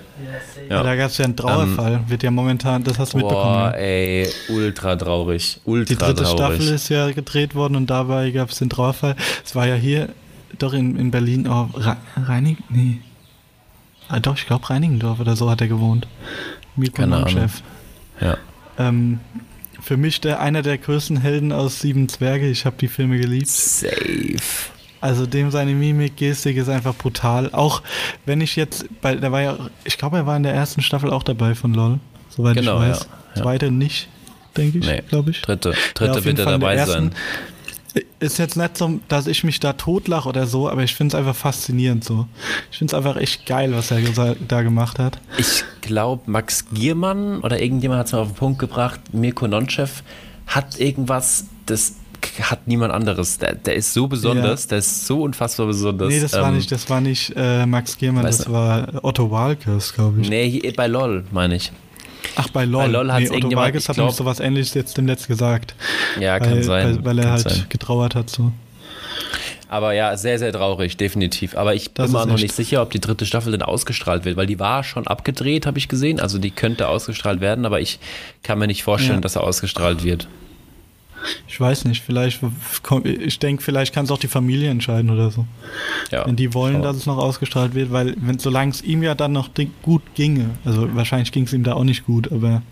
Ja, 0.68 0.76
ja. 0.76 0.82
da 0.82 0.94
gab 0.94 1.10
es 1.10 1.18
ja 1.18 1.24
einen 1.24 1.36
Trauerfall. 1.36 1.94
Ähm, 1.94 2.04
Wird 2.06 2.22
ja 2.22 2.30
momentan, 2.30 2.84
das 2.84 2.98
hast 2.98 3.14
du 3.14 3.18
boah, 3.18 3.26
mitbekommen. 3.26 3.72
Boah, 3.72 3.74
ey, 3.74 4.28
ultra 4.48 4.96
traurig. 4.96 5.60
Ultra 5.64 5.94
Die 5.94 5.96
dritte 5.96 6.22
traurig. 6.22 6.38
Staffel 6.38 6.74
ist 6.74 6.88
ja 6.88 7.10
gedreht 7.10 7.54
worden 7.56 7.74
und 7.74 7.90
dabei 7.90 8.30
gab 8.30 8.50
es 8.50 8.58
den 8.58 8.70
Trauerfall. 8.70 9.16
Es 9.44 9.56
war 9.56 9.66
ja 9.66 9.74
hier, 9.74 10.10
doch 10.58 10.72
in, 10.72 10.96
in 10.96 11.10
Berlin, 11.10 11.48
oh, 11.48 11.68
Reinig, 12.16 12.58
nee. 12.68 13.00
Ah, 14.08 14.20
doch, 14.20 14.36
ich 14.36 14.46
glaube 14.46 14.68
Reinigendorf 14.70 15.20
oder 15.20 15.36
so 15.36 15.50
hat 15.50 15.60
er 15.60 15.68
gewohnt. 15.68 16.06
Mirko 16.76 17.28
Chef. 17.28 17.62
Ja. 18.20 18.36
Ähm, 18.78 19.20
für 19.80 19.96
mich 19.96 20.20
der 20.20 20.40
einer 20.40 20.62
der 20.62 20.78
größten 20.78 21.20
Helden 21.20 21.52
aus 21.52 21.80
Sieben 21.80 22.08
Zwerge. 22.08 22.48
Ich 22.48 22.66
habe 22.66 22.76
die 22.78 22.88
Filme 22.88 23.18
geliebt. 23.18 23.48
Safe. 23.48 24.70
Also 25.00 25.26
dem 25.26 25.50
seine 25.50 25.72
Mimik, 25.72 26.16
Gestik 26.16 26.56
ist 26.56 26.68
einfach 26.68 26.94
brutal. 26.94 27.50
Auch 27.52 27.82
wenn 28.24 28.40
ich 28.40 28.56
jetzt, 28.56 28.86
bei, 29.00 29.14
der 29.14 29.30
war 29.30 29.42
ja, 29.42 29.58
ich 29.84 29.98
glaube, 29.98 30.16
er 30.16 30.26
war 30.26 30.36
in 30.36 30.42
der 30.42 30.54
ersten 30.54 30.82
Staffel 30.82 31.10
auch 31.10 31.22
dabei 31.22 31.54
von 31.54 31.74
LOL, 31.74 32.00
soweit 32.30 32.56
genau, 32.56 32.82
ich 32.82 32.88
weiß. 32.88 33.00
Ja, 33.00 33.06
ja. 33.36 33.42
Zweite 33.42 33.70
nicht, 33.70 34.08
denke 34.56 34.78
ich, 34.78 34.86
nee, 34.86 35.02
glaube 35.08 35.30
ich. 35.30 35.42
Dritte, 35.42 35.74
dritte 35.94 36.18
ja, 36.18 36.24
wird 36.24 36.38
er 36.38 36.46
dabei 36.46 36.84
sein. 36.84 37.12
Ist 38.18 38.38
jetzt 38.38 38.56
nicht 38.56 38.76
so, 38.76 39.00
dass 39.08 39.26
ich 39.26 39.44
mich 39.44 39.60
da 39.60 39.72
totlache 39.72 40.28
oder 40.28 40.46
so, 40.46 40.68
aber 40.68 40.82
ich 40.82 40.94
finde 40.94 41.16
es 41.16 41.18
einfach 41.18 41.34
faszinierend 41.36 42.04
so. 42.04 42.26
Ich 42.70 42.78
finde 42.78 42.90
es 42.90 42.94
einfach 42.94 43.16
echt 43.16 43.46
geil, 43.46 43.72
was 43.74 43.90
er 43.90 44.36
da 44.46 44.62
gemacht 44.62 44.98
hat. 44.98 45.18
Ich 45.38 45.64
glaube, 45.80 46.22
Max 46.30 46.66
Giermann 46.72 47.40
oder 47.40 47.60
irgendjemand 47.60 48.00
hat 48.00 48.06
es 48.06 48.12
mal 48.12 48.20
auf 48.20 48.28
den 48.28 48.34
Punkt 48.36 48.58
gebracht, 48.58 49.00
Mirko 49.12 49.46
Nonchev 49.48 50.02
hat 50.46 50.78
irgendwas, 50.78 51.46
das 51.64 51.94
hat 52.42 52.66
niemand 52.66 52.92
anderes. 52.92 53.38
Der, 53.38 53.54
der 53.54 53.76
ist 53.76 53.94
so 53.94 54.08
besonders, 54.08 54.64
ja. 54.64 54.68
der 54.70 54.78
ist 54.78 55.06
so 55.06 55.22
unfassbar 55.22 55.66
besonders. 55.66 56.08
Nee, 56.08 56.20
das 56.20 56.34
ähm, 56.34 56.40
war 56.42 56.52
nicht, 56.52 56.72
das 56.72 56.90
war 56.90 57.00
nicht 57.00 57.32
äh, 57.36 57.64
Max 57.66 57.96
Giermann, 57.96 58.24
das 58.24 58.50
war 58.50 58.88
Otto 59.02 59.30
Walkes, 59.30 59.94
glaube 59.94 60.20
ich. 60.20 60.28
Nee, 60.28 60.72
bei 60.76 60.86
LOL, 60.86 61.24
meine 61.32 61.56
ich. 61.56 61.72
Ach, 62.36 62.48
bei 62.48 62.64
LOL. 62.64 62.84
Bei 62.84 62.90
LOL 62.90 63.12
hat 63.12 63.20
nee, 63.20 63.30
Otto 63.30 63.54
Walkes 63.54 63.88
hat 63.88 63.96
nämlich 63.96 64.14
sowas 64.16 64.40
ähnliches 64.40 64.74
jetzt 64.74 64.96
dem 64.96 65.06
Letzt 65.06 65.28
gesagt. 65.28 65.74
Ja, 66.20 66.38
kann 66.38 66.54
weil, 66.54 66.62
sein. 66.62 66.96
Weil, 66.96 67.04
weil 67.04 67.18
er 67.24 67.30
halt 67.30 67.48
sein. 67.48 67.66
getrauert 67.68 68.14
hat 68.14 68.30
so. 68.30 68.52
Aber 69.68 69.92
ja, 69.94 70.16
sehr, 70.16 70.38
sehr 70.38 70.52
traurig, 70.52 70.96
definitiv. 70.96 71.56
Aber 71.56 71.74
ich 71.74 71.92
das 71.92 72.12
bin 72.12 72.20
mir 72.20 72.26
noch 72.26 72.38
nicht 72.38 72.54
sicher, 72.54 72.82
ob 72.82 72.90
die 72.90 73.00
dritte 73.00 73.26
Staffel 73.26 73.50
denn 73.50 73.62
ausgestrahlt 73.62 74.24
wird, 74.24 74.36
weil 74.36 74.46
die 74.46 74.60
war 74.60 74.84
schon 74.84 75.06
abgedreht, 75.06 75.66
habe 75.66 75.78
ich 75.78 75.88
gesehen. 75.88 76.20
Also 76.20 76.38
die 76.38 76.50
könnte 76.50 76.88
ausgestrahlt 76.88 77.40
werden, 77.40 77.66
aber 77.66 77.80
ich 77.80 77.98
kann 78.42 78.58
mir 78.58 78.68
nicht 78.68 78.84
vorstellen, 78.84 79.18
ja. 79.18 79.22
dass 79.22 79.34
er 79.34 79.42
ausgestrahlt 79.42 80.04
wird. 80.04 80.28
Ich 81.48 81.60
weiß 81.60 81.84
nicht, 81.84 82.02
vielleicht, 82.02 82.40
ich 83.04 83.38
denke, 83.38 83.62
vielleicht 83.62 83.94
kann 83.94 84.04
es 84.04 84.10
auch 84.10 84.18
die 84.18 84.28
Familie 84.28 84.70
entscheiden 84.70 85.10
oder 85.10 85.30
so. 85.30 85.46
Ja, 86.10 86.26
wenn 86.26 86.36
die 86.36 86.54
wollen, 86.54 86.82
dass 86.82 86.96
es 86.96 87.06
noch 87.06 87.18
ausgestrahlt 87.18 87.74
wird, 87.74 87.92
weil 87.92 88.14
wenn 88.18 88.38
solange 88.38 88.72
es 88.72 88.82
ihm 88.82 89.02
ja 89.02 89.14
dann 89.14 89.32
noch 89.32 89.50
gut 89.82 90.02
ginge, 90.14 90.50
also 90.64 90.94
wahrscheinlich 90.94 91.32
ging 91.32 91.44
es 91.44 91.52
ihm 91.52 91.64
da 91.64 91.74
auch 91.74 91.84
nicht 91.84 92.06
gut, 92.06 92.30
aber 92.30 92.62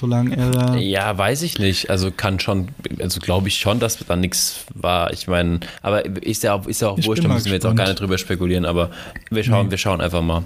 solange 0.00 0.36
er 0.36 0.50
da. 0.50 0.76
Ja, 0.76 1.16
weiß 1.16 1.42
ich 1.42 1.58
nicht. 1.58 1.90
Also 1.90 2.10
kann 2.10 2.40
schon, 2.40 2.68
also 3.00 3.20
glaube 3.20 3.48
ich 3.48 3.58
schon, 3.58 3.78
dass 3.78 3.98
da 3.98 4.16
nichts 4.16 4.64
war. 4.74 5.12
Ich 5.12 5.28
meine, 5.28 5.60
aber 5.82 6.04
ist 6.06 6.42
ja 6.42 6.54
auch, 6.54 6.66
ist 6.66 6.80
ja 6.80 6.88
auch 6.88 7.04
wurscht, 7.04 7.22
da 7.22 7.28
müssen 7.28 7.46
wir 7.46 7.54
jetzt 7.54 7.66
auch 7.66 7.74
gar 7.74 7.86
nicht 7.86 8.00
drüber 8.00 8.18
spekulieren, 8.18 8.64
aber 8.64 8.90
wir 9.30 9.44
schauen, 9.44 9.66
nee. 9.66 9.72
wir 9.72 9.78
schauen 9.78 10.00
einfach 10.00 10.22
mal. 10.22 10.44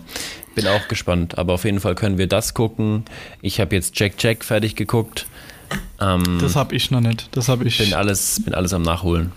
Bin 0.54 0.66
auch 0.66 0.86
gespannt, 0.88 1.38
aber 1.38 1.54
auf 1.54 1.64
jeden 1.64 1.80
Fall 1.80 1.94
können 1.94 2.18
wir 2.18 2.26
das 2.26 2.54
gucken. 2.54 3.04
Ich 3.42 3.60
habe 3.60 3.74
jetzt 3.74 3.98
Jack 3.98 4.14
Jack 4.18 4.44
fertig 4.44 4.76
geguckt. 4.76 5.26
Ähm, 6.00 6.38
das 6.40 6.56
habe 6.56 6.74
ich 6.74 6.90
noch 6.90 7.00
nicht. 7.00 7.28
Das 7.32 7.48
habe 7.48 7.64
ich. 7.64 7.78
Bin 7.78 7.94
alles, 7.94 8.42
bin 8.44 8.54
alles 8.54 8.72
am 8.72 8.82
Nachholen. 8.82 9.32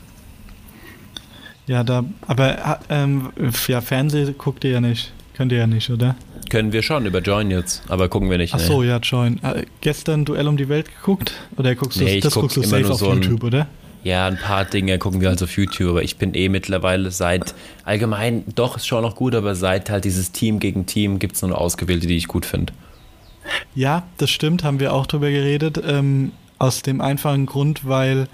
Ja, 1.67 1.83
da, 1.83 2.05
aber 2.25 2.79
ähm, 2.89 3.29
ja, 3.67 3.81
Fernsehen 3.81 4.35
guckt 4.37 4.63
ihr 4.63 4.71
ja 4.71 4.81
nicht. 4.81 5.11
Könnt 5.35 5.51
ihr 5.51 5.57
ja 5.59 5.67
nicht, 5.67 5.89
oder? 5.89 6.15
Können 6.49 6.71
wir 6.71 6.81
schon 6.81 7.05
über 7.05 7.19
Join 7.19 7.51
jetzt, 7.51 7.83
aber 7.89 8.07
gucken 8.07 8.29
wir 8.29 8.37
nicht. 8.37 8.53
Ach 8.53 8.59
so, 8.59 8.81
nee. 8.81 8.87
ja, 8.87 8.97
Join. 8.97 9.43
Äh, 9.43 9.65
gestern 9.81 10.23
Duell 10.23 10.47
um 10.47 10.55
die 10.55 10.69
Welt 10.69 10.87
geguckt? 10.87 11.33
Oder 11.57 11.75
guckst 11.75 11.99
du 11.99 12.05
nee, 12.05 12.21
das 12.21 12.33
guck 12.33 12.43
guckst 12.43 12.57
du 12.57 12.63
safe 12.63 12.89
auf 12.89 12.99
so 12.99 13.13
YouTube, 13.13 13.43
ein, 13.43 13.47
oder? 13.47 13.67
Ja, 14.03 14.27
ein 14.27 14.37
paar 14.37 14.63
Dinge 14.63 14.97
gucken 14.97 15.19
wir 15.19 15.27
halt 15.27 15.43
auf 15.43 15.57
YouTube, 15.57 15.89
aber 15.89 16.03
ich 16.03 16.15
bin 16.15 16.33
eh 16.33 16.47
mittlerweile 16.47 17.11
seit, 17.11 17.53
allgemein, 17.83 18.45
doch, 18.55 18.77
ist 18.77 18.87
schon 18.87 19.01
noch 19.01 19.15
gut, 19.15 19.35
aber 19.35 19.53
seit 19.55 19.89
halt 19.89 20.05
dieses 20.05 20.31
Team 20.31 20.59
gegen 20.59 20.85
Team 20.85 21.19
gibt 21.19 21.35
es 21.35 21.41
nur 21.41 21.59
ausgewählte, 21.59 22.07
die 22.07 22.15
ich 22.15 22.27
gut 22.27 22.45
finde. 22.45 22.71
Ja, 23.75 24.03
das 24.17 24.29
stimmt, 24.29 24.63
haben 24.63 24.79
wir 24.79 24.93
auch 24.93 25.05
drüber 25.05 25.29
geredet. 25.29 25.79
Ähm, 25.85 26.31
aus 26.59 26.81
dem 26.81 27.01
einfachen 27.01 27.45
Grund, 27.45 27.87
weil 27.87 28.27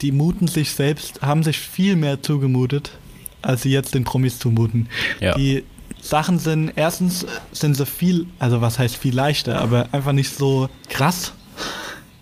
die 0.00 0.12
muten 0.12 0.48
sich 0.48 0.72
selbst, 0.72 1.22
haben 1.22 1.42
sich 1.42 1.58
viel 1.58 1.96
mehr 1.96 2.22
zugemutet, 2.22 2.92
als 3.40 3.62
sie 3.62 3.70
jetzt 3.70 3.94
den 3.94 4.04
Promis 4.04 4.38
zumuten. 4.38 4.88
Ja. 5.20 5.34
Die 5.34 5.64
Sachen 6.00 6.38
sind, 6.38 6.72
erstens 6.76 7.26
sind 7.52 7.76
sie 7.76 7.86
viel, 7.86 8.26
also 8.38 8.60
was 8.60 8.78
heißt 8.78 8.96
viel 8.96 9.14
leichter, 9.14 9.60
aber 9.60 9.88
einfach 9.92 10.12
nicht 10.12 10.34
so 10.34 10.68
krass. 10.88 11.32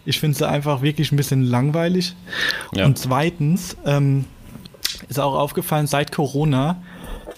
Ich 0.04 0.20
finde 0.20 0.36
sie 0.36 0.48
einfach 0.48 0.82
wirklich 0.82 1.12
ein 1.12 1.16
bisschen 1.16 1.42
langweilig. 1.42 2.14
Ja. 2.74 2.86
Und 2.86 2.98
zweitens 2.98 3.76
ähm, 3.86 4.24
ist 5.08 5.18
auch 5.18 5.34
aufgefallen, 5.34 5.86
seit 5.86 6.12
Corona 6.12 6.82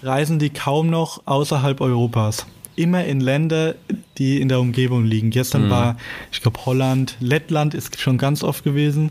reisen 0.02 0.38
die 0.38 0.50
kaum 0.50 0.90
noch 0.90 1.22
außerhalb 1.26 1.80
Europas 1.80 2.46
immer 2.76 3.04
in 3.04 3.20
Länder, 3.20 3.74
die 4.18 4.40
in 4.40 4.48
der 4.48 4.60
Umgebung 4.60 5.04
liegen. 5.04 5.30
Gestern 5.30 5.66
mhm. 5.66 5.70
war, 5.70 5.96
ich 6.30 6.40
glaube, 6.42 6.64
Holland, 6.64 7.16
Lettland 7.20 7.74
ist 7.74 8.00
schon 8.00 8.18
ganz 8.18 8.42
oft 8.42 8.64
gewesen. 8.64 9.10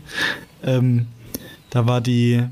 Ähm, 0.64 1.06
da 1.70 1.86
war 1.86 2.00
die, 2.00 2.42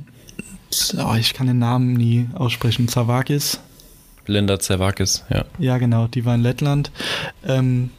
oh, 0.96 1.14
ich 1.18 1.34
kann 1.34 1.46
den 1.46 1.58
Namen 1.58 1.94
nie 1.94 2.26
aussprechen, 2.34 2.88
Zavakis. 2.88 3.60
Linda 4.26 4.60
Zavakis, 4.60 5.24
ja. 5.30 5.44
Ja, 5.58 5.78
genau, 5.78 6.06
die 6.06 6.24
war 6.24 6.34
in 6.34 6.42
Lettland. 6.42 6.90
Ähm, 7.46 7.90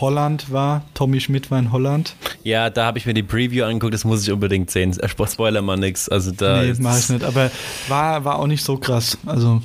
Holland 0.00 0.52
war, 0.52 0.84
Tommy 0.94 1.20
Schmidt 1.20 1.50
war 1.50 1.58
in 1.58 1.72
Holland. 1.72 2.14
Ja, 2.44 2.70
da 2.70 2.86
habe 2.86 2.98
ich 2.98 3.06
mir 3.06 3.14
die 3.14 3.22
Preview 3.22 3.64
angeguckt, 3.64 3.94
das 3.94 4.04
muss 4.04 4.22
ich 4.22 4.30
unbedingt 4.30 4.70
sehen. 4.70 4.96
Spoiler 5.06 5.62
mal 5.62 5.76
nix. 5.76 6.08
Also 6.08 6.30
da 6.30 6.62
nee, 6.62 6.74
mach 6.78 6.98
ich 6.98 7.08
nicht, 7.08 7.24
aber 7.24 7.50
war, 7.88 8.24
war 8.24 8.38
auch 8.38 8.46
nicht 8.46 8.62
so 8.62 8.76
krass. 8.76 9.18
Also 9.26 9.62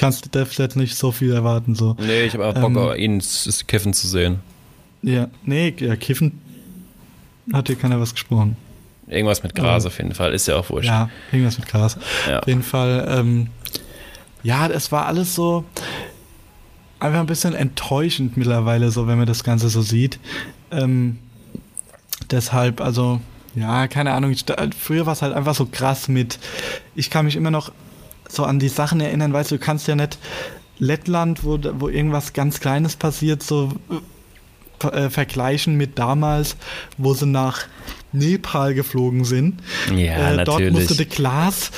kannst 0.00 0.34
du 0.34 0.38
jetzt 0.38 0.76
nicht 0.76 0.96
so 0.96 1.12
viel 1.12 1.32
erwarten. 1.32 1.74
So. 1.74 1.94
Nee, 2.00 2.22
ich 2.22 2.32
habe 2.32 2.46
auch 2.46 2.54
Bock, 2.54 2.96
ähm, 2.96 3.20
ihn 3.20 3.22
kiffen 3.66 3.92
zu 3.92 4.08
sehen. 4.08 4.40
Ja, 5.02 5.28
nee, 5.44 5.74
ja, 5.78 5.94
kiffen 5.96 6.40
hat 7.52 7.66
hier 7.66 7.76
keiner 7.76 8.00
was 8.00 8.14
gesprochen. 8.14 8.56
Irgendwas 9.06 9.42
mit 9.42 9.54
Gras 9.54 9.84
auf 9.84 9.98
jeden 9.98 10.14
Fall, 10.14 10.32
ist 10.32 10.46
ja 10.46 10.56
auch 10.56 10.70
wurscht. 10.70 10.88
Ja, 10.88 11.10
irgendwas 11.32 11.58
mit 11.58 11.68
Gras. 11.68 11.98
Ja. 12.28 12.38
Auf 12.40 12.46
jeden 12.46 12.62
Fall, 12.62 13.06
ähm, 13.10 13.48
ja, 14.42 14.68
es 14.68 14.90
war 14.90 15.06
alles 15.06 15.34
so 15.34 15.64
einfach 16.98 17.20
ein 17.20 17.26
bisschen 17.26 17.54
enttäuschend 17.54 18.36
mittlerweile, 18.36 18.90
so 18.90 19.06
wenn 19.06 19.18
man 19.18 19.26
das 19.26 19.44
Ganze 19.44 19.68
so 19.68 19.82
sieht. 19.82 20.18
Ähm, 20.70 21.18
deshalb, 22.30 22.80
also, 22.80 23.20
ja, 23.54 23.88
keine 23.88 24.12
Ahnung, 24.12 24.30
ich, 24.30 24.44
früher 24.78 25.06
war 25.06 25.12
es 25.12 25.22
halt 25.22 25.34
einfach 25.34 25.54
so 25.54 25.66
krass 25.66 26.08
mit, 26.08 26.38
ich 26.94 27.10
kann 27.10 27.24
mich 27.24 27.36
immer 27.36 27.50
noch 27.50 27.72
so 28.30 28.44
an 28.44 28.58
die 28.58 28.68
Sachen 28.68 29.00
erinnern, 29.00 29.32
weißt 29.32 29.50
du, 29.50 29.56
du 29.56 29.64
kannst 29.64 29.88
ja 29.88 29.96
nicht 29.96 30.18
Lettland, 30.78 31.44
wo, 31.44 31.58
wo 31.78 31.88
irgendwas 31.88 32.32
ganz 32.32 32.60
Kleines 32.60 32.96
passiert, 32.96 33.42
so 33.42 33.70
äh, 34.84 35.10
vergleichen 35.10 35.76
mit 35.76 35.98
damals, 35.98 36.56
wo 36.96 37.12
sie 37.12 37.26
nach 37.26 37.66
Nepal 38.12 38.74
geflogen 38.74 39.24
sind. 39.24 39.60
Ja, 39.94 39.94
äh, 40.32 40.36
natürlich. 40.36 40.44
Dort 40.44 40.70
musste 40.72 40.96
der 40.96 41.06
Glas 41.06 41.70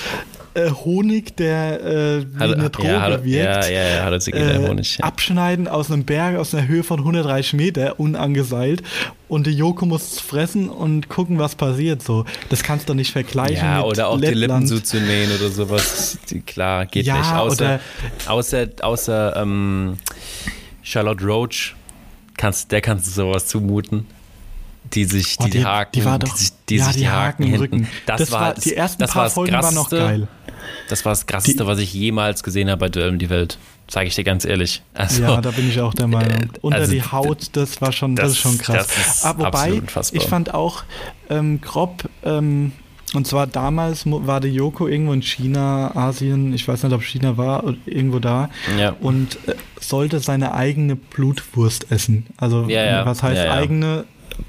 äh, 0.55 0.71
Honig, 0.71 1.37
der 1.37 1.81
äh, 1.83 2.27
wie 2.35 2.39
hat, 2.39 2.53
eine 2.53 2.71
Droge 2.71 2.89
ja, 2.89 3.01
hat, 3.01 3.25
wirkt, 3.25 3.65
ja, 3.65 3.71
ja, 3.71 3.97
ja, 3.97 4.05
hat 4.05 4.29
äh, 4.29 4.69
Honig, 4.69 4.99
ja. 4.99 5.05
abschneiden 5.05 5.69
aus 5.69 5.91
einem 5.91 6.05
Berg 6.05 6.37
aus 6.37 6.55
einer 6.55 6.67
Höhe 6.69 6.83
von 6.83 6.99
130 7.01 7.55
Meter, 7.55 7.99
unangeseilt. 7.99 8.83
Und 9.29 9.47
die 9.47 9.53
Joko 9.53 9.87
muss 9.87 10.21
fressen 10.21 10.69
und 10.69 11.09
gucken, 11.09 11.39
was 11.39 11.55
passiert. 11.55 12.03
So, 12.03 12.25
das 12.51 12.63
kannst 12.63 12.89
du 12.89 12.95
nicht 12.95 13.13
vergleichen. 13.13 13.57
Ja, 13.57 13.79
mit 13.79 13.87
oder 13.87 14.09
auch 14.09 14.19
Lettland. 14.19 14.37
die 14.37 14.41
Lippen 14.41 14.67
zuzunähen 14.67 15.33
oder 15.33 15.49
sowas. 15.49 16.19
Klar, 16.47 16.87
geht 16.87 17.07
ja, 17.07 17.19
nicht. 17.19 17.33
Außer, 17.33 17.81
außer, 18.27 18.67
außer 18.83 19.37
ähm, 19.37 19.97
Charlotte 20.83 21.25
Roach, 21.25 21.75
kannst, 22.37 22.73
der 22.73 22.81
kannst 22.81 23.07
du 23.07 23.11
sowas 23.11 23.47
zumuten. 23.47 24.07
Die 24.95 25.05
sich 25.05 25.37
die, 25.39 25.45
Oh, 25.45 25.49
die- 25.49 25.65
Haken, 25.65 25.91
die 25.93 26.01
doch- 26.27 26.37
sich, 26.37 26.51
die, 26.69 26.77
ja, 26.77 26.85
sich 26.87 26.95
die 26.95 27.01
die 27.01 27.09
Haken 27.09 27.25
Haken 27.25 27.43
hinten. 27.45 27.61
Rücken. 27.61 27.89
Das, 28.07 28.21
Das 28.21 28.31
war 28.33 28.55
das, 28.55 28.65
die 28.65 28.75
ersten 28.77 29.01
das 29.03 29.13
paar 29.13 29.31
Folgen 29.31 29.53
waren 29.53 29.75
noch 29.75 29.91
geil. 29.91 30.29
Das 30.89 31.05
war 31.05 31.13
das 31.13 31.27
Krasseste, 31.27 31.63
Die- 31.65 31.67
was 31.67 31.79
ich 31.79 31.93
jemals 31.93 32.43
gesehen 32.43 32.71
habe 32.71 32.81
bei 32.81 32.89
Duell 32.89 33.17
die 33.19 33.31
Welt. 33.31 33.59
Sage 33.89 34.07
ich 34.07 34.15
dir 34.15 34.25
ganz 34.25 34.45
ehrlich. 34.45 34.81
Also, 34.95 35.23
ja, 35.23 35.41
da 35.41 35.51
bin 35.51 35.69
ich 35.69 35.81
auch 35.81 35.93
der 35.93 36.07
Meinung. 36.07 36.51
Unter 36.63 36.79
also, 36.79 36.93
die 36.93 37.03
Haut, 37.03 37.49
das 37.53 37.81
war 37.83 37.93
schon, 37.93 38.17
das, 38.17 38.25
das- 38.25 38.33
ist 38.33 38.39
schon 38.39 38.59
krass. 38.59 38.87
ist 38.97 39.25
Ah, 39.27 39.35
wobei, 39.37 39.83
ich 40.13 40.23
fand 40.25 40.55
auch 40.55 40.85
ähm, 41.29 41.61
grob, 41.61 42.05
ähm, 42.25 42.73
und 43.15 43.27
zwar 43.27 43.47
damals 43.47 44.05
war 44.07 44.41
die 44.41 44.49
Yoko 44.49 44.87
irgendwo 44.89 45.13
in 45.13 45.21
China, 45.21 45.95
Asien, 45.95 46.55
ich 46.55 46.67
weiß 46.67 46.83
nicht, 46.85 46.93
ob 46.95 47.03
China 47.03 47.37
war, 47.37 47.65
oder 47.65 47.77
irgendwo 47.85 48.21
da, 48.21 48.49
ja. 48.79 48.97
und 49.01 49.37
äh, 49.47 49.55
sollte 49.81 50.21
seine 50.21 50.55
eigene 50.55 50.97
Blutwurst 50.97 51.91
essen. 51.91 52.27
Also, 52.39 52.67
Ja, 52.69 52.85
ja. 52.85 53.05
was 53.07 53.23
heißt 53.23 53.41
eigene? 53.51 54.05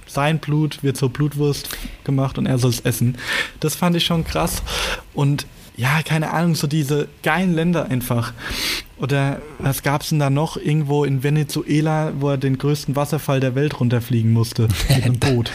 Sein 0.07 0.39
Blut 0.39 0.83
wird 0.83 0.97
zur 0.97 1.09
Blutwurst 1.09 1.69
gemacht 2.03 2.37
und 2.37 2.45
er 2.45 2.57
soll 2.57 2.71
es 2.71 2.81
essen. 2.81 3.17
Das 3.59 3.75
fand 3.75 3.95
ich 3.95 4.05
schon 4.05 4.23
krass. 4.23 4.63
Und 5.13 5.45
ja, 5.75 6.01
keine 6.03 6.31
Ahnung, 6.31 6.55
so 6.55 6.67
diese 6.67 7.07
geilen 7.23 7.53
Länder 7.53 7.85
einfach. 7.89 8.33
Oder 8.99 9.41
was 9.59 9.81
gab's 9.81 10.09
denn 10.09 10.19
da 10.19 10.29
noch? 10.29 10.55
Irgendwo 10.55 11.03
in 11.03 11.23
Venezuela, 11.23 12.13
wo 12.19 12.29
er 12.29 12.37
den 12.37 12.57
größten 12.57 12.95
Wasserfall 12.95 13.39
der 13.39 13.55
Welt 13.55 13.79
runterfliegen 13.79 14.31
musste 14.31 14.67
mit 14.89 15.03
einem 15.03 15.17
Boot 15.19 15.51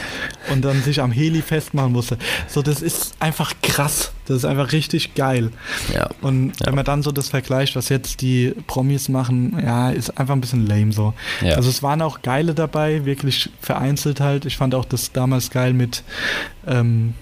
und 0.53 0.63
dann 0.65 0.83
sich 0.83 1.01
am 1.01 1.13
Heli 1.13 1.41
festmachen 1.41 1.93
musste. 1.93 2.19
So, 2.49 2.63
das 2.63 2.83
ist 2.83 3.15
einfach 3.21 3.55
krass. 3.63 4.13
Das 4.27 4.39
ist 4.39 4.45
einfach 4.45 4.73
richtig 4.73 5.15
geil. 5.15 5.51
ja. 5.95 6.11
Und 6.21 6.49
Ja. 6.61 6.67
wenn 6.67 6.75
man 6.75 6.85
dann 6.85 7.03
so 7.03 7.13
das 7.13 7.29
vergleicht, 7.31 7.77
was 7.77 7.89
jetzt 7.89 8.21
die 8.21 8.55
Promis 8.67 9.09
machen, 9.09 9.57
ja, 9.65 9.91
ist 9.91 10.19
einfach 10.19 10.35
ein 10.35 10.41
bisschen 10.43 10.67
lame 10.67 10.93
so. 10.93 11.15
Ja. 11.41 11.55
Also 11.55 11.71
es 11.71 11.83
waren 11.83 12.03
auch 12.03 12.21
geile 12.23 12.55
dabei, 12.55 13.05
wirklich 13.07 13.49
vereinzelt 13.63 14.21
halt. 14.21 14.45
Ich 14.45 14.57
fand 14.59 14.75
auch 14.75 14.85
das 14.85 15.13
damals 15.13 15.51
geil 15.51 15.73
mit, 15.73 16.03
ähm, 16.67 17.15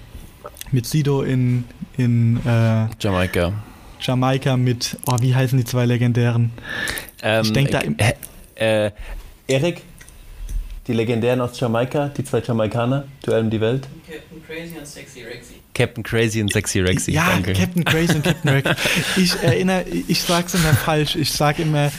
mit 0.72 0.86
Sido 0.86 1.22
in, 1.22 1.64
in 1.96 2.36
äh, 2.46 2.86
Jamaika. 3.00 3.52
Jamaika 4.00 4.56
mit, 4.56 4.96
oh, 5.06 5.16
wie 5.20 5.34
heißen 5.34 5.58
die 5.58 5.64
zwei 5.64 5.86
legendären? 5.86 6.50
Ähm, 7.22 7.42
Ich 7.44 7.52
denk 7.52 7.70
da 7.70 7.80
im- 7.80 7.96
äh, 8.56 8.86
äh, 8.86 8.90
Erik, 9.48 9.82
die 10.86 10.92
Legendären 10.92 11.40
aus 11.40 11.58
Jamaika, 11.58 12.08
die 12.08 12.24
zwei 12.24 12.40
Jamaikaner, 12.40 13.04
Duell 13.24 13.42
um 13.42 13.50
die 13.50 13.60
Welt. 13.60 13.88
Captain 14.06 14.42
Crazy 14.46 14.78
und 14.78 14.86
Sexy 14.86 15.22
Rexy. 15.22 15.54
Captain 15.74 16.02
Crazy 16.04 16.40
und 16.40 16.52
Sexy 16.52 16.80
Rexy. 16.80 17.12
ja, 17.12 17.28
danke. 17.30 17.52
Captain 17.52 17.84
Crazy 17.84 18.14
und 18.14 18.24
Captain 18.24 18.50
Rex. 18.50 18.70
Ich 19.16 19.34
erinnere, 19.42 19.84
ich 19.84 20.22
sag's 20.22 20.54
immer 20.54 20.72
falsch. 20.74 21.16
Ich 21.16 21.30
sag 21.32 21.58
immer 21.58 21.90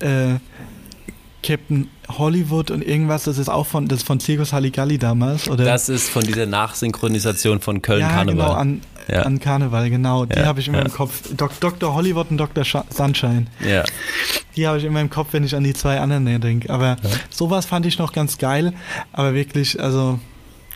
äh, 0.00 0.34
Captain 1.42 1.88
Hollywood 2.18 2.70
und 2.70 2.82
irgendwas, 2.86 3.24
das 3.24 3.38
ist 3.38 3.48
auch 3.48 3.66
von, 3.66 3.88
das 3.88 4.02
von 4.02 4.20
Circus 4.20 4.52
Halligalli 4.52 4.98
damals, 4.98 5.48
oder? 5.48 5.64
Das 5.64 5.88
ist 5.88 6.08
von 6.10 6.22
dieser 6.22 6.46
Nachsynchronisation 6.46 7.60
von 7.60 7.82
Köln 7.82 8.00
ja, 8.00 8.08
Karneval. 8.10 8.46
genau, 8.48 8.52
an, 8.58 8.80
Ja. 9.08 9.22
an 9.22 9.40
Karneval, 9.40 9.90
genau. 9.90 10.24
Die 10.26 10.38
Ja, 10.38 10.46
habe 10.46 10.60
ich 10.60 10.68
immer 10.68 10.78
ja. 10.78 10.84
im 10.84 10.92
Kopf. 10.92 11.22
Dok 11.36 11.58
Dr. 11.60 11.94
Hollywood 11.94 12.30
und 12.30 12.38
Dr. 12.38 12.64
Sch 12.64 12.76
Sunshine. 12.90 13.46
ja. 13.66 13.84
Die 14.56 14.66
habe 14.66 14.76
ich 14.78 14.84
immer 14.84 15.00
im 15.00 15.08
Kopf, 15.08 15.28
wenn 15.32 15.44
ich 15.44 15.54
an 15.56 15.64
die 15.64 15.72
zwei 15.72 15.98
anderen 15.98 16.26
denke. 16.40 16.68
Aber 16.68 16.96
sowas 17.30 17.64
fand 17.64 17.86
ich 17.86 17.98
noch 17.98 18.12
ganz 18.12 18.36
geil. 18.36 18.74
Aber 19.12 19.32
wirklich, 19.32 19.80
also, 19.82 20.18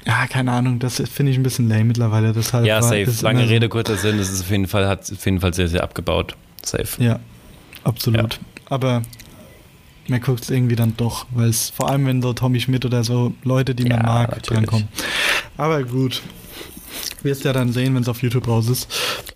ja, 0.07 0.27
keine 0.29 0.53
Ahnung, 0.53 0.79
das 0.79 1.03
finde 1.13 1.33
ich 1.33 1.37
ein 1.39 1.43
bisschen 1.43 1.69
lame 1.69 1.85
mittlerweile. 1.85 2.33
Deshalb 2.33 2.65
ja, 2.65 2.81
safe. 2.81 3.07
Lange 3.21 3.43
so- 3.45 3.49
Rede, 3.51 3.69
kurzer 3.69 3.97
Sinn. 3.97 4.17
Das 4.17 4.31
ist 4.31 4.41
auf 4.41 4.51
jeden 4.51 4.67
Fall, 4.67 4.89
hat 4.89 5.13
auf 5.13 5.23
jeden 5.27 5.41
Fall 5.41 5.53
sehr, 5.53 5.69
sehr 5.69 5.83
abgebaut. 5.83 6.35
Safe. 6.65 6.87
Ja, 7.05 7.19
absolut. 7.85 8.41
Aber 8.71 9.03
man 10.09 10.21
guckt 10.21 10.43
es 10.45 10.51
irgendwie 10.51 10.77
dann 10.77 10.95
doch, 10.97 11.27
weil 11.31 11.49
es 11.49 11.71
vor 11.71 11.91
allem, 11.91 12.07
wenn 12.07 12.23
so 12.23 12.33
Tommy 12.33 12.61
Schmidt 12.61 12.85
oder 12.85 13.03
so 13.05 13.33
Leute, 13.45 13.75
die 13.75 13.85
Ja, 13.85 13.97
man 13.97 14.07
mag, 14.07 14.31
natürlich. 14.31 14.49
drankommen. 14.65 14.89
Aber 15.57 15.83
gut. 15.85 16.23
Wirst 17.23 17.45
ja 17.45 17.53
dann 17.53 17.73
sehen, 17.73 17.95
wenn 17.95 18.03
es 18.03 18.09
auf 18.09 18.23
YouTube 18.23 18.49
raus 18.49 18.69
ist. 18.69 18.89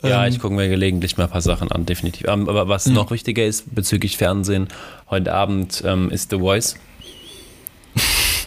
Ja, 0.02 0.24
Ähm, 0.24 0.32
ich 0.32 0.38
gucke 0.38 0.54
mir 0.54 0.68
gelegentlich 0.68 1.16
mal 1.18 1.24
ein 1.24 1.30
paar 1.30 1.40
Sachen 1.42 1.70
an, 1.70 1.84
definitiv. 1.86 2.26
Ähm, 2.28 2.48
Aber 2.48 2.68
was 2.68 2.86
Mhm. 2.86 2.94
noch 2.94 3.10
wichtiger 3.10 3.44
ist 3.44 3.74
bezüglich 3.74 4.16
Fernsehen, 4.16 4.68
heute 5.10 5.34
Abend 5.34 5.82
ähm, 5.84 6.10
ist 6.10 6.30
The 6.30 6.38
Voice. 6.38 6.76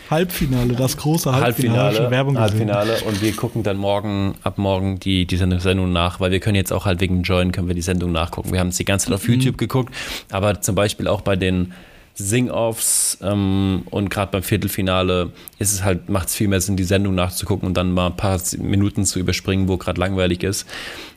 Halbfinale, 0.10 0.74
das 0.76 0.98
große 0.98 1.32
Halbfinale. 1.32 1.80
Halbfinale, 1.80 1.96
schon 1.98 2.12
Werbung. 2.12 2.38
Halbfinale 2.40 3.02
und 3.08 3.22
wir 3.22 3.32
gucken 3.36 3.64
dann 3.64 3.78
morgen, 3.78 4.36
ab 4.44 4.58
morgen 4.58 5.00
die, 5.00 5.26
die 5.26 5.38
Sendung 5.38 5.92
nach, 5.92 6.20
weil 6.20 6.32
wir 6.32 6.40
können 6.40 6.56
jetzt 6.56 6.72
auch 6.74 6.86
halt 6.86 7.00
wegen 7.02 7.24
Join 7.24 7.52
können 7.52 7.68
wir 7.68 7.76
die 7.76 7.82
Sendung 7.82 8.12
nachgucken. 8.12 8.52
Wir 8.52 8.60
haben 8.60 8.68
es 8.70 8.78
die 8.78 8.86
ganze 8.86 9.08
Zeit 9.08 9.16
auf 9.16 9.28
Mhm. 9.28 9.36
YouTube 9.36 9.58
geguckt, 9.58 9.94
aber 10.32 10.62
zum 10.62 10.76
Beispiel 10.76 11.08
auch 11.08 11.22
bei 11.22 11.36
den 11.36 11.74
Sing-Offs 12.16 13.18
ähm, 13.22 13.84
und 13.90 14.10
gerade 14.10 14.32
beim 14.32 14.44
Viertelfinale 14.44 15.32
ist 15.60 15.74
es 15.74 15.84
halt, 15.84 16.10
macht 16.10 16.28
es 16.28 16.36
viel 16.36 16.48
mehr 16.48 16.62
Sinn, 16.62 16.78
die 16.78 16.84
Sendung 16.84 17.16
nachzugucken 17.16 17.68
und 17.68 17.74
dann 17.76 17.92
mal 17.92 18.08
ein 18.08 18.16
paar 18.16 18.40
Minuten 18.58 19.06
zu 19.06 19.20
überspringen, 19.20 19.68
wo 19.68 19.78
gerade 19.78 20.00
langweilig 20.00 20.44
ist, 20.44 20.68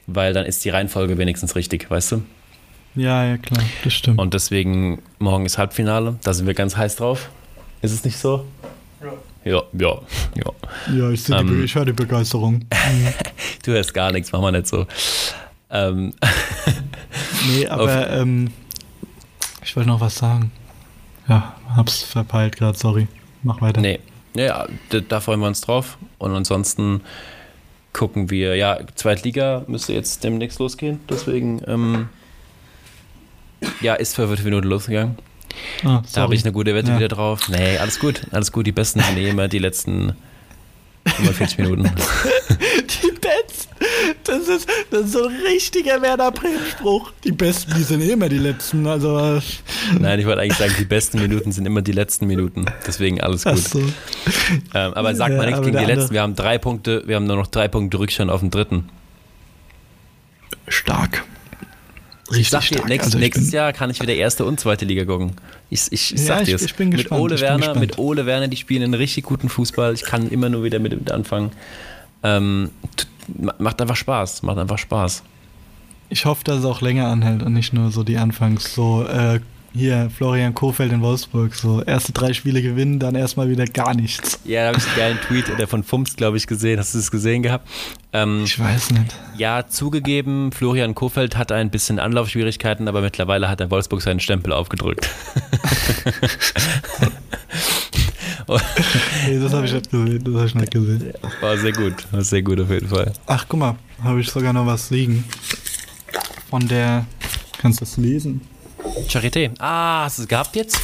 weil 0.07 0.32
dann 0.32 0.47
ist 0.47 0.64
die 0.64 0.70
Reihenfolge 0.70 1.18
wenigstens 1.18 1.55
richtig, 1.55 1.90
weißt 1.90 2.12
du? 2.12 2.22
Ja, 2.94 3.24
ja, 3.26 3.36
klar, 3.36 3.62
das 3.84 3.92
stimmt. 3.92 4.18
Und 4.18 4.32
deswegen, 4.32 5.03
morgen 5.18 5.44
ist 5.44 5.59
Halbfinale, 5.59 6.18
da 6.22 6.32
sind 6.32 6.47
wir 6.47 6.55
ganz 6.55 6.76
heiß 6.76 6.97
drauf. 6.97 7.28
Ist 7.82 7.92
es 7.92 8.05
nicht 8.05 8.16
so? 8.16 8.47
Ja, 9.44 9.62
ja, 9.74 10.01
ja. 10.34 10.97
ja, 10.97 11.11
ich, 11.11 11.22
seh 11.22 11.34
die 11.34 11.38
ähm, 11.40 11.64
ich 11.64 11.74
höre 11.74 11.84
die 11.84 11.92
Begeisterung. 11.92 12.64
Du 13.64 13.72
hörst 13.72 13.92
gar 13.94 14.12
nichts, 14.12 14.30
mach 14.30 14.40
mal 14.40 14.53
nicht 14.53 14.68
so. 14.68 14.86
Ähm, 15.70 16.14
Nee, 17.49 17.66
aber 17.68 18.11
ähm, 18.11 18.51
ich 19.62 19.76
wollte 19.76 19.88
noch 19.88 20.01
was 20.01 20.16
sagen. 20.16 20.53
Ja, 21.29 21.55
hab's 21.74 22.03
verpeilt 22.03 22.57
gerade, 22.57 22.79
sorry. 22.79 23.09
Mach 23.43 23.61
weiter. 23.61 23.81
nee, 23.81 23.99
ja, 24.35 24.66
da, 24.91 25.01
da 25.01 25.20
freuen 25.20 25.41
wir 25.41 25.47
uns 25.47 25.61
drauf. 25.61 25.99
Und 26.18 26.35
ansonsten 26.35 27.01
gucken 27.93 28.31
wir, 28.31 28.55
ja, 28.57 28.79
Zweitliga 28.95 29.64
müsste 29.66 29.93
jetzt 29.93 30.22
demnächst 30.24 30.59
losgehen. 30.59 31.01
Deswegen, 31.09 31.62
ähm, 31.66 32.09
ja, 33.81 33.95
ist 33.95 34.14
vor 34.14 34.27
fünf 34.29 34.45
Minuten 34.45 34.68
losgegangen. 34.68 35.16
Ah, 35.85 36.03
Da 36.12 36.20
habe 36.22 36.35
ich 36.35 36.45
eine 36.45 36.53
gute 36.53 36.74
Wette 36.74 36.91
Ja. 36.91 36.97
wieder 36.99 37.09
drauf. 37.09 37.49
Nee, 37.49 37.79
alles 37.79 37.99
gut, 37.99 38.22
alles 38.31 38.53
gut. 38.53 38.66
Die 38.66 38.72
Besten 38.72 39.01
sind 39.01 39.16
eh 39.16 39.31
immer 39.31 39.49
die 39.49 39.59
letzten 39.59 40.14
45 41.07 41.59
Minuten. 41.59 41.91
Das 44.27 44.49
ist, 44.49 44.68
das 44.91 45.01
ist 45.07 45.12
so 45.12 45.27
ein 45.27 45.37
richtiger 45.47 46.01
Werder 46.03 46.31
Bremen-Spruch. 46.33 47.12
Die 47.24 47.33
Besten, 47.33 47.74
die 47.77 47.83
sind 47.83 48.01
immer 48.01 48.29
die 48.29 48.39
Letzten. 48.39 48.87
Also, 48.87 49.41
Nein, 49.99 50.18
ich 50.20 50.27
wollte 50.27 50.41
eigentlich 50.43 50.59
sagen, 50.59 50.74
die 50.79 50.85
besten 50.85 51.20
Minuten 51.20 51.53
sind 51.53 51.64
immer 51.66 51.83
die 51.83 51.93
letzten 51.93 52.27
Minuten. 52.27 52.66
Deswegen 52.87 53.20
alles 53.20 53.45
gut. 53.45 53.53
ach 53.55 53.59
so. 53.59 53.79
Ähm, 53.81 54.95
aber 54.95 55.14
sag 55.14 55.31
Ja, 55.31 55.37
mal 55.37 55.47
nichts 55.47 55.61
gegen 55.61 55.66
die 55.66 55.72
der 55.72 55.81
andere- 55.83 55.99
letzten. 56.01 56.14
Wir 56.14 56.22
haben 56.22 56.35
drei 56.35 56.59
Punkte, 56.59 57.03
wir 57.07 57.16
haben 57.16 57.27
nur 57.27 57.37
noch 57.37 57.47
drei 57.47 57.68
Punkte 57.68 57.99
Rückstand 57.99 58.31
auf 58.31 58.41
den 58.41 58.51
dritten. 58.51 58.89
Stark. 60.68 61.24
Ich 62.35 62.51
sag 62.51 62.62
dir, 62.68 62.85
nächst, 62.87 63.07
Also 63.07 63.18
ich 63.18 63.22
nächstes 63.24 63.53
Jahr 63.53 63.72
kann 63.72 63.89
ich 63.91 64.01
wieder 64.03 64.14
erste 64.14 64.45
und 64.45 64.59
zweite 64.59 64.85
Liga 64.85 65.05
gucken. 65.05 65.33
Ich, 65.70 65.83
ich, 65.93 66.12
ich 66.14 66.20
Ja, 66.20 66.27
sag 66.27 66.41
ich- 66.43 66.47
dir's. 66.49 66.62
ich 66.62 66.74
bin 66.74 66.89
mit 66.89 66.99
gespannt, 66.99 67.20
Ole 67.22 67.35
ich 67.37 67.41
bin 67.41 67.49
Werner, 67.49 67.59
gespannt. 67.59 67.81
mit 67.81 67.99
Ole 67.99 68.27
Werner, 68.27 68.49
die 68.49 68.57
spielen 68.57 68.83
einen 68.83 68.95
richtig 68.95 69.24
guten 69.24 69.49
Fußball. 69.49 69.95
Ich 69.95 70.03
kann 70.03 70.29
immer 70.29 70.49
nur 70.49 70.64
wieder 70.64 70.81
mit, 70.81 70.93
mit 70.93 71.11
anfangen. 71.12 71.53
Ähm, 72.24 72.70
macht 73.59 73.81
einfach 73.81 73.97
Spaß, 73.97 74.43
macht 74.43 74.59
einfach 74.59 74.79
Spaß. 74.79 75.22
Ich 76.09 76.24
hoffe, 76.24 76.45
dass 76.45 76.59
es 76.61 76.64
auch 76.64 76.81
länger 76.81 77.09
anhält 77.09 77.43
und 77.43 77.53
nicht 77.53 77.72
nur 77.72 77.91
so 77.91 78.05
die 78.05 78.16
Anfangs. 78.16 78.74
So, 78.74 79.05
äh, 79.05 79.41
hier, 79.74 80.09
Florian 80.16 80.55
Kofeld 80.55 80.91
in 80.93 81.03
Wolfsburg. 81.03 81.55
So, 81.55 81.83
erste 81.83 82.12
drei 82.12 82.33
Spiele 82.33 82.62
gewinnen, 82.62 82.99
dann 82.99 83.14
erstmal 83.14 83.51
wieder 83.51 83.66
gar 83.66 83.93
nichts. 83.93 84.39
Ja, 84.45 84.62
da 84.62 84.68
habe 84.68 84.79
ich 84.79 84.87
einen 84.87 84.97
geilen 84.97 85.18
Tweet 85.20 85.59
der 85.59 85.68
von 85.68 85.83
Fumst, 85.83 86.16
glaube 86.16 86.37
ich, 86.39 86.47
gesehen. 86.47 86.79
Hast 86.79 86.95
du 86.95 86.99
es 86.99 87.11
gesehen 87.11 87.43
gehabt? 87.43 87.68
Ähm, 88.14 88.45
Ich 88.45 88.59
weiß 88.59 88.93
nicht. 88.93 89.14
ja, 89.37 89.66
zugegeben, 89.68 90.53
Florian 90.53 90.95
Kofeld 90.95 91.37
hatte 91.37 91.55
ein 91.57 91.70
bisschen 91.70 91.99
Anlaufschwierigkeiten, 91.99 92.89
aber 92.89 93.03
mittlerweile 93.03 93.49
hat 93.51 93.61
der 93.61 93.70
Wolfsburg 93.70 94.01
seinen 94.01 94.20
Stempel 94.20 94.53
aufgedrückt. 94.53 95.11
Nee, 98.49 99.40
das 99.40 99.53
habe 99.53 99.66
ich 99.66 99.72
nicht 99.72 99.90
gesehen. 99.90 100.22
Das 100.24 100.34
habe 100.34 100.47
ich 100.47 100.55
nicht 100.55 100.70
gesehen. 100.72 101.12
War 101.40 101.57
sehr 101.59 101.72
gut, 101.72 102.12
war 102.12 102.22
sehr 102.22 102.42
gut 102.42 102.61
auf 102.61 102.70
jeden 102.70 102.88
Fall. 102.88 103.12
Ach, 103.26 103.44
guck 103.49 103.59
mal, 103.59 103.74
habe 104.03 104.20
ich 104.20 104.28
sogar 104.30 104.53
noch 104.53 104.66
was 104.66 104.90
liegen. 104.90 105.24
Von 106.51 106.66
der. 106.68 107.07
Kannst 107.59 107.80
du 107.80 107.84
das 107.84 107.97
lesen? 107.97 108.40
Charité. 109.09 109.51
Ah, 109.59 110.05
hast 110.05 110.18
du 110.18 110.22
es 110.22 110.28
gehabt 110.28 110.55
jetzt? 110.55 110.80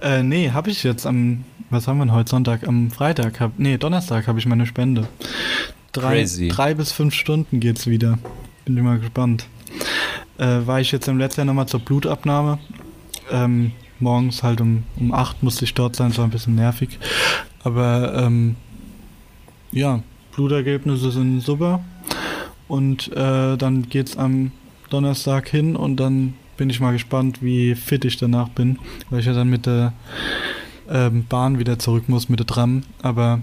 Äh, 0.00 0.22
nee, 0.22 0.50
habe 0.50 0.70
ich 0.70 0.82
jetzt 0.82 1.06
am. 1.06 1.44
Was 1.70 1.86
haben 1.86 1.98
wir 1.98 2.06
denn 2.06 2.14
heute? 2.14 2.30
Sonntag? 2.30 2.66
Am 2.66 2.90
Freitag? 2.90 3.40
Hab, 3.40 3.58
nee, 3.58 3.76
Donnerstag 3.76 4.26
habe 4.26 4.38
ich 4.38 4.46
meine 4.46 4.66
Spende. 4.66 5.06
Drei, 5.92 6.20
Crazy. 6.20 6.48
drei 6.48 6.74
bis 6.74 6.92
fünf 6.92 7.14
Stunden 7.14 7.60
geht's 7.60 7.86
wieder. 7.86 8.18
Bin 8.64 8.76
ich 8.76 8.82
mal 8.82 8.98
gespannt. 8.98 9.46
Äh, 10.38 10.66
war 10.66 10.80
ich 10.80 10.92
jetzt 10.92 11.08
im 11.08 11.18
letzten 11.18 11.40
Jahr 11.40 11.46
nochmal 11.46 11.66
zur 11.66 11.80
Blutabnahme. 11.80 12.58
Ähm, 13.30 13.72
morgens 14.00 14.42
halt 14.42 14.60
um, 14.60 14.84
um 14.96 15.12
8 15.12 15.42
musste 15.42 15.64
ich 15.64 15.74
dort 15.74 15.96
sein, 15.96 16.10
es 16.10 16.18
war 16.18 16.24
ein 16.24 16.30
bisschen 16.30 16.54
nervig. 16.54 16.98
Aber 17.64 18.14
ähm, 18.14 18.56
ja, 19.72 20.02
Blutergebnisse 20.32 21.10
sind 21.10 21.40
super. 21.40 21.84
Und 22.68 23.10
äh, 23.16 23.56
dann 23.56 23.88
geht's 23.88 24.16
am 24.16 24.52
Donnerstag 24.90 25.48
hin 25.48 25.74
und 25.76 25.96
dann 25.96 26.34
bin 26.56 26.70
ich 26.70 26.80
mal 26.80 26.92
gespannt, 26.92 27.42
wie 27.42 27.74
fit 27.74 28.04
ich 28.04 28.16
danach 28.16 28.48
bin, 28.48 28.78
weil 29.10 29.20
ich 29.20 29.26
ja 29.26 29.32
dann 29.32 29.48
mit 29.48 29.64
der 29.66 29.92
ähm, 30.90 31.24
Bahn 31.28 31.58
wieder 31.58 31.78
zurück 31.78 32.08
muss 32.08 32.28
mit 32.28 32.40
der 32.40 32.46
Tram. 32.46 32.82
Aber 33.00 33.40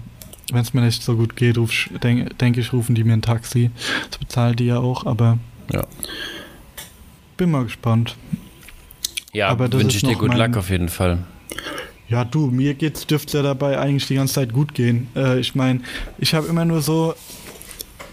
wenn 0.52 0.60
es 0.60 0.74
mir 0.74 0.82
nicht 0.82 1.02
so 1.02 1.16
gut 1.16 1.34
geht, 1.34 1.56
denke 2.02 2.34
denk 2.36 2.56
ich, 2.56 2.72
rufen 2.72 2.94
die 2.94 3.04
mir 3.04 3.14
ein 3.14 3.22
Taxi. 3.22 3.70
Das 4.10 4.18
bezahlen 4.18 4.56
die 4.56 4.66
ja 4.66 4.78
auch, 4.78 5.06
aber 5.06 5.38
Ja. 5.72 5.86
bin 7.36 7.50
mal 7.50 7.64
gespannt. 7.64 8.16
Ja, 9.36 9.58
wünsche 9.58 9.98
ich 9.98 10.02
dir 10.02 10.16
gut 10.16 10.34
Luck 10.34 10.56
auf 10.56 10.70
jeden 10.70 10.88
Fall. 10.88 11.18
Ja, 12.08 12.24
du, 12.24 12.46
mir 12.46 12.74
geht's, 12.74 13.06
dürfte 13.06 13.36
ja 13.38 13.42
dabei 13.42 13.78
eigentlich 13.78 14.06
die 14.06 14.14
ganze 14.14 14.34
Zeit 14.34 14.52
gut 14.52 14.74
gehen. 14.74 15.08
Äh, 15.14 15.40
ich 15.40 15.54
meine, 15.54 15.80
ich 16.18 16.34
habe 16.34 16.46
immer 16.46 16.64
nur 16.64 16.80
so 16.80 17.14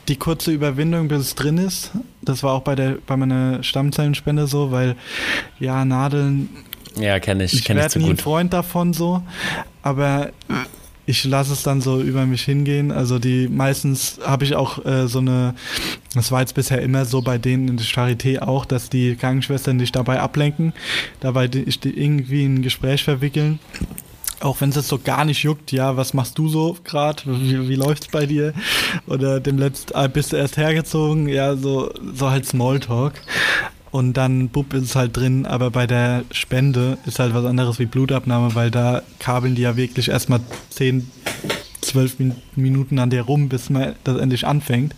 die 0.10 0.18
kurze 0.18 0.52
Überwindung, 0.52 1.08
bis 1.08 1.20
es 1.22 1.36
drin 1.36 1.58
ist. 1.58 1.92
Das 2.22 2.44
war 2.44 2.54
auch 2.54 2.62
bei 2.64 2.76
der 2.76 2.98
bei 3.08 3.16
meiner 3.16 3.64
Stammzellenspende 3.64 4.48
so, 4.48 4.72
weil 4.72 4.96
ja, 5.60 5.86
Nadeln, 5.86 6.50
Ja, 7.00 7.20
kenne 7.20 7.46
ich, 7.46 7.54
ich 7.54 7.64
kenne 7.64 7.80
ich 7.80 7.84
werde 7.84 7.94
zu 7.94 8.00
nie 8.00 8.06
ein 8.06 8.12
gut. 8.12 8.22
Freund 8.22 8.52
davon 8.52 8.92
so, 8.94 9.22
aber 9.82 10.32
ich 11.06 11.24
lasse 11.26 11.54
es 11.54 11.64
dann 11.64 11.82
so 11.82 12.02
über 12.02 12.26
mich 12.26 12.44
hingehen. 12.44 12.92
Also 12.92 13.20
die 13.20 13.48
meistens 13.48 14.20
habe 14.26 14.46
ich 14.46 14.56
auch 14.56 14.84
äh, 14.86 15.08
so 15.08 15.20
eine, 15.20 15.54
das 16.14 16.32
war 16.32 16.40
jetzt 16.42 16.56
bisher 16.56 16.82
immer 16.82 17.06
so 17.06 17.22
bei 17.22 17.38
denen 17.38 17.68
in 17.68 17.78
der 17.78 17.86
Charité 17.86 18.42
auch, 18.42 18.66
dass 18.66 18.90
die 18.90 19.16
Krankenschwestern 19.16 19.78
dich 19.78 19.92
dabei 19.92 20.20
ablenken, 20.20 20.74
dabei 21.20 21.48
dich 21.48 21.80
irgendwie 21.84 22.46
in 22.46 22.56
ein 22.56 22.62
Gespräch 22.62 23.04
verwickeln. 23.04 23.60
Auch 24.40 24.60
wenn 24.60 24.70
es 24.70 24.76
jetzt 24.76 24.90
so 24.90 25.00
gar 25.00 25.24
nicht 25.24 25.44
juckt, 25.44 25.72
ja, 25.72 25.96
was 25.96 26.14
machst 26.14 26.38
du 26.38 26.50
so 26.50 26.76
gerade? 26.84 27.24
Wie, 27.26 27.70
wie 27.70 27.76
läuft's 27.76 28.08
bei 28.10 28.26
dir? 28.26 28.54
Oder 29.08 29.40
dem 29.40 29.58
letzten, 29.58 29.96
ah, 29.96 30.08
bist 30.08 30.34
du 30.34 30.38
erst 30.38 30.58
hergezogen? 30.58 31.30
Ja, 31.30 31.56
so, 31.56 31.94
so 32.14 32.30
halt 32.30 32.46
Smalltalk. 32.46 33.14
Und 33.94 34.14
dann, 34.18 34.50
bupp, 34.50 34.74
ist 34.74 34.86
es 34.86 34.96
halt 34.96 35.16
drin, 35.16 35.46
aber 35.46 35.70
bei 35.70 35.86
der 35.86 36.24
Spende 36.32 36.98
ist 37.06 37.20
halt 37.20 37.36
was 37.36 37.46
anderes 37.46 37.78
wie 37.78 37.86
Blutabnahme, 37.86 38.56
weil 38.56 38.72
da 38.72 39.04
kabeln 39.20 39.54
die 39.54 39.62
ja 39.62 39.78
wirklich 39.78 40.10
erstmal 40.10 40.40
10, 40.72 41.12
12 41.82 42.18
Min 42.18 42.36
Minuten 42.56 42.98
an 42.98 43.12
dir 43.12 43.22
rum, 43.22 43.50
bis 43.50 43.70
man 43.70 43.94
das 44.04 44.18
endlich 44.18 44.48
anfängt. 44.48 44.96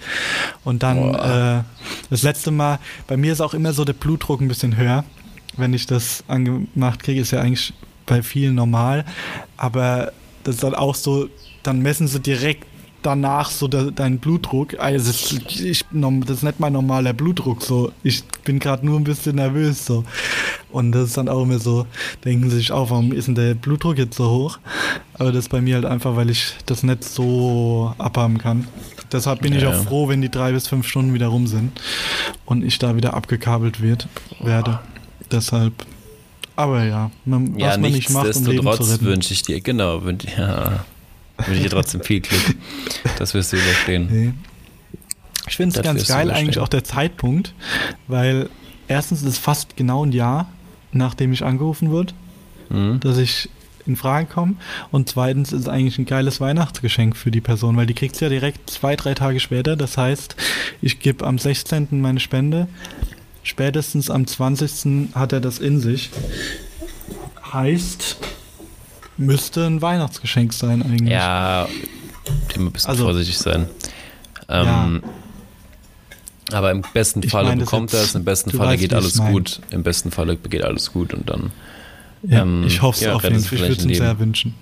Und 0.63 0.81
dann, 0.81 1.13
äh, 1.13 1.63
das 2.09 2.23
letzte 2.23 2.51
Mal, 2.51 2.79
bei 3.05 3.17
mir 3.17 3.33
ist 3.33 3.41
auch 3.41 3.53
immer 3.53 3.73
so 3.73 3.83
der 3.83 3.91
Blutdruck 3.91 4.39
ein 4.39 4.47
bisschen 4.47 4.77
höher, 4.77 5.03
wenn 5.57 5.73
ich 5.73 5.87
das 5.87 6.23
angemacht 6.29 7.03
kriege, 7.03 7.19
ist 7.19 7.31
ja 7.31 7.41
eigentlich 7.41 7.73
bei 8.05 8.23
vielen 8.23 8.55
normal, 8.55 9.03
aber 9.57 10.13
das 10.45 10.55
ist 10.55 10.63
dann 10.63 10.73
auch 10.73 10.95
so, 10.95 11.27
dann 11.63 11.81
messen 11.81 12.07
sie 12.07 12.21
direkt 12.21 12.65
danach 13.05 13.49
so 13.49 13.67
de, 13.67 13.91
deinen 13.91 14.19
Blutdruck. 14.19 14.79
Also 14.79 15.07
das, 15.11 15.31
ist- 15.31 15.59
ich, 15.61 15.85
nom- 15.91 16.25
das 16.25 16.37
ist 16.37 16.43
nicht 16.43 16.59
mein 16.59 16.73
normaler 16.73 17.13
Blutdruck. 17.13 17.61
So, 17.61 17.91
ich 18.03 18.23
bin 18.43 18.59
gerade 18.59 18.85
nur 18.85 18.99
ein 18.99 19.03
bisschen 19.03 19.35
nervös 19.35 19.85
so. 19.85 20.03
Und 20.71 20.91
das 20.91 21.09
ist 21.09 21.17
dann 21.17 21.29
auch 21.29 21.43
immer 21.43 21.59
so, 21.59 21.85
denken 22.25 22.49
sie 22.49 22.57
sich 22.57 22.71
auch, 22.71 22.89
warum 22.89 23.11
ist 23.13 23.27
denn 23.27 23.35
der 23.35 23.53
Blutdruck 23.53 23.97
jetzt 23.97 24.17
so 24.17 24.29
hoch? 24.29 24.59
Aber 25.13 25.31
das 25.31 25.45
ist 25.45 25.49
bei 25.49 25.61
mir 25.61 25.75
halt 25.75 25.85
einfach, 25.85 26.15
weil 26.15 26.29
ich 26.29 26.53
das 26.65 26.83
nicht 26.83 27.03
so 27.03 27.93
abhaben 27.97 28.37
kann. 28.37 28.67
Deshalb 29.11 29.41
bin 29.41 29.53
ich 29.53 29.61
Ja, 29.63 29.69
auch 29.69 29.73
ja. 29.73 29.81
froh, 29.83 30.09
wenn 30.09 30.21
die 30.21 30.29
drei 30.29 30.51
bis 30.51 30.67
fünf 30.67 30.87
Stunden 30.87 31.13
wieder 31.13 31.27
rum 31.27 31.47
sind 31.47 31.71
und 32.45 32.63
ich 32.65 32.79
da 32.79 32.95
wieder 32.97 33.13
abgekabelt 33.13 33.81
wird, 33.81 34.07
werde. 34.41 34.79
Deshalb. 35.31 35.73
Aber 36.57 36.83
ja, 36.83 37.11
man, 37.25 37.57
Ja, 37.57 37.67
was 37.69 37.77
man 37.79 37.91
nicht 37.91 38.09
macht, 38.09 38.35
um 38.35 38.45
Leben 38.45 38.63
zu 38.73 38.83
retten. 38.83 39.05
wünsche 39.05 39.33
ich 39.33 39.41
dir, 39.43 39.59
genau, 39.61 40.01
ja, 40.37 40.85
wünsche 41.37 41.53
ich 41.53 41.63
dir 41.63 41.69
trotzdem 41.69 42.01
viel 42.01 42.21
Glück. 42.21 42.55
Das 43.17 43.33
wirst 43.33 43.53
du 43.53 43.57
überstehen. 43.57 44.07
Nee. 44.11 44.33
Ich 45.47 45.57
finde 45.57 45.77
es 45.77 45.83
ganz 45.83 46.07
geil 46.07 46.31
eigentlich 46.31 46.59
auch 46.59 46.67
der 46.67 46.83
Zeitpunkt, 46.83 47.53
weil 48.07 48.49
erstens 48.87 49.21
ist 49.21 49.27
es 49.27 49.37
fast 49.37 49.77
genau 49.77 50.03
ein 50.05 50.11
Jahr, 50.11 50.49
nachdem 50.91 51.31
ich 51.33 51.43
angerufen 51.43 51.91
wurde, 51.91 52.13
Mhm. 52.69 52.99
dass 52.99 53.17
ich 53.19 53.49
in 53.85 53.95
Frage 53.95 54.25
komme. 54.25 54.55
Und 54.91 55.07
zweitens 55.09 55.53
ist 55.53 55.61
es 55.61 55.67
eigentlich 55.67 55.99
ein 55.99 56.05
geiles 56.07 56.41
Weihnachtsgeschenk 56.41 57.15
für 57.15 57.29
die 57.29 57.41
Person, 57.41 57.77
weil 57.77 57.85
die 57.85 57.93
kriegt 57.93 58.15
es 58.15 58.21
ja 58.21 58.29
direkt 58.29 58.67
zwei, 58.71 58.95
drei 58.95 59.13
Tage 59.13 59.39
später. 59.39 59.75
Das 59.75 59.97
heißt, 59.97 60.35
ich 60.81 60.97
gebe 60.99 61.27
am 61.27 61.37
16. 61.37 62.01
meine 62.01 62.19
Spende. 62.19 62.67
Spätestens 63.43 64.09
am 64.09 64.25
20. 64.25 65.09
hat 65.13 65.31
er 65.33 65.39
das 65.41 65.59
in 65.59 65.79
sich. 65.79 66.09
Heißt, 67.53 68.17
müsste 69.17 69.65
ein 69.65 69.81
Weihnachtsgeschenk 69.81 70.53
sein 70.53 70.81
eigentlich. 70.83 71.09
Ja, 71.09 71.67
immer 72.55 72.67
ein 72.67 72.71
bisschen 72.71 72.89
Also- 72.89 73.03
vorsichtig 73.05 73.37
sein. 73.37 73.67
Ähm, 74.49 75.01
Aber 76.51 76.69
im 76.71 76.83
besten 76.93 77.23
Falle 77.23 77.49
mein 77.49 77.59
das 77.59 77.65
bekommt 77.69 77.93
er 77.93 78.01
es, 78.03 78.13
im 78.13 78.23
besten 78.23 78.51
Falle 78.51 78.77
geht 78.77 78.93
alles 78.93 79.15
mein. 79.15 79.31
gut. 79.33 79.59
Im 79.71 79.81
besten 79.83 80.11
Falle 80.11 80.35
geht 80.37 80.63
alles 80.63 80.91
gut 80.93 81.13
und 81.13 81.27
dann, 81.29 81.51
Ja, 82.21 82.43
ähm, 82.43 82.65
ich 82.67 82.81
hoffe 82.83 82.97
es 82.99 83.05
ja, 83.05 83.13
auf 83.15 83.23
jeden 83.23 83.39
Fall. 83.39 83.53
Ich 83.55 83.61
würde 83.61 83.73
es 83.73 83.83
ihm 83.85 83.95
sehr 83.95 84.19
wünschen. 84.19 84.53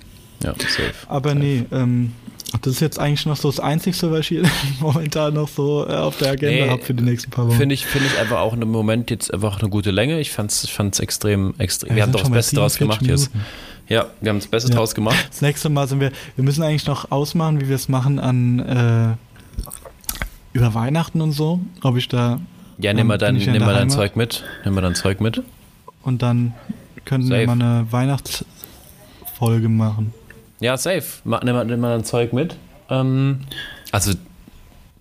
ja, 0.44 0.54
safe. 0.54 0.94
Aber 1.10 1.36
nee, 1.36 1.66
ähm, 1.74 2.14
das 2.62 2.76
ist 2.76 2.80
jetzt 2.80 3.00
eigentlich 3.00 3.26
noch 3.26 3.36
so 3.36 3.50
das 3.50 3.60
Einzige, 3.60 4.12
was 4.12 4.32
ich 4.32 4.40
momentan 4.80 5.34
noch 5.34 5.50
so 5.50 5.86
äh, 5.86 5.92
auf 5.94 6.18
der 6.18 6.32
Agenda 6.32 6.66
Nee, 6.66 6.70
habe 6.72 6.82
für 6.84 6.94
die 6.94 7.04
nächsten 7.04 7.32
paar 7.32 7.48
Wochen. 7.50 7.58
Finde 7.58 7.76
ich, 7.76 7.86
finde 7.86 8.08
ich 8.08 8.18
einfach 8.18 8.40
auch 8.40 8.54
im 8.54 8.60
Moment 8.72 9.10
jetzt 9.12 9.34
einfach 9.34 9.60
eine 9.60 9.70
gute 9.70 9.92
Länge. 9.92 10.22
Ich 10.22 10.32
fand 10.32 10.52
es 10.52 10.64
ich 10.64 10.72
fand's 10.74 11.00
extrem, 11.02 11.54
extrem. 11.58 11.90
Ja, 11.90 11.96
wir 11.98 12.04
haben 12.04 12.12
sind 12.14 12.16
doch 12.16 12.22
das 12.30 12.32
Beste 12.32 12.56
draus 12.56 12.76
47 12.76 12.80
gemacht 12.80 13.20
jetzt. 13.20 13.32
Ja, 13.94 14.08
wir 14.22 14.30
haben 14.30 14.40
das 14.40 14.48
Beste 14.48 14.70
Ja. 14.72 14.76
draus 14.78 14.96
gemacht. 14.96 15.16
Das 15.30 15.42
nächste 15.42 15.70
Mal 15.70 15.88
sind 15.88 16.00
wir, 16.00 16.12
wir 16.36 16.44
müssen 16.44 16.64
eigentlich 16.64 16.88
noch 16.88 17.12
ausmachen, 17.12 17.62
wie 17.62 17.68
wir 17.70 17.76
es 17.76 17.90
machen 17.90 18.18
an 18.20 18.60
äh, 18.60 19.16
über 20.54 20.74
Weihnachten 20.74 21.22
und 21.22 21.32
so, 21.32 21.60
ob 21.84 21.96
ich 21.98 22.08
da 22.08 22.40
Ja, 22.80 22.94
nimm 22.94 23.08
mal 23.08 23.18
dein, 23.18 23.36
nimm 23.36 23.60
mal 23.60 23.74
dein. 23.76 23.90
Zeug 23.90 24.16
mit. 24.16 24.44
Nimm 24.66 24.74
mal 24.74 24.82
dein 24.82 24.96
Zeug 24.96 25.22
mit. 25.22 25.42
und 26.04 26.22
dann 26.22 26.54
könnten 27.06 27.28
Safe. 27.28 27.42
wir 27.42 27.48
mal 27.48 27.54
eine 27.62 27.92
Weihnachtsfolge 27.92 29.70
machen. 29.70 30.14
Ja, 30.60 30.76
safe. 30.78 31.04
Nimm 31.24 31.54
mal, 31.56 31.66
nimm 31.66 31.80
mal 31.80 31.90
dein 31.92 32.04
Zeug 32.06 32.34
mit. 32.34 32.56
Ähm, 32.90 33.42
also 33.92 34.14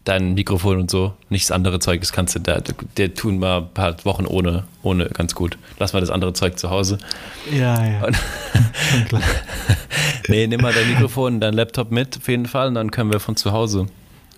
dein 0.05 0.35
Mikrofon 0.35 0.79
und 0.81 0.91
so, 0.91 1.13
nichts 1.29 1.51
andere 1.51 1.79
Zeug, 1.79 2.01
das 2.01 2.13
kannst 2.13 2.35
du 2.35 2.41
da, 2.41 2.61
der 2.97 3.15
tun 3.15 3.39
mal 3.39 3.59
ein 3.59 3.69
paar 3.73 3.97
Wochen 4.05 4.27
ohne, 4.27 4.65
ohne 4.83 5.07
ganz 5.07 5.35
gut. 5.35 5.57
Lass 5.79 5.93
mal 5.93 6.01
das 6.01 6.11
andere 6.11 6.33
Zeug 6.33 6.59
zu 6.59 6.71
Hause. 6.71 6.99
Ja, 7.53 7.85
ja. 7.87 8.05
Und- 8.05 9.09
klar. 9.09 9.23
Nee, 10.29 10.47
nimm 10.47 10.61
mal 10.61 10.73
dein 10.73 10.89
Mikrofon, 10.89 11.41
dein 11.41 11.53
Laptop 11.55 11.91
mit 11.91 12.17
auf 12.17 12.29
jeden 12.29 12.47
Fall 12.47 12.69
und 12.69 12.75
dann 12.75 12.93
können 12.93 13.13
wir 13.13 13.19
von 13.19 13.35
zu 13.35 13.51
Hause. 13.51 13.87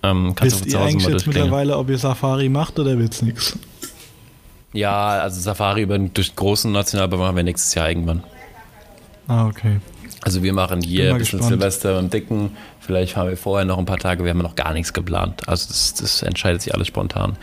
Ähm, 0.01 0.33
kannst 0.35 0.41
Wisst 0.41 0.55
du 0.55 0.59
von 0.59 0.69
zu 0.71 0.75
ihr 0.77 0.79
Hause 0.79 0.89
eigentlich 0.89 1.03
mal 1.05 1.11
jetzt 1.13 1.27
mittlerweile, 1.27 1.77
ob 1.77 1.89
ihr 1.91 1.97
Safari 1.99 2.49
macht 2.49 2.79
oder 2.79 2.97
wird's 2.97 3.21
nix? 3.21 3.57
Ja, 4.73 5.09
also 5.19 5.39
Safari 5.39 5.83
über 5.83 5.95
den 5.97 6.11
durch 6.13 6.31
den 6.31 6.35
großen 6.37 6.71
Nationalpark 6.71 7.19
machen 7.21 7.35
wir 7.35 7.43
nächstes 7.43 7.73
Jahr 7.75 7.87
irgendwann. 7.87 8.23
Ah, 9.27 9.45
okay. 9.47 9.79
Also 10.25 10.41
wir 10.41 10.53
machen 10.53 10.81
hier 10.81 11.11
ein 11.11 11.19
bisschen 11.19 11.37
gespannt. 11.37 11.61
Silvester 11.61 11.99
im 11.99 12.09
Dicken. 12.09 12.57
Vielleicht 12.79 13.13
fahren 13.13 13.29
wir 13.29 13.37
vorher 13.37 13.63
noch 13.63 13.77
ein 13.77 13.85
paar 13.85 13.99
Tage. 13.99 14.23
Wir 14.23 14.31
haben 14.31 14.39
noch 14.39 14.55
gar 14.55 14.73
nichts 14.73 14.91
geplant. 14.91 15.47
Also 15.47 15.67
das, 15.67 15.93
das 15.93 16.23
entscheidet 16.23 16.63
sich 16.63 16.73
alles 16.73 16.87
spontan. 16.87 17.31
Mhm. 17.31 17.35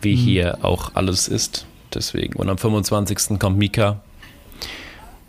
Wie 0.00 0.16
hier 0.16 0.64
auch 0.64 0.92
alles 0.94 1.28
ist. 1.28 1.66
Deswegen. 1.92 2.36
Und 2.36 2.48
am 2.48 2.56
25. 2.56 3.38
kommt 3.38 3.58
Mika 3.58 4.00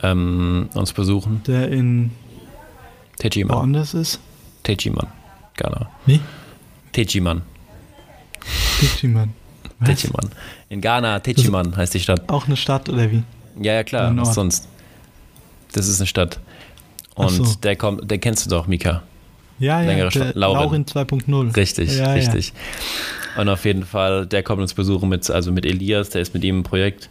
ähm, 0.02 0.70
uns 0.74 0.94
besuchen. 0.94 1.44
Der 1.46 1.68
in 1.68 2.12
Tejiman. 3.20 3.58
woanders 3.58 3.94
ist? 3.94 4.22
Tejiman. 4.64 5.08
Ghana. 5.58 5.90
Wie? 6.06 6.22
Tejiman. 6.94 7.42
Tejiman. 9.84 10.30
In 10.70 10.80
Ghana, 10.80 11.20
Tejiman 11.20 11.76
heißt 11.76 11.94
die 11.94 12.00
Stadt. 12.00 12.30
Auch 12.30 12.48
eine 12.48 12.56
Stadt 12.56 12.88
oder 12.88 13.12
wie? 13.12 13.24
Ja, 13.62 13.74
ja, 13.74 13.84
klar. 13.84 14.16
Was 14.16 14.34
sonst? 14.34 14.70
Das 15.74 15.90
ist 15.90 16.00
eine 16.00 16.08
Stadt. 16.08 16.40
Und 17.16 17.30
so. 17.30 17.46
der 17.64 17.76
kommt, 17.76 18.10
der 18.10 18.18
kennst 18.18 18.46
du 18.46 18.50
doch, 18.50 18.68
Mika. 18.68 19.04
Ja, 19.58 19.82
ja, 19.82 19.88
Längere 19.88 20.10
der. 20.10 20.34
Lauren. 20.36 20.60
Laurin 20.60 20.86
2.0. 20.86 21.56
Richtig, 21.56 21.98
Ja, 21.98 22.08
ja. 22.08 22.14
richtig. 22.14 22.54
Und 23.38 23.50
auf 23.50 23.66
jeden 23.66 23.86
Fall, 23.86 24.26
der 24.26 24.44
kommt 24.44 24.62
uns 24.62 24.74
besuchen 24.74 25.10
mit, 25.10 25.30
also 25.30 25.52
mit 25.52 25.66
Elias, 25.66 26.10
der 26.10 26.22
ist 26.22 26.34
mit 26.34 26.44
ihm 26.44 26.58
im 26.58 26.64
Projekt. 26.64 27.10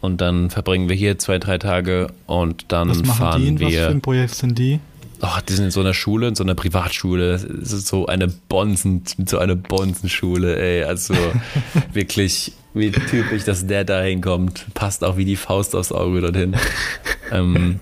Und 0.00 0.20
dann 0.20 0.50
verbringen 0.50 0.88
wir 0.88 0.94
hier 0.96 1.18
zwei, 1.18 1.38
drei 1.38 1.58
Tage 1.58 2.08
und 2.26 2.66
dann 2.68 2.88
Was 2.90 3.16
fahren 3.16 3.42
die? 3.42 3.48
In 3.48 3.60
was 3.60 3.66
für 3.66 3.72
wir. 3.72 3.88
ein 3.88 4.00
Projekt 4.00 4.34
sind 4.34 4.58
die? 4.58 4.78
Oh, 5.20 5.26
die 5.48 5.52
sind 5.52 5.64
in 5.66 5.70
so 5.72 5.80
einer 5.80 5.94
Schule, 5.94 6.28
in 6.28 6.36
so 6.36 6.44
einer 6.44 6.54
Privatschule. 6.54 7.32
Es 7.34 7.72
ist 7.72 7.88
so 7.88 8.06
eine 8.06 8.28
Bonzen, 8.28 9.02
so 9.26 9.38
eine 9.38 9.56
Bonzenschule, 9.56 10.56
ey. 10.60 10.84
Also 10.84 11.14
wirklich, 11.92 12.52
wie 12.74 12.92
typisch, 12.92 13.42
dass 13.44 13.66
der 13.66 13.84
da 13.84 14.00
hinkommt. 14.00 14.66
Passt 14.74 15.02
auch 15.02 15.16
wie 15.16 15.24
die 15.24 15.34
Faust 15.34 15.74
aufs 15.74 15.90
Auge 15.90 16.20
dorthin. 16.20 16.54
ähm, 17.32 17.80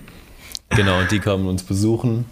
genau, 0.69 0.99
und 0.99 1.11
die 1.11 1.19
kommen 1.19 1.47
uns 1.47 1.63
besuchen. 1.63 2.25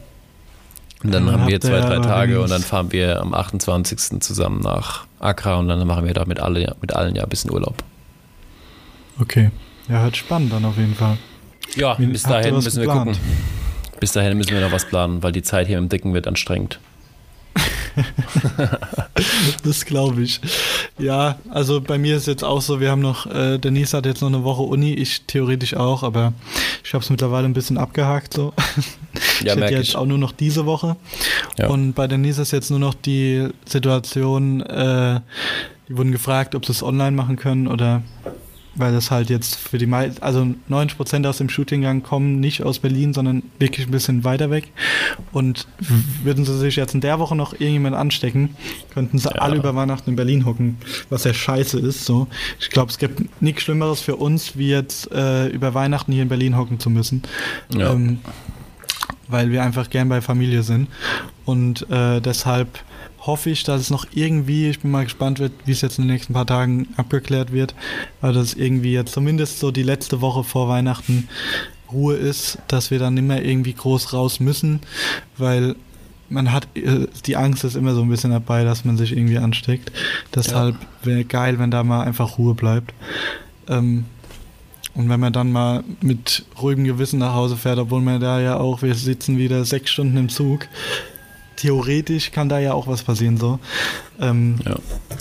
Und 1.03 1.11
dann 1.11 1.27
Ja, 1.27 1.33
haben 1.33 1.47
wir 1.47 1.61
zwei, 1.61 1.79
drei 1.81 1.99
Tage 1.99 2.41
und 2.41 2.49
dann 2.49 2.61
fahren 2.61 2.91
wir 2.91 3.21
am 3.21 3.33
28. 3.33 4.21
zusammen 4.21 4.61
nach 4.61 5.05
Accra 5.19 5.55
und 5.57 5.67
dann 5.67 5.85
machen 5.85 6.05
wir 6.05 6.13
da 6.13 6.25
mit, 6.25 6.39
alle, 6.39 6.75
mit 6.81 6.95
allen 6.95 7.15
ja 7.15 7.23
ein 7.23 7.29
bisschen 7.29 7.51
Urlaub. 7.51 7.75
Okay. 9.19 9.51
Ja, 9.87 10.01
hört 10.01 10.17
spannend 10.17 10.53
an 10.53 10.65
auf 10.65 10.77
jeden 10.77 10.95
Fall. 10.95 11.17
Ja, 11.75 11.97
Wie- 11.99 12.07
bis 12.07 12.23
dahin 12.23 12.55
müssen 12.55 12.77
wir 12.81 12.87
geplant? 12.87 13.11
gucken. 13.13 13.21
Bis 13.99 14.11
dahin 14.13 14.37
müssen 14.37 14.51
wir 14.53 14.61
noch 14.61 14.71
was 14.71 14.85
planen, 14.85 15.21
weil 15.23 15.31
die 15.31 15.43
Zeit 15.43 15.67
hier 15.67 15.77
im 15.77 15.89
Dicken 15.89 16.13
wird 16.13 16.27
anstrengend. 16.27 16.79
Das 19.63 19.85
glaube 19.85 20.21
ich. 20.23 20.41
Ja, 20.97 21.37
also 21.49 21.81
bei 21.81 21.97
mir 21.97 22.17
ist 22.17 22.27
jetzt 22.27 22.43
auch 22.43 22.61
so, 22.61 22.79
wir 22.79 22.91
haben 22.91 23.01
noch, 23.01 23.25
äh, 23.25 23.57
Denise 23.57 23.93
hat 23.95 24.05
jetzt 24.05 24.21
noch 24.21 24.27
eine 24.27 24.43
Woche 24.43 24.61
Uni, 24.61 24.93
ich 24.93 25.23
theoretisch 25.25 25.75
auch, 25.75 26.03
aber 26.03 26.33
ich 26.83 26.93
habe 26.93 27.03
es 27.03 27.09
mittlerweile 27.09 27.45
ein 27.45 27.53
bisschen 27.53 27.77
abgehakt 27.77 28.33
so. 28.33 28.53
ich 29.39 29.47
hätte 29.47 29.73
jetzt 29.73 29.89
ich. 29.89 29.95
auch 29.95 30.05
nur 30.05 30.17
noch 30.17 30.31
diese 30.31 30.65
Woche. 30.65 30.95
Ja. 31.57 31.67
Und 31.67 31.93
bei 31.93 32.07
Denise 32.07 32.41
ist 32.41 32.51
jetzt 32.51 32.69
nur 32.69 32.79
noch 32.79 32.93
die 32.93 33.47
Situation, 33.65 34.61
äh, 34.61 35.21
die 35.87 35.97
wurden 35.97 36.11
gefragt, 36.11 36.55
ob 36.55 36.65
sie 36.65 36.71
es 36.71 36.83
online 36.83 37.11
machen 37.11 37.35
können 37.35 37.67
oder 37.67 38.01
weil 38.75 38.91
das 38.93 39.09
halt 39.11 39.29
jetzt 39.29 39.55
für 39.55 39.77
die 39.77 39.85
meisten, 39.85 40.21
also 40.21 40.45
90 40.67 40.97
Prozent 40.97 41.25
aus 41.27 41.37
dem 41.37 41.49
Shootinggang 41.49 42.03
kommen 42.03 42.39
nicht 42.39 42.61
aus 42.63 42.79
Berlin, 42.79 43.13
sondern 43.13 43.43
wirklich 43.57 43.87
ein 43.87 43.91
bisschen 43.91 44.23
weiter 44.23 44.49
weg. 44.51 44.71
Und 45.31 45.67
würden 46.23 46.45
sie 46.45 46.57
sich 46.57 46.75
jetzt 46.75 46.93
in 46.93 47.01
der 47.01 47.19
Woche 47.19 47.35
noch 47.35 47.53
irgendjemand 47.53 47.95
anstecken, 47.95 48.55
könnten 48.93 49.17
sie 49.17 49.29
Ja. 49.29 49.35
alle 49.41 49.55
über 49.57 49.75
Weihnachten 49.75 50.09
in 50.09 50.15
Berlin 50.15 50.45
hocken, 50.45 50.77
was 51.09 51.23
ja 51.23 51.33
scheiße 51.33 51.79
ist. 51.79 52.05
So, 52.05 52.27
ich 52.59 52.69
glaube, 52.69 52.91
es 52.91 52.97
gibt 52.97 53.41
nichts 53.41 53.63
Schlimmeres 53.63 54.01
für 54.01 54.17
uns, 54.17 54.57
wie 54.57 54.69
jetzt 54.69 55.11
äh, 55.11 55.47
über 55.47 55.73
Weihnachten 55.73 56.11
hier 56.11 56.23
in 56.23 56.29
Berlin 56.29 56.57
hocken 56.57 56.79
zu 56.79 56.89
müssen. 56.89 57.21
Ja. 57.73 57.93
Ähm, 57.93 58.19
weil 59.27 59.51
wir 59.51 59.63
einfach 59.63 59.89
gern 59.89 60.07
bei 60.09 60.21
Familie 60.21 60.61
sind. 60.63 60.87
Und 61.45 61.89
äh, 61.89 62.19
deshalb 62.21 62.67
hoffe 63.25 63.49
ich, 63.49 63.63
dass 63.63 63.81
es 63.81 63.89
noch 63.89 64.05
irgendwie, 64.13 64.69
ich 64.69 64.79
bin 64.79 64.91
mal 64.91 65.03
gespannt 65.03 65.39
wird, 65.39 65.51
wie 65.65 65.71
es 65.71 65.81
jetzt 65.81 65.97
in 65.97 66.05
den 66.05 66.13
nächsten 66.13 66.33
paar 66.33 66.45
Tagen 66.45 66.87
abgeklärt 66.97 67.51
wird, 67.51 67.75
aber 68.21 68.33
dass 68.33 68.47
es 68.47 68.53
irgendwie 68.53 68.93
jetzt 68.93 69.13
zumindest 69.13 69.59
so 69.59 69.71
die 69.71 69.83
letzte 69.83 70.21
Woche 70.21 70.43
vor 70.43 70.69
Weihnachten 70.69 71.27
Ruhe 71.91 72.15
ist, 72.15 72.57
dass 72.67 72.91
wir 72.91 72.99
dann 72.99 73.13
nicht 73.13 73.27
mehr 73.27 73.43
irgendwie 73.43 73.73
groß 73.73 74.13
raus 74.13 74.39
müssen, 74.39 74.81
weil 75.37 75.75
man 76.29 76.51
hat, 76.51 76.67
äh, 76.75 77.07
die 77.25 77.37
Angst 77.37 77.63
ist 77.63 77.75
immer 77.75 77.93
so 77.93 78.01
ein 78.01 78.09
bisschen 78.09 78.31
dabei, 78.31 78.63
dass 78.63 78.85
man 78.85 78.97
sich 78.97 79.11
irgendwie 79.11 79.37
ansteckt. 79.37 79.91
Deshalb 80.33 80.75
wäre 81.03 81.23
geil, 81.23 81.59
wenn 81.59 81.71
da 81.71 81.83
mal 81.83 82.03
einfach 82.03 82.37
Ruhe 82.37 82.55
bleibt. 82.55 82.93
Ähm, 83.67 84.05
und 84.95 85.09
wenn 85.09 85.19
man 85.19 85.33
dann 85.33 85.51
mal 85.51 85.83
mit 86.01 86.45
ruhigem 86.59 86.85
Gewissen 86.85 87.19
nach 87.19 87.33
Hause 87.33 87.57
fährt, 87.57 87.79
obwohl 87.79 88.01
man 88.01 88.21
da 88.21 88.39
ja 88.39 88.57
auch, 88.57 88.81
wir 88.81 88.95
sitzen 88.95 89.37
wieder 89.37 89.65
sechs 89.65 89.91
Stunden 89.91 90.17
im 90.17 90.29
Zug, 90.29 90.67
theoretisch 91.65 92.31
kann 92.31 92.47
da 92.47 92.59
ja 92.59 92.73
auch 92.73 92.87
was 92.87 93.01
passieren 93.03 93.37
so. 93.37 93.59
Ähm, 94.19 94.57
Ja. 94.65 94.75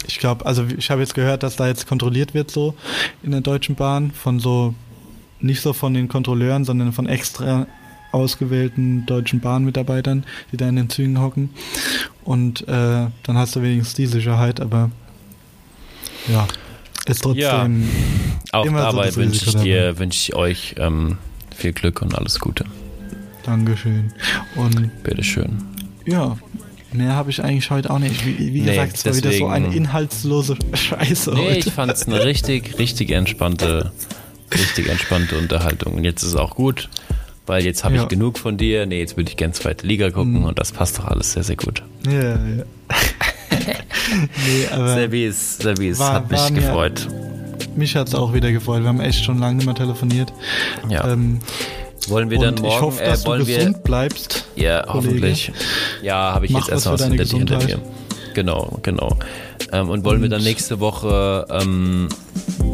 Ich 0.06 0.18
glaube, 0.18 0.44
also 0.44 0.64
ich 0.76 0.90
habe 0.90 1.00
jetzt 1.00 1.14
gehört, 1.14 1.42
dass 1.42 1.56
da 1.56 1.66
jetzt 1.66 1.86
kontrolliert 1.86 2.34
wird 2.34 2.50
so 2.50 2.74
in 3.22 3.30
der 3.30 3.40
Deutschen 3.40 3.74
Bahn 3.74 4.10
von 4.10 4.38
so, 4.38 4.74
nicht 5.40 5.62
so 5.62 5.72
von 5.72 5.94
den 5.94 6.08
Kontrolleuren, 6.08 6.64
sondern 6.64 6.92
von 6.92 7.06
extra 7.06 7.66
ausgewählten 8.12 9.06
deutschen 9.06 9.40
Bahnmitarbeitern, 9.40 10.24
die 10.52 10.56
da 10.56 10.68
in 10.68 10.76
den 10.76 10.90
Zügen 10.90 11.20
hocken. 11.20 11.50
Und 12.22 12.68
äh, 12.68 13.06
dann 13.22 13.38
hast 13.38 13.56
du 13.56 13.62
wenigstens 13.62 13.94
die 13.94 14.06
Sicherheit, 14.06 14.60
aber 14.60 14.90
ja, 16.28 16.46
ist 17.06 17.22
trotzdem 17.22 17.88
Auch 18.52 18.66
Immer 18.66 18.90
so 18.90 18.96
dabei 18.96 19.16
wünsche 19.16 19.48
ich 19.48 19.56
dir, 19.56 19.98
wünsche 19.98 20.18
ich 20.18 20.34
euch 20.34 20.74
ähm, 20.78 21.18
viel 21.56 21.72
Glück 21.72 22.02
und 22.02 22.14
alles 22.14 22.38
Gute. 22.38 22.64
Dankeschön. 23.44 24.12
Und 24.54 25.02
Bitteschön. 25.02 25.73
Ja, 26.06 26.36
mehr 26.92 27.14
habe 27.16 27.30
ich 27.30 27.42
eigentlich 27.42 27.70
heute 27.70 27.90
auch 27.90 27.98
nicht. 27.98 28.24
Wie, 28.26 28.54
wie 28.54 28.60
Nee, 28.62 28.70
gesagt, 28.70 28.96
es 28.96 29.04
war 29.04 29.16
wieder 29.16 29.32
so 29.32 29.46
eine 29.46 29.74
inhaltslose 29.74 30.56
Scheiße 30.74 31.32
Nee, 31.34 31.46
heute. 31.56 31.68
ich 31.68 31.72
fand 31.74 31.92
es 31.92 32.06
eine 32.06 32.24
richtig, 32.24 32.78
richtig 32.78 33.10
entspannte, 33.10 33.92
richtig 34.52 34.88
entspannte 34.88 35.36
Unterhaltung. 35.38 35.94
Und 35.94 36.04
jetzt 36.04 36.22
ist 36.22 36.30
es 36.30 36.36
auch 36.36 36.54
gut, 36.54 36.88
weil 37.46 37.64
jetzt 37.64 37.84
habe 37.84 37.96
Ja. 37.96 38.02
ich 38.04 38.08
genug 38.08 38.38
von 38.38 38.56
dir. 38.56 38.86
Nee, 38.86 39.00
jetzt 39.00 39.16
würde 39.16 39.28
ich 39.30 39.36
gerne 39.36 39.52
zweite 39.54 39.86
Liga 39.86 40.10
gucken 40.10 40.40
Mhm. 40.40 40.44
und 40.44 40.58
das 40.58 40.72
passt 40.72 40.98
doch 40.98 41.06
alles 41.06 41.32
sehr, 41.32 41.42
sehr 41.42 41.56
gut. 41.56 41.82
Ja, 42.06 42.12
ja. 42.22 42.36
nee, 44.46 44.66
aber 44.72 44.94
Servis, 44.94 45.58
Servis, 45.58 45.98
war- 45.98 46.12
hat 46.14 46.30
mich 46.30 46.40
war 46.40 46.50
gefreut. 46.50 47.08
mich 47.76 47.96
hat 47.96 48.08
es 48.08 48.14
auch 48.14 48.32
wieder 48.34 48.52
gefreut. 48.52 48.82
Wir 48.82 48.88
haben 48.88 49.00
echt 49.00 49.24
schon 49.24 49.38
lange 49.38 49.56
nicht 49.56 49.66
mehr 49.66 49.74
telefoniert. 49.74 50.32
Ja. 50.88 51.08
Ähm, 51.12 51.40
wollen 52.10 52.30
wir 52.30 52.38
dann 52.38 52.54
und 52.54 52.62
morgen, 52.62 52.74
ich 52.74 52.80
hoffe, 52.82 53.04
dass 53.04 53.20
äh, 53.20 53.24
du 53.24 53.28
wollen 53.30 53.46
wir, 53.46 53.56
gesund 53.58 53.82
bleibst. 53.84 54.44
Ja, 54.56 54.82
Kollege. 54.82 54.94
hoffentlich. 55.08 55.52
Ja, 56.02 56.34
habe 56.34 56.46
ich 56.46 56.52
Mach 56.52 56.60
jetzt 56.60 56.70
erstmal 56.70 56.94
was 56.94 57.00
deine 57.02 57.16
hinter, 57.16 57.36
hinter 57.38 57.56
mir. 57.58 57.66
Gesundheit. 57.66 57.90
Genau, 58.34 58.78
genau. 58.82 59.16
Ähm, 59.72 59.88
und 59.90 60.04
wollen 60.04 60.20
wir 60.20 60.24
Und- 60.26 60.30
dann 60.32 60.42
nächste 60.42 60.80
Woche 60.80 61.46
ähm, 61.50 62.08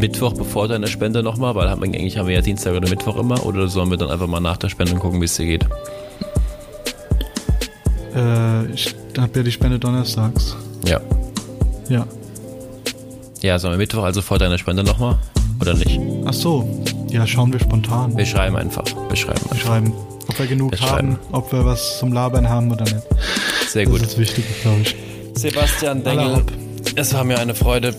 Mittwoch 0.00 0.32
bevor 0.32 0.68
deine 0.68 0.86
Spende 0.86 1.22
nochmal, 1.22 1.54
weil 1.54 1.68
haben 1.68 1.82
wir, 1.82 1.88
eigentlich 1.88 2.16
haben 2.16 2.28
wir 2.28 2.34
ja 2.34 2.40
Dienstag 2.40 2.74
oder 2.74 2.88
Mittwoch 2.88 3.16
immer, 3.18 3.44
oder 3.44 3.68
sollen 3.68 3.90
wir 3.90 3.98
dann 3.98 4.10
einfach 4.10 4.26
mal 4.26 4.40
nach 4.40 4.56
der 4.56 4.70
Spende 4.70 4.94
gucken, 4.94 5.20
wie 5.20 5.26
es 5.26 5.36
dir 5.36 5.46
geht? 5.46 5.66
Äh, 8.14 8.66
ich 8.72 8.94
habe 9.18 9.30
ja 9.38 9.42
die 9.42 9.52
Spende 9.52 9.78
donnerstags. 9.78 10.56
Ja. 10.86 11.00
Ja. 11.88 12.06
Ja, 13.42 13.58
sollen 13.58 13.74
wir 13.74 13.78
Mittwoch 13.78 14.02
also 14.02 14.22
vor 14.22 14.38
deiner 14.38 14.58
Spende 14.58 14.82
nochmal? 14.82 15.18
Oder 15.60 15.74
nicht? 15.74 16.00
Ach 16.24 16.32
so. 16.32 16.82
Ja, 17.10 17.26
schauen 17.26 17.52
wir 17.52 17.60
spontan. 17.60 18.16
Wir 18.16 18.26
schreiben 18.26 18.56
einfach. 18.56 18.84
Wir 19.08 19.16
schreiben 19.16 19.40
Wir 19.44 19.52
einfach. 19.52 19.66
schreiben, 19.66 19.92
ob 20.28 20.38
wir 20.38 20.46
genug 20.46 20.72
Wir 20.72 20.80
haben, 20.80 20.88
schreiben. 21.12 21.18
ob 21.32 21.52
wir 21.52 21.64
was 21.64 21.98
zum 21.98 22.12
Labern 22.12 22.48
haben 22.48 22.70
oder 22.70 22.84
nicht. 22.84 22.96
Sehr 23.68 23.84
Das 23.84 23.92
gut. 23.92 24.02
ist 24.02 24.18
wichtig, 24.18 24.44
glaube 24.62 24.80
ich. 24.82 24.96
Sebastian 25.34 26.02
Dengel, 26.04 26.42
es 26.96 27.12
war 27.14 27.24
mir 27.24 27.38
eine 27.38 27.54
Freude. 27.54 27.94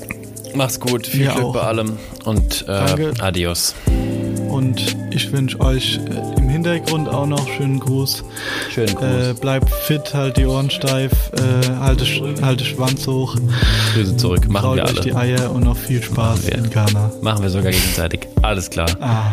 Mach's 0.53 0.79
gut, 0.79 1.07
viel 1.07 1.25
Mir 1.27 1.31
Glück 1.33 1.45
auch. 1.45 1.53
bei 1.53 1.61
allem 1.61 1.97
und 2.25 2.63
äh, 2.63 2.65
Danke. 2.67 3.13
adios. 3.21 3.73
Und 4.49 4.97
ich 5.11 5.31
wünsche 5.31 5.59
euch 5.61 5.97
äh, 6.09 6.30
Hintergrund 6.63 7.09
auch 7.09 7.25
noch 7.25 7.47
schönen 7.47 7.79
Gruß. 7.79 8.23
Schönen 8.69 8.95
Gruß. 8.95 9.03
Äh, 9.29 9.33
bleibt 9.39 9.69
fit, 9.69 10.13
halt 10.13 10.37
die 10.37 10.45
Ohren 10.45 10.69
steif, 10.69 11.11
äh, 11.33 11.75
halte, 11.79 12.05
halte 12.41 12.63
Schwanz 12.65 13.07
hoch, 13.07 13.35
Grüße 13.93 14.17
zurück. 14.17 14.47
Machen 14.47 14.63
traut 14.63 14.77
wir 14.77 14.83
euch 14.85 14.99
die 15.01 15.11
alle. 15.13 15.39
Eier 15.39 15.51
und 15.51 15.63
noch 15.63 15.77
viel 15.77 16.01
Spaß 16.03 16.43
Machen 16.43 16.47
wir. 16.47 16.57
in 16.57 16.69
Ghana. 16.69 17.11
Machen 17.21 17.41
wir 17.43 17.49
sogar 17.49 17.71
gegenseitig. 17.71 18.27
Alles 18.43 18.69
klar. 18.69 18.87
Ah, 18.99 19.31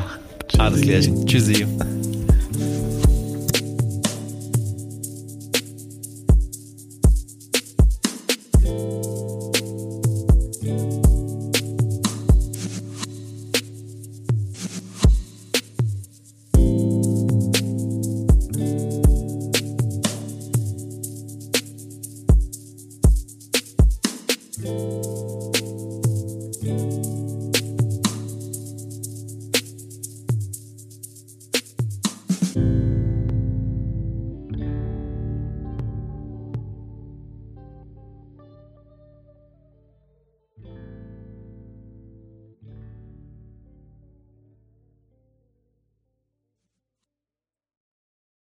Alles 0.58 0.80
klärchen. 0.80 1.26
Tschüssi. 1.26 1.66